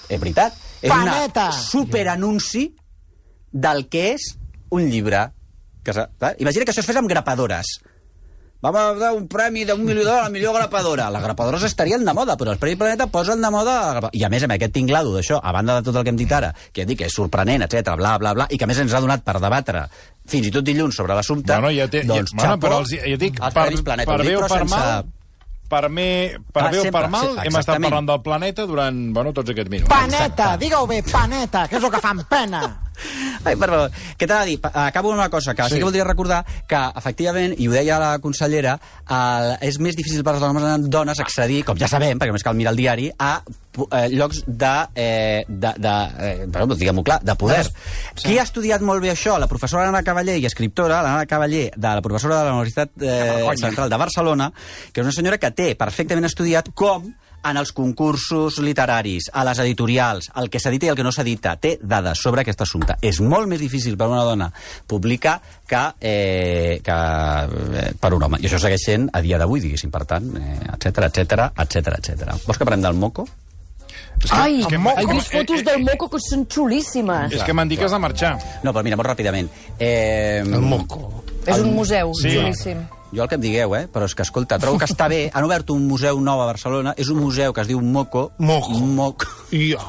És 0.10 0.20
veritat. 0.20 0.54
És 0.82 0.92
Planeta. 0.92 1.46
una 1.46 1.52
superanunci 1.52 2.76
del 3.52 3.88
que 3.90 4.14
és 4.16 4.32
un 4.72 4.90
llibre. 4.90 5.28
Que, 5.86 5.94
imagina 6.40 6.66
que 6.66 6.72
això 6.74 6.82
es 6.82 6.88
fes 6.88 6.98
amb 6.98 7.10
grapadores. 7.10 7.76
Vam 8.66 8.74
a 8.80 8.84
dar 8.98 9.12
un 9.14 9.28
premi 9.30 9.62
d'un 9.68 9.84
milió 9.86 10.02
de 10.02 10.08
dòlars 10.08 10.24
a 10.24 10.30
la 10.30 10.34
millor 10.34 10.56
grapadora. 10.56 11.10
Les 11.14 11.22
grapadores 11.22 11.62
estarien 11.68 12.02
de 12.08 12.14
moda, 12.18 12.34
però 12.40 12.50
els 12.56 12.58
Premis 12.60 12.80
Planeta 12.80 13.06
posen 13.14 13.44
de 13.44 13.52
moda... 13.54 13.76
I 14.18 14.24
a 14.26 14.30
més, 14.34 14.42
amb 14.48 14.56
aquest 14.56 14.74
tinglado 14.74 15.12
d'això, 15.14 15.38
a 15.38 15.52
banda 15.54 15.76
de 15.78 15.86
tot 15.86 16.00
el 16.00 16.06
que 16.08 16.10
hem 16.10 16.18
dit 16.18 16.32
ara, 16.34 16.50
que 16.74 16.82
ja 16.82 16.88
dic 16.90 17.04
que 17.04 17.06
és 17.12 17.14
sorprenent, 17.14 17.62
etc 17.68 17.94
bla, 18.00 18.16
bla, 18.18 18.32
bla, 18.34 18.48
i 18.50 18.58
que 18.58 18.66
a 18.66 18.70
més 18.72 18.80
ens 18.82 18.96
ha 18.96 19.02
donat 19.04 19.22
per 19.28 19.36
debatre 19.44 19.84
fins 20.26 20.48
i 20.50 20.54
tot 20.56 20.66
dilluns 20.66 20.98
sobre 20.98 21.14
l'assumpte, 21.14 21.54
Bueno, 21.54 21.70
ja 21.76 21.86
té, 21.92 22.02
doncs, 22.08 22.32
ja, 22.32 22.40
bueno, 22.40 22.56
xapó, 22.56 22.66
però 22.66 22.80
els, 22.82 22.96
ja 22.96 23.20
dic, 23.22 23.38
als 23.44 23.54
per, 23.54 23.68
Planeta. 23.92 24.10
per 24.16 24.26
bé 24.26 24.34
o 24.34 24.42
per 24.48 24.50
sense- 24.56 24.72
mal, 24.74 25.06
per, 25.70 25.84
me, 25.90 26.08
per 26.56 26.64
Ah, 26.64 26.72
bé 26.72 26.80
o 26.80 26.90
per 26.96 27.06
mal, 27.14 27.30
sí, 27.36 27.46
hem 27.46 27.60
estat 27.62 27.82
parlant 27.86 28.10
del 28.10 28.22
planeta 28.26 28.66
durant 28.66 29.04
bueno, 29.14 29.34
tots 29.34 29.54
aquests 29.54 29.70
minuts. 29.70 29.92
Paneta, 29.94 30.56
digue-ho 30.58 30.88
bé, 30.90 31.04
paneta, 31.12 31.68
que 31.70 31.78
és 31.78 31.84
el 31.86 31.92
que 31.94 32.02
fan 32.02 32.24
pena. 32.30 32.64
Ai, 33.44 33.56
per 33.56 33.70
favor. 33.70 33.92
Què 34.18 34.28
t'ha 34.28 34.42
de 34.44 34.54
dir? 34.54 34.58
Acabo 34.72 35.12
amb 35.12 35.20
una 35.20 35.30
cosa, 35.34 35.56
que 35.56 35.68
sí. 35.68 35.76
sí 35.76 35.82
que 35.82 35.88
voldria 35.88 36.08
recordar 36.08 36.44
que, 36.68 36.82
efectivament, 37.02 37.56
i 37.58 37.70
ho 37.70 37.76
deia 37.76 38.00
la 38.02 38.14
consellera, 38.24 38.78
el, 39.06 39.52
és 39.66 39.80
més 39.84 39.98
difícil 39.98 40.24
per 40.26 40.36
a 40.36 40.40
les 40.40 40.46
dones, 40.46 40.90
dones 40.92 41.22
accedir, 41.24 41.64
com 41.68 41.80
ja 41.80 41.90
sabem, 41.92 42.20
perquè 42.20 42.34
només 42.34 42.46
cal 42.46 42.58
mirar 42.58 42.74
el 42.76 42.82
diari, 42.82 43.10
a 43.20 43.38
eh, 43.46 44.08
llocs 44.14 44.44
de, 44.48 44.74
eh, 44.96 45.44
de, 45.48 45.74
de 45.78 45.96
eh, 46.20 46.46
bueno, 46.48 46.76
diguem-ho 46.76 47.04
clar, 47.04 47.20
de 47.24 47.36
poder. 47.36 47.64
Sí. 47.66 48.24
Qui 48.24 48.40
ha 48.40 48.48
estudiat 48.48 48.84
molt 48.86 49.04
bé 49.04 49.12
això? 49.14 49.38
La 49.42 49.50
professora 49.52 49.90
Anna 49.90 50.04
Cavaller 50.06 50.38
i 50.40 50.48
escriptora, 50.50 51.02
l'Anna 51.06 51.28
Cavaller, 51.30 51.68
de 51.76 51.94
la 52.00 52.06
professora 52.06 52.40
de 52.40 52.50
la 52.50 52.56
Universitat 52.56 52.96
eh, 53.02 53.60
Central 53.60 53.92
de 53.92 54.02
Barcelona, 54.02 54.52
que 54.92 55.02
és 55.04 55.08
una 55.08 55.16
senyora 55.16 55.42
que 55.42 55.52
té 55.56 55.74
perfectament 55.80 56.28
estudiat 56.32 56.72
com 56.74 57.12
en 57.46 57.58
els 57.62 57.72
concursos 57.72 58.58
literaris, 58.60 59.30
a 59.34 59.44
les 59.46 59.60
editorials, 59.62 60.32
el 60.42 60.50
que 60.50 60.60
s'edita 60.60 60.88
i 60.88 60.90
el 60.90 60.96
que 60.98 61.04
no 61.06 61.12
s'edita, 61.14 61.56
té 61.62 61.76
dades 61.82 62.20
sobre 62.22 62.42
aquest 62.42 62.62
assumpte. 62.66 62.96
És 63.06 63.20
molt 63.22 63.48
més 63.48 63.60
difícil 63.62 63.96
per 63.98 64.08
una 64.10 64.24
dona 64.26 64.52
publicar 64.88 65.40
que, 65.68 65.84
eh, 66.02 66.82
que 66.84 66.98
eh, 66.98 67.94
per 68.00 68.14
un 68.14 68.24
home. 68.24 68.40
I 68.42 68.50
això 68.50 68.60
segueix 68.60 68.82
sent 68.86 69.10
a 69.14 69.22
dia 69.22 69.38
d'avui, 69.38 69.62
diguéssim, 69.62 69.92
per 69.94 70.06
tant, 70.10 70.32
eh, 70.38 70.60
etc 70.74 71.06
etc 71.12 71.50
etc 71.64 71.98
etc. 72.00 72.36
Vols 72.46 72.58
que 72.58 72.66
parlem 72.66 72.82
del 72.82 72.94
moco? 72.98 73.28
És 74.16 74.32
que, 74.32 74.38
Ai, 74.40 74.62
és 74.62 74.68
que, 74.68 74.76
he 74.76 74.80
és 74.80 75.06
que- 75.06 75.14
vist 75.14 75.32
fotos 75.34 75.64
del 75.68 75.82
moco 75.84 76.10
que 76.10 76.20
són 76.24 76.46
xulíssimes. 76.48 77.34
És 77.36 77.44
que 77.44 77.54
m'han 77.54 77.68
dit 77.68 77.78
que 77.78 77.86
has 77.86 77.92
de 77.92 78.00
marxar. 78.00 78.38
No, 78.64 78.72
però 78.74 78.82
mira, 78.84 78.96
molt 78.96 79.10
ràpidament. 79.10 79.50
Eh, 79.78 80.40
El 80.42 80.62
moco. 80.62 81.24
És 81.46 81.60
un 81.60 81.76
museu, 81.76 82.14
Sí. 82.16 82.30
xulíssim. 82.32 82.78
Jo 83.16 83.24
el 83.24 83.30
que 83.32 83.36
em 83.40 83.42
digueu, 83.42 83.76
eh? 83.78 83.86
Però 83.92 84.06
és 84.06 84.14
que, 84.16 84.24
escolta, 84.28 84.60
trobo 84.60 84.78
que 84.82 84.86
està 84.90 85.08
bé. 85.08 85.30
Han 85.34 85.46
obert 85.48 85.70
un 85.72 85.88
museu 85.88 86.20
nou 86.22 86.42
a 86.44 86.46
Barcelona. 86.50 86.94
És 86.98 87.10
un 87.10 87.22
museu 87.24 87.54
que 87.54 87.62
es 87.64 87.68
diu 87.72 87.80
Moco. 87.82 88.32
Moco. 88.40 88.76
Moco. 88.80 89.26
Jo. 89.52 89.80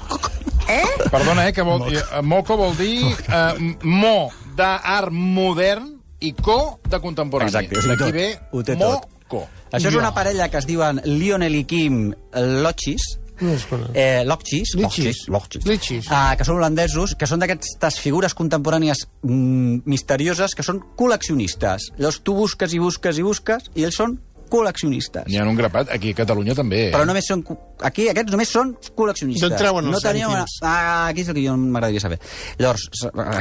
Perdona, 1.11 1.49
eh, 1.49 1.53
que 1.53 1.63
vol, 1.63 1.85
eh, 1.95 2.03
moco 2.23 2.57
vol 2.57 2.75
dir 2.77 3.05
eh, 3.29 3.77
mo 3.85 4.31
d'art 4.57 5.13
modern 5.13 5.93
i 6.21 6.33
co 6.33 6.79
de 6.89 6.99
contemporani. 7.01 7.51
Exacte, 7.51 7.83
D'aquí 7.87 8.03
tot. 8.05 8.13
ve 8.13 8.39
Ho 8.53 8.63
té 8.65 8.75
tot. 8.77 9.07
moco. 9.29 9.47
Això 9.71 9.91
és 9.91 9.95
una 9.99 10.13
parella 10.15 10.49
que 10.49 10.59
es 10.59 10.67
diuen 10.67 11.01
Lionel 11.05 11.55
i 11.55 11.65
Kim 11.67 12.13
Lochis, 12.33 13.19
No 13.41 13.53
eh. 13.95 14.25
Lochis, 14.25 14.75
Lichis. 14.77 16.07
ah, 16.11 16.35
que 16.39 16.47
són 16.47 16.57
holandesos, 16.57 17.17
que 17.19 17.29
són 17.29 17.43
d'aquestes 17.43 17.99
figures 18.01 18.35
contemporànies 18.37 19.07
mm, 19.23 19.83
misterioses 19.85 20.57
que 20.57 20.65
són 20.67 20.81
col·leccionistes. 20.97 21.91
Llavors 21.99 22.23
tu 22.25 22.37
busques 22.39 22.73
i 22.73 22.81
busques 22.81 23.21
i 23.21 23.27
busques 23.27 23.71
i 23.75 23.85
ells 23.85 24.01
són 24.01 24.17
col·leccionistes. 24.51 25.27
N'hi 25.29 25.41
ha 25.41 25.47
un 25.49 25.59
grapat, 25.59 25.91
aquí 25.93 26.13
a 26.15 26.19
Catalunya 26.21 26.55
també. 26.57 26.87
Eh? 26.89 26.93
Però 26.95 27.07
només 27.09 27.27
són... 27.29 27.43
Aquí, 27.87 28.07
aquests 28.09 28.33
només 28.33 28.53
són 28.53 28.73
col·leccionistes. 28.97 29.43
D'on 29.43 29.59
treuen 29.59 29.89
els 29.89 29.97
no 29.97 30.01
teníem 30.01 30.33
una... 30.33 30.45
Ah, 30.63 31.09
aquí 31.11 31.25
és 31.25 31.31
el 31.33 31.37
que 31.37 31.45
jo 31.45 31.57
m'agradaria 31.61 32.01
saber. 32.01 32.21
Llavors, 32.61 32.87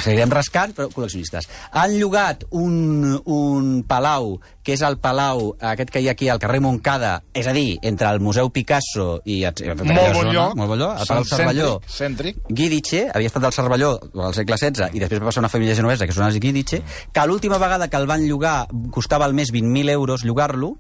seguirem 0.04 0.34
rascant, 0.34 0.76
però 0.76 0.90
col·leccionistes. 0.92 1.48
Han 1.78 1.96
llogat 2.00 2.48
un, 2.52 3.16
un 3.22 3.70
palau, 3.88 4.36
que 4.66 4.74
és 4.74 4.82
el 4.82 4.98
palau, 4.98 5.52
aquest 5.62 5.92
que 5.94 6.02
hi 6.02 6.08
ha 6.10 6.16
aquí 6.16 6.28
al 6.34 6.40
carrer 6.42 6.60
Montcada, 6.66 7.20
és 7.38 7.46
a 7.48 7.54
dir, 7.54 7.78
entre 7.86 8.10
el 8.10 8.20
Museu 8.20 8.50
Picasso 8.50 9.20
i... 9.24 9.44
tota 9.46 9.86
Molt 9.86 10.16
bon 10.18 10.32
lloc. 10.34 10.56
Molt 10.58 10.72
bon 10.74 10.80
lloc. 10.82 11.00
El 11.04 11.08
Palau 11.12 11.28
Cervelló. 11.30 11.68
cèntric. 11.86 12.40
Guidice, 12.50 13.06
havia 13.14 13.30
estat 13.30 13.46
al 13.46 13.54
Cervelló 13.54 13.92
al 14.26 14.34
segle 14.34 14.58
XVI 14.58 14.90
i 14.98 15.04
després 15.04 15.22
va 15.22 15.30
passar 15.30 15.44
una 15.46 15.52
família 15.54 15.76
genovesa 15.78 16.08
que 16.10 16.16
són 16.18 16.26
els 16.26 16.40
Guidice, 16.42 16.82
que 17.14 17.28
l'última 17.30 17.60
vegada 17.62 17.88
que 17.88 17.98
el 18.02 18.08
van 18.10 18.26
llogar 18.28 18.66
costava 18.92 19.26
al 19.30 19.34
mes 19.38 19.54
20.000 19.54 19.90
euros 19.94 20.26
llogar-lo 20.26 20.76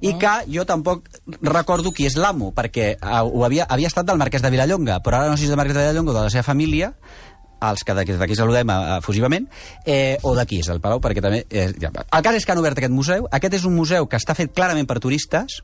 i 0.00 0.12
Ah. 0.12 0.18
que 0.46 0.52
jo 0.54 0.64
tampoc 0.64 1.08
recordo 1.42 1.90
qui 1.90 2.06
és 2.06 2.14
l'amo, 2.16 2.52
perquè 2.54 2.92
eh, 2.94 3.20
ho 3.24 3.44
havia, 3.44 3.66
havia 3.68 3.88
estat 3.88 4.06
del 4.06 4.18
marquès 4.20 4.42
de 4.42 4.50
Vilallonga, 4.50 5.00
però 5.02 5.18
ara 5.18 5.28
no 5.28 5.34
sé 5.36 5.40
si 5.42 5.44
és 5.48 5.50
del 5.50 5.58
marquès 5.58 5.74
de 5.74 5.80
Vilallonga 5.82 6.12
o 6.12 6.14
de 6.14 6.22
la 6.28 6.30
seva 6.30 6.44
família, 6.46 6.92
els 7.72 7.84
que 7.86 7.94
d'aquí 7.96 8.36
saludem 8.38 8.70
eh, 8.70 8.98
fusivament, 9.04 9.46
eh, 9.84 10.18
o 10.22 10.34
d'aquí 10.36 10.60
és 10.64 10.72
el 10.72 10.82
Palau, 10.84 11.02
perquè 11.04 11.22
també... 11.24 11.44
Eh, 11.50 11.70
ja. 11.80 11.92
El 12.04 12.26
cas 12.26 12.40
és 12.40 12.46
que 12.46 12.54
han 12.54 12.62
obert 12.62 12.80
aquest 12.80 12.94
museu. 12.94 13.28
Aquest 13.30 13.60
és 13.60 13.68
un 13.68 13.76
museu 13.76 14.08
que 14.10 14.20
està 14.20 14.36
fet 14.38 14.52
clarament 14.54 14.88
per 14.90 15.00
turistes, 15.02 15.62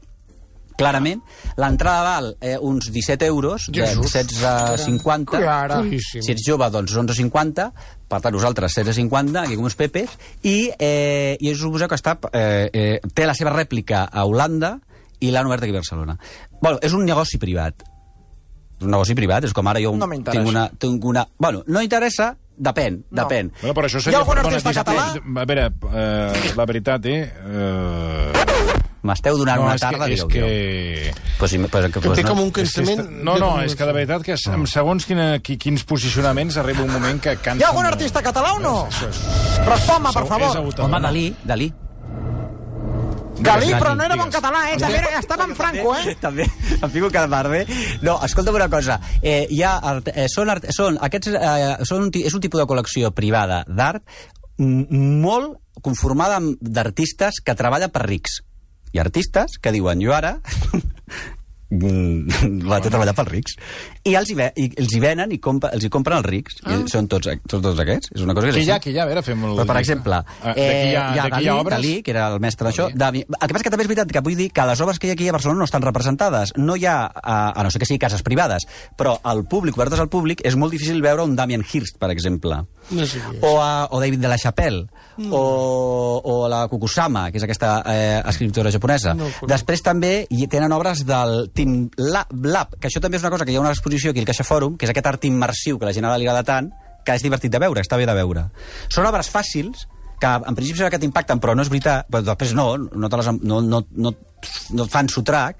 clarament. 0.80 1.20
L'entrada 1.60 2.02
val 2.06 2.28
eh, 2.40 2.56
uns 2.56 2.90
17 2.92 3.28
euros, 3.28 3.68
de 3.68 3.84
Jesús. 3.84 4.14
16,50. 4.14 5.40
Caríssim. 5.44 6.24
Si 6.24 6.34
ets 6.34 6.46
jove, 6.46 6.68
doncs 6.72 6.96
11,50. 6.96 7.68
Per 8.10 8.20
tant, 8.20 8.34
nosaltres 8.34 8.78
16,50, 8.80 9.44
aquí 9.44 9.58
com 9.58 9.68
uns 9.68 9.78
pepes. 9.78 10.16
I, 10.42 10.70
eh, 10.78 11.36
i 11.38 11.52
és 11.52 11.62
un 11.62 11.74
museu 11.76 11.90
que 11.90 11.98
està, 12.00 12.16
eh, 12.32 12.70
eh, 12.72 13.12
té 13.14 13.28
la 13.28 13.36
seva 13.38 13.54
rèplica 13.54 14.06
a 14.08 14.26
Holanda 14.26 14.78
i 15.20 15.30
l'han 15.30 15.50
obert 15.50 15.66
aquí 15.66 15.74
a 15.74 15.80
Barcelona. 15.80 16.16
Bueno, 16.60 16.80
és 16.82 16.96
un 16.96 17.04
negoci 17.04 17.38
privat. 17.38 17.84
És 18.80 18.86
un 18.88 18.94
negoci 18.94 19.14
privat, 19.14 19.44
és 19.44 19.52
com 19.52 19.68
ara 19.68 19.80
jo 19.82 19.92
No 19.92 20.08
tinc 20.08 20.46
una, 20.48 20.70
tinc 20.80 21.04
una... 21.04 21.26
Bueno, 21.38 21.60
no 21.68 21.82
interessa, 21.84 22.32
depèn, 22.56 23.02
No. 23.10 23.22
depèn. 23.26 23.50
Bueno, 23.60 23.74
però 23.76 23.90
això 23.90 23.98
Hi 23.98 24.00
ha 24.00 24.04
seria... 24.08 24.20
algun 24.22 24.36
perdona, 24.40 24.56
artista 24.56 24.84
deixa- 24.84 25.20
A 25.20 25.44
veure, 25.44 25.66
eh, 25.92 26.52
la 26.56 26.64
veritat, 26.64 27.06
eh... 27.06 27.20
eh... 27.28 28.46
M'esteu 29.02 29.36
donant 29.40 29.56
No, 29.56 29.64
una 29.64 29.74
és 29.76 29.80
que, 29.80 29.90
tarda, 29.96 30.08
és 30.12 30.24
que... 30.28 31.12
Pues, 31.38 31.50
sí, 31.50 31.58
pues, 31.58 31.86
que, 31.92 32.00
pues, 32.04 32.18
té 32.18 32.24
com 32.24 32.36
no. 32.36 32.42
un 32.44 32.48
És 32.52 32.72
que 32.72 32.82
cansament... 32.84 33.22
No, 33.24 33.36
no, 33.40 33.50
és 33.64 33.72
que 33.76 33.86
de 33.88 33.94
veritat 33.96 34.24
que 34.24 34.36
amb 34.52 34.68
segons 34.68 35.06
quina, 35.08 35.28
qui, 35.40 35.56
quins 35.56 35.84
posicionaments 35.88 36.58
arriba 36.60 36.84
un 36.84 36.92
moment 36.92 37.20
que 37.20 37.36
cansa... 37.40 37.60
Hi 37.62 37.64
ha 37.64 37.70
algun 37.72 37.84
molt. 37.88 37.94
artista 37.94 38.20
català 38.24 38.52
o 38.56 38.60
no? 38.60 38.74
Respon-me, 39.68 40.12
per 40.12 40.26
favor. 40.28 40.58
Home, 40.84 41.00
Dalí, 41.00 41.30
Dalí. 41.44 41.70
Galí, 43.40 43.70
però 43.78 43.94
no 43.96 44.04
era 44.04 44.16
bon 44.20 44.30
català, 44.32 44.62
eh? 44.72 44.76
També 44.80 44.98
era- 44.98 45.20
estava 45.20 45.44
en 45.48 45.54
Franco, 45.56 45.94
eh? 45.96 46.14
També, 46.24 46.44
em 46.76 46.90
fico 46.92 47.10
cada 47.10 47.28
part 47.32 47.50
bé. 47.52 47.62
No, 48.02 48.18
escolta'm 48.24 48.54
una 48.58 48.68
cosa. 48.72 48.98
Eh, 49.22 49.46
hi 49.50 49.62
ha 49.62 49.76
art, 49.92 50.10
eh, 50.14 50.26
són, 50.32 50.50
art, 50.52 50.68
són, 50.76 50.98
aquests, 51.00 51.32
eh, 51.34 51.72
són 51.88 52.06
un, 52.08 52.12
és 52.20 52.34
un 52.36 52.40
tipus 52.44 52.60
de 52.62 52.68
col·lecció 52.70 53.12
privada 53.16 53.62
d'art 53.68 54.04
molt 54.60 55.56
conformada 55.80 56.36
d'artistes 56.60 57.40
que 57.44 57.54
treballen 57.56 57.90
per 57.94 58.02
rics. 58.06 58.40
Hi 58.92 58.98
ha 59.00 59.04
artistes 59.06 59.56
que 59.62 59.72
diuen, 59.72 60.00
jo 60.04 60.12
ara 60.12 60.34
vaig 61.70 62.86
a 62.86 62.90
treballar 62.90 63.14
pels 63.14 63.30
rics. 63.30 63.54
I 64.06 64.14
els 64.18 64.30
hi, 64.32 64.36
ve, 64.38 64.48
i 64.58 64.68
els 64.80 64.94
hi 64.94 65.00
venen 65.02 65.30
i 65.34 65.38
compa, 65.42 65.70
els 65.76 65.84
hi 65.86 65.90
compren 65.92 66.18
els 66.18 66.26
rics. 66.26 66.58
Ah. 66.64 66.74
I 66.74 66.90
són 66.90 67.06
tots, 67.10 67.30
són 67.50 67.62
tots 67.62 67.78
aquests. 67.84 68.10
És 68.16 68.24
una 68.26 68.34
cosa 68.34 68.48
que 68.50 68.56
és 68.58 68.68
ha, 68.68 68.78
així. 68.80 68.90
hi 68.94 68.98
ha? 68.98 69.04
A 69.04 69.10
veure, 69.10 69.22
fem 69.26 69.44
el... 69.46 69.54
Però, 69.60 69.66
per 69.70 69.78
exemple, 69.80 70.20
Ah, 70.40 70.54
qui 70.54 70.62
hi 70.62 70.66
ha, 70.66 70.72
eh, 70.72 71.14
hi 71.14 71.18
ha 71.20 71.28
Dalí, 71.28 71.44
hi 71.44 71.48
ha 71.50 71.56
obres? 71.60 71.76
Dalí, 71.76 71.94
que 72.02 72.10
era 72.14 72.26
el 72.32 72.40
mestre 72.42 72.66
d'això. 72.68 72.88
El 72.90 73.22
que 73.22 73.54
passa 73.54 73.64
que 73.66 73.72
també 73.72 73.86
és 73.86 73.90
veritat 73.92 74.12
que 74.14 74.22
vull 74.24 74.36
dir 74.38 74.48
que 74.54 74.66
les 74.70 74.80
obres 74.80 74.98
que 74.98 75.08
hi 75.08 75.12
ha 75.12 75.18
aquí 75.18 75.28
a 75.28 75.36
Barcelona 75.36 75.62
no 75.62 75.68
estan 75.68 75.84
representades. 75.86 76.54
No 76.56 76.76
hi 76.76 76.86
ha, 76.90 76.96
a, 77.06 77.38
a 77.54 77.64
no 77.66 77.70
ser 77.70 77.82
que 77.82 77.88
sigui 77.88 78.00
cases 78.02 78.24
privades, 78.26 78.66
però 78.98 79.18
al 79.22 79.44
públic, 79.46 79.78
obertes 79.78 80.00
al 80.02 80.10
públic, 80.12 80.42
és 80.46 80.56
molt 80.56 80.74
difícil 80.74 81.02
veure 81.04 81.24
un 81.26 81.36
Damien 81.38 81.64
Hirst, 81.64 81.98
per 82.00 82.10
exemple. 82.10 82.64
No 82.90 83.06
sé. 83.06 83.20
O, 83.40 83.60
a, 83.62 83.86
o 83.90 84.00
David 84.02 84.18
de 84.18 84.28
la 84.28 84.38
Chapelle, 84.38 84.86
mm. 85.16 85.30
o, 85.30 86.20
o 86.24 86.48
la 86.50 86.64
Kukusama, 86.68 87.28
que 87.30 87.38
és 87.38 87.46
aquesta 87.46 87.72
eh, 87.86 88.18
escriptora 88.32 88.72
japonesa. 88.74 89.14
No. 89.18 89.30
Després 89.50 89.84
també 89.86 90.12
hi 90.30 90.48
tenen 90.50 90.74
obres 90.74 91.04
del 91.06 91.50
Tim 91.54 91.84
Lab, 91.98 92.34
Lab, 92.44 92.74
que 92.80 92.90
això 92.90 93.02
també 93.02 93.20
és 93.20 93.26
una 93.26 93.32
cosa 93.34 93.46
que 93.46 93.54
hi 93.54 93.60
ha 93.60 93.62
una 93.62 93.74
exposició 93.74 94.10
aquí 94.10 94.22
al 94.22 94.28
Caixa 94.30 94.46
Fòrum, 94.46 94.76
que 94.76 94.88
és 94.88 94.94
aquest 94.94 95.10
art 95.12 95.28
immersiu 95.28 95.78
que 95.78 95.88
la 95.88 95.94
gent 95.96 96.08
li 96.10 96.26
agrada 96.26 96.46
tant, 96.46 96.72
que 97.06 97.16
és 97.16 97.24
divertit 97.24 97.52
de 97.52 97.62
veure, 97.62 97.82
està 97.84 97.98
bé 98.00 98.08
de 98.08 98.16
veure. 98.16 98.48
Són 98.90 99.06
obres 99.08 99.30
fàcils, 99.32 99.86
que 100.20 100.32
en 100.36 100.56
principi 100.56 100.78
sembla 100.78 100.92
que 100.92 101.00
t'impacten, 101.00 101.40
però 101.40 101.54
no 101.56 101.64
és 101.64 101.70
veritat, 101.72 102.10
però 102.10 102.22
després 102.26 102.52
no, 102.58 102.74
no, 102.76 103.08
te 103.08 103.20
les, 103.20 103.30
no, 103.40 103.62
no, 103.64 103.80
no, 103.96 104.12
no 104.76 104.84
et 104.84 104.92
fan 104.92 105.08
sotrac, 105.08 105.56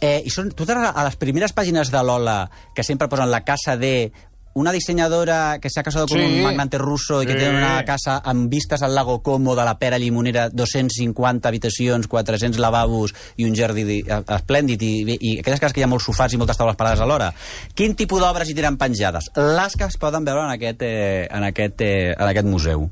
eh, 0.00 0.22
i 0.24 0.32
són 0.32 0.50
totes 0.56 0.78
a 0.88 1.04
les 1.04 1.18
primeres 1.20 1.52
pàgines 1.56 1.90
de 1.92 2.02
l'Ola, 2.06 2.38
que 2.74 2.86
sempre 2.86 3.08
posen 3.10 3.30
la 3.30 3.42
casa 3.44 3.76
de 3.76 4.10
una 4.58 4.72
dissenyadora 4.72 5.58
que 5.60 5.70
s'ha 5.70 5.82
casado 5.82 6.06
con 6.06 6.18
Sí. 6.18 6.24
un 6.24 6.42
magnate 6.42 6.78
ruso 6.78 7.22
i 7.22 7.26
que 7.26 7.32
Sí. 7.32 7.38
té 7.38 7.48
una 7.50 7.84
casa 7.84 8.18
amb 8.24 8.50
vistes 8.50 8.82
al 8.82 8.94
lago 8.94 9.22
Como, 9.22 9.54
de 9.56 9.64
la 9.64 9.78
Pera 9.78 9.98
Llimonera, 9.98 10.48
250 10.50 11.48
habitacions, 11.48 12.06
400 12.08 12.58
lavabos 12.58 13.14
i 13.36 13.44
un 13.44 13.54
jardí 13.54 14.00
eh, 14.00 14.22
esplèndid, 14.26 14.82
i, 14.82 15.16
i 15.20 15.38
aquelles 15.40 15.60
cases 15.60 15.72
que 15.72 15.80
hi 15.80 15.84
ha 15.84 15.90
molts 15.90 16.04
sofats 16.04 16.34
i 16.34 16.38
moltes 16.40 16.56
taules 16.58 16.76
parades 16.76 17.00
alhora. 17.00 17.32
Quin 17.74 17.94
tipus 17.94 18.20
d'obres 18.20 18.48
hi 18.50 18.54
tenen 18.54 18.76
penjades? 18.76 19.30
Les 19.36 19.76
que 19.76 19.84
es 19.84 19.96
poden 19.96 20.24
veure 20.24 20.44
en 20.44 20.50
aquest, 20.50 20.82
eh, 20.82 21.28
en 21.30 21.44
aquest, 21.44 21.80
eh, 21.80 22.12
en 22.18 22.26
aquest 22.28 22.46
museu. 22.46 22.90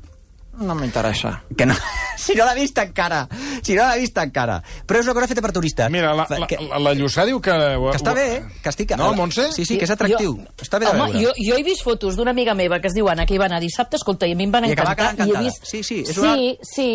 No 0.59 0.73
m'interessa. 0.75 1.43
Que 1.55 1.65
no, 1.69 1.75
si 2.17 2.33
no 2.35 2.45
l'ha 2.47 2.53
vist 2.57 2.77
encara, 2.81 3.27
si 3.61 3.75
no 3.77 3.83
l'ha 3.85 3.95
vist 3.99 4.17
encara. 4.17 4.55
Però 4.87 4.99
és 4.99 5.05
una 5.05 5.13
cosa 5.13 5.27
feta 5.29 5.41
per 5.45 5.51
turistes. 5.53 5.89
Mira, 5.93 6.13
la, 6.17 6.25
la, 6.29 6.47
que, 6.49 6.57
la, 6.61 6.79
la 6.81 6.93
Lluçà 6.97 7.25
diu 7.29 7.39
que... 7.43 7.53
que 7.53 7.97
està 7.99 8.13
bé, 8.17 8.27
que 8.63 8.69
estic... 8.73 8.95
No, 8.97 9.11
Montse? 9.17 9.51
Sí, 9.53 9.65
sí, 9.69 9.77
que 9.77 9.85
és 9.85 9.93
atractiu. 9.93 10.33
està 10.61 10.79
bé 10.81 10.87
de 10.87 10.91
Home, 10.95 11.11
veure. 11.13 11.21
jo, 11.27 11.33
jo 11.37 11.57
he 11.59 11.63
vist 11.67 11.83
fotos 11.85 12.17
d'una 12.17 12.31
amiga 12.33 12.55
meva 12.57 12.79
que 12.81 12.89
es 12.89 12.95
diu 12.97 13.07
Anna, 13.11 13.25
que 13.29 13.35
hi 13.37 13.41
va 13.41 13.45
anar 13.51 13.59
dissabte, 13.61 13.97
escolta, 14.01 14.25
i 14.27 14.33
a 14.33 14.39
mi 14.39 14.47
em 14.47 14.51
van 14.55 14.65
I 14.65 14.73
que 14.73 14.81
encantar. 14.81 14.97
i 14.97 15.07
he 15.07 15.11
encantada. 15.13 15.43
vist... 15.45 15.63
Sí, 15.69 15.83
sí, 15.83 15.99
és 16.07 16.15
sí, 16.15 16.21
una- 16.21 16.69
sí. 16.73 16.87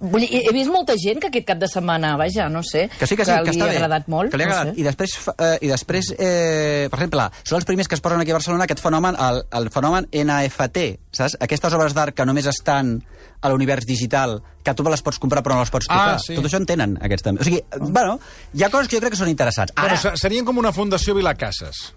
Vull 0.00 0.24
dir, 0.24 0.42
he 0.48 0.52
vist 0.56 0.72
molta 0.72 0.96
gent 1.00 1.20
que 1.20 1.28
aquest 1.32 1.46
cap 1.52 1.60
de 1.60 1.68
setmana, 1.68 2.14
vaja, 2.16 2.48
no 2.48 2.62
sé, 2.64 2.88
Que 2.98 3.06
sí, 3.06 3.16
que 3.16 3.24
sí, 3.28 3.32
que, 3.36 3.50
li 3.52 3.56
està 3.58 3.68
ha 3.68 3.72
bé. 3.72 3.76
agradat 3.82 4.08
molt. 4.08 4.30
Que 4.32 4.40
li 4.40 4.44
ha 4.44 4.48
no 4.48 4.56
agradat. 4.56 4.74
sé. 4.74 4.80
I 4.80 4.88
després, 4.88 5.16
eh, 5.36 5.58
i 5.60 5.68
després 5.74 6.12
eh, 6.18 6.88
per 6.90 6.98
exemple, 7.02 7.28
són 7.44 7.60
els 7.60 7.68
primers 7.68 7.88
que 7.88 7.98
es 7.98 8.04
posen 8.04 8.20
aquí 8.24 8.32
a 8.32 8.38
Barcelona 8.40 8.64
aquest 8.64 8.80
fenomen, 8.84 9.16
el, 9.20 9.42
el 9.60 9.70
fenomen 9.74 10.08
NFT, 10.10 10.84
saps? 11.16 11.36
Aquestes 11.40 11.72
obres 11.76 11.94
d'art 11.96 12.14
que 12.16 12.26
només 12.26 12.46
estan 12.50 12.96
a 13.44 13.48
l'univers 13.52 13.84
digital, 13.86 14.38
que 14.64 14.72
tu 14.74 14.82
les 14.88 15.02
pots 15.04 15.18
comprar 15.20 15.42
però 15.44 15.54
no 15.58 15.64
les 15.64 15.70
pots 15.70 15.86
tocar. 15.86 16.14
Ah, 16.14 16.18
sí. 16.18 16.34
Tot 16.38 16.46
això 16.48 16.56
en 16.62 16.66
tenen, 16.66 16.96
aquests 17.02 17.22
també. 17.26 17.40
O 17.42 17.44
sigui, 17.44 17.60
bueno, 17.90 18.18
hi 18.54 18.62
ha 18.64 18.70
coses 18.72 18.88
que 18.88 18.96
jo 18.96 19.02
crec 19.04 19.12
que 19.16 19.20
són 19.20 19.28
interessants. 19.28 19.72
Ara, 19.76 19.96
se- 20.00 20.16
serien 20.16 20.44
com 20.48 20.56
una 20.58 20.72
fundació 20.72 21.14
Vilacases. 21.14 21.92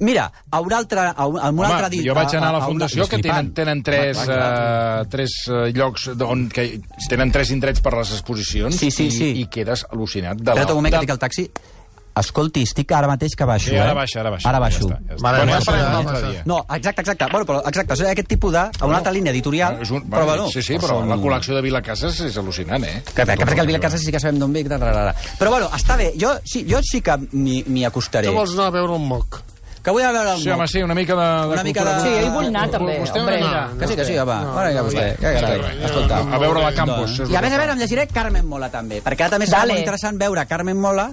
mira, 0.00 0.30
a 0.50 0.60
un 0.60 0.72
altre, 0.72 1.00
a 1.00 1.26
un, 1.26 1.38
a 1.40 1.50
un 1.50 1.64
altre 1.64 1.88
dit... 1.90 2.02
jo 2.06 2.14
vaig 2.14 2.34
anar 2.36 2.48
a 2.50 2.52
la 2.52 2.58
una- 2.58 2.66
fundació 2.66 3.06
que 3.08 3.18
tenen, 3.22 3.52
tenen 3.54 3.82
tres, 3.82 4.18
Clar, 4.18 4.26
clar. 4.26 5.04
uh, 5.06 5.08
tres 5.08 5.36
uh, 5.48 5.66
llocs 5.72 6.08
on 6.26 6.48
que 6.52 6.80
tenen 7.08 7.32
tres 7.32 7.50
indrets 7.54 7.80
per 7.80 7.94
les 7.96 8.10
exposicions 8.12 8.76
Sí, 8.76 8.90
sí, 8.90 9.06
i, 9.06 9.10
sí. 9.10 9.30
i 9.40 9.46
quedes 9.48 9.86
al·lucinat 9.88 10.36
de 10.40 10.50
Espera't 10.52 10.70
un 10.74 10.76
moment, 10.82 10.92
que 10.92 10.98
de- 11.00 11.06
tinc 11.06 11.14
el 11.16 11.22
taxi. 11.22 11.46
Escolti, 12.14 12.62
estic 12.68 12.90
ara 12.92 13.08
mateix 13.08 13.32
que 13.38 13.46
baixo, 13.48 13.70
Sí, 13.70 13.76
ara 13.76 13.92
eh? 13.92 13.94
baixa, 13.94 14.20
ara 14.20 14.30
baixa. 14.34 14.48
Ara 14.50 14.58
baixo. 14.60 14.88
Ja 14.88 14.96
està, 14.96 15.08
ja 15.08 15.14
està. 15.14 15.22
Mare 15.22 15.38
bueno, 15.38 15.52
ja 15.52 15.60
ja 16.20 16.30
dia. 16.30 16.42
No, 16.44 16.58
exacte, 16.76 17.00
exacte. 17.00 17.28
Bueno, 17.32 17.46
però 17.48 17.62
exacte, 17.70 17.94
és 17.94 18.02
aquest 18.10 18.28
tipus 18.28 18.52
de... 18.52 18.58
A 18.80 18.86
una 18.86 18.98
altra 18.98 19.12
línia 19.12 19.32
editorial, 19.32 19.78
És 19.80 19.90
un, 19.90 20.02
però 20.10 20.26
bueno... 20.28 20.48
sí, 20.52 20.62
sí, 20.62 20.76
però 20.82 21.00
la 21.06 21.16
col·lecció 21.16 21.54
de 21.56 21.62
Vilacases 21.64 22.20
és 22.20 22.36
al·lucinant, 22.36 22.84
eh? 22.84 23.02
Que, 23.14 23.24
que, 23.24 23.36
que 23.54 23.60
el 23.60 23.66
Vilacases 23.66 24.04
sí 24.04 24.12
que 24.12 24.20
sabem 24.20 24.38
d'on 24.38 24.52
ve. 24.52 24.62
Però 24.68 25.48
bueno, 25.50 25.70
està 25.72 25.96
bé. 25.96 26.12
Jo 26.20 26.34
sí, 26.44 26.66
jo 26.68 26.80
sí 26.84 27.00
que 27.00 27.16
m'hi 27.32 27.84
acostaré. 27.88 28.28
Que 28.28 28.34
vols 28.36 28.52
anar 28.58 28.68
a 28.68 28.76
veure 28.76 28.92
un 29.00 29.08
moc? 29.08 29.40
Que 29.82 29.90
vull 29.90 30.04
anar 30.04 30.12
a 30.12 30.18
veure 30.20 30.34
el 30.36 30.42
Sí, 30.44 30.50
home, 30.50 30.58
moc. 30.62 30.68
sí, 30.70 30.82
una 30.82 30.94
mica 30.94 31.14
de... 31.16 31.24
de 31.48 31.52
Una 31.56 31.64
mica 31.64 31.84
de- 31.84 32.00
Sí, 32.04 32.08
hi 32.22 32.28
vull 32.30 32.46
anar, 32.46 32.68
també, 32.70 33.00
Vostè 33.00 33.18
hombre. 33.18 33.40
anirà? 33.40 33.62
Que 33.80 33.88
sí, 33.88 33.96
que 33.96 34.04
sí, 34.04 34.18
home. 34.18 34.36
No, 34.44 34.58
ara 34.60 34.70
ja 34.76 34.82
vostè. 34.86 35.06
Que 35.18 35.32
carai. 35.40 35.60
Escolta. 35.88 36.18
A 36.22 36.38
veure 36.38 36.60
la 36.62 36.70
és 36.70 37.30
I 37.32 37.36
a 37.36 37.40
més 37.42 37.52
a 37.52 37.58
veure, 37.58 37.72
em 37.72 37.78
llegiré 37.82 38.06
Carmen 38.06 38.46
Mola 38.46 38.68
també, 38.70 39.00
perquè 39.02 39.26
ara 39.26 39.30
també 39.30 39.46
serà 39.48 39.64
Dale. 39.64 39.72
molt 39.72 39.80
interessant 39.82 40.20
veure 40.20 40.46
Carmen 40.46 40.78
Mola 40.78 41.08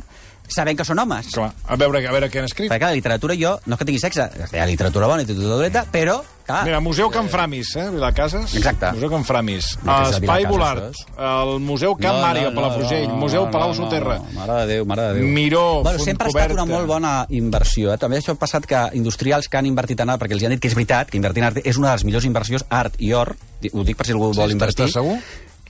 sabent 0.49 0.77
que 0.79 0.85
són 0.85 0.99
homes. 0.99 1.27
Clar, 1.33 1.51
a 1.67 1.75
veure, 1.75 2.01
a 2.07 2.11
veure 2.11 2.29
què 2.29 2.39
han 2.39 2.45
escrit. 2.49 2.71
Perquè 2.71 2.89
la 2.89 2.93
literatura 2.97 3.35
jo, 3.39 3.59
no 3.65 3.75
és 3.75 3.79
que 3.79 3.85
tingui 3.85 3.99
sexe, 4.01 4.29
hi 4.53 4.57
ha 4.59 4.65
literatura 4.65 5.07
bona 5.07 5.21
literatura 5.23 5.55
dolenta, 5.55 5.85
però, 5.91 6.19
clar, 6.45 6.63
Mira, 6.65 6.79
Museu 6.81 7.09
Can 7.11 7.29
Framis, 7.29 7.75
eh, 7.75 7.89
Vilacases. 7.91 8.55
Exacte. 8.55 8.91
Museu 8.93 9.09
Can 9.09 9.23
Framis. 9.25 9.77
De 9.83 9.97
Espai 10.17 10.45
Volart. 10.45 10.95
El 11.17 11.59
Museu 11.59 11.95
Can 11.97 12.21
Mario, 12.21 12.53
Palafrugell. 12.55 13.07
Museu 13.09 13.49
Palau 13.51 13.73
Soterra. 13.73 14.17
No, 14.19 14.25
no, 14.25 14.39
mare 14.39 14.53
de 14.65 14.73
Déu, 14.73 14.85
mare 14.85 15.01
de 15.01 15.13
Déu. 15.19 15.27
Miró, 15.27 15.83
bueno, 15.83 15.99
sempre 15.99 16.27
ha 16.27 16.29
estat 16.29 16.51
una 16.51 16.65
molt 16.65 16.87
bona 16.87 17.25
inversió. 17.29 17.93
Eh? 17.93 17.97
També 17.97 18.17
això 18.17 18.33
ha 18.33 18.39
passat 18.41 18.65
que 18.65 18.81
industrials 18.93 19.47
que 19.49 19.57
han 19.57 19.65
invertit 19.69 19.99
en 20.01 20.09
art, 20.09 20.21
perquè 20.21 20.33
els 20.33 20.43
han 20.43 20.51
dit 20.55 20.59
que 20.61 20.67
és 20.67 20.75
veritat, 20.75 21.09
que 21.11 21.17
invertir 21.17 21.43
en 21.43 21.47
art 21.51 21.61
és 21.63 21.77
una 21.77 21.89
de 21.91 21.93
les 21.99 22.05
millors 22.05 22.25
inversions, 22.25 22.65
art 22.69 22.95
i 22.99 23.13
or, 23.13 23.35
ho 23.73 23.83
dic 23.83 23.95
per 23.97 24.05
si 24.07 24.11
algú 24.13 24.33
Sí, 24.33 24.39
vol 24.39 24.49
estàs- 24.49 24.51
invertir. 24.57 24.85
estàs 24.87 24.93
segur? 25.01 25.19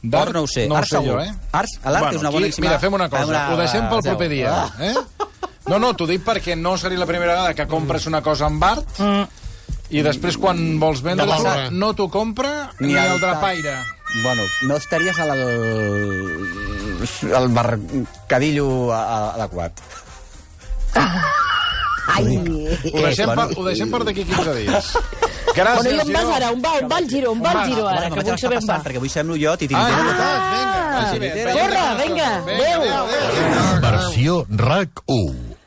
Or 0.01 0.33
no 0.33 0.41
ho 0.43 0.47
sé, 0.47 0.67
no 0.69 0.75
art 0.77 0.85
ho 0.85 0.89
sé 0.89 0.95
segur. 0.95 1.17
jo, 1.17 1.21
eh? 1.21 1.33
Arts, 1.51 1.79
l'art 1.83 1.99
bueno, 2.05 2.15
és 2.15 2.21
una 2.21 2.29
aquí, 2.29 2.37
boníssima... 2.37 2.67
Mira, 2.67 2.79
fem 2.79 2.93
una 2.93 3.09
cosa, 3.09 3.25
Una- 3.27 3.41
ho 3.53 3.57
deixem 3.59 3.89
pel 3.89 4.01
zero. 4.05 4.15
proper 4.17 4.29
dia. 4.31 4.53
Ah. 4.55 4.69
Eh? 4.79 4.95
No, 5.67 5.77
no, 5.79 5.93
t'ho 5.93 6.07
dic 6.07 6.23
perquè 6.25 6.55
no 6.57 6.77
seria 6.77 6.97
la 6.97 7.05
primera 7.05 7.33
vegada 7.35 7.53
que 7.53 7.67
compres 7.67 8.07
una 8.07 8.21
cosa 8.25 8.45
amb 8.47 8.63
art 8.63 9.01
i 9.91 10.01
després 10.05 10.37
quan 10.37 10.79
vols 10.79 11.01
vendre-la 11.05 11.35
passat. 11.37 11.71
no 11.73 11.91
t'ho 11.97 12.07
compra 12.09 12.71
ni, 12.79 12.93
Ni 12.93 12.97
el 12.97 13.19
drapaire. 13.19 13.75
Bueno, 14.23 14.41
no 14.65 14.75
estaries 14.77 15.19
al, 15.19 15.29
al 17.35 17.49
mercadillo 17.49 18.93
adequat. 18.93 19.73
Ai! 22.15 22.39
Ho 22.93 23.01
deixem, 23.03 23.29
per, 23.35 23.45
ho 23.57 23.63
deixem 23.65 23.91
per 23.91 24.01
d'aquí 24.07 24.25
15 24.29 24.55
dies. 24.59 24.89
Gràcies, 25.59 25.83
Bueno, 25.83 25.89
i 25.89 25.99
on 26.05 26.11
vas 26.13 26.35
ara? 26.35 26.49
On 26.53 26.61
va, 26.61 26.73
on 26.83 26.89
va 26.91 26.97
el 27.01 27.07
giro? 27.09 27.31
On 27.33 27.39
va 27.41 27.51
el 27.57 27.71
giro 27.71 27.87
ara? 27.87 28.01
Bueno, 28.01 28.15
Que 28.15 28.23
vull 28.29 28.39
saber 28.39 28.57
on 28.61 28.67
va. 28.69 28.77
perquè 28.85 28.97
avui 29.01 29.09
semblo 29.09 29.35
jo, 29.39 29.51
Ah, 29.51 29.55
és 29.57 29.63
veritat, 29.65 30.41
vinga. 31.19 31.53
Corre, 31.57 31.85
vinga, 32.03 32.29
adéu. 32.45 33.81
Versió 33.81 34.45
RAC 34.49 35.01
1. 35.07 35.58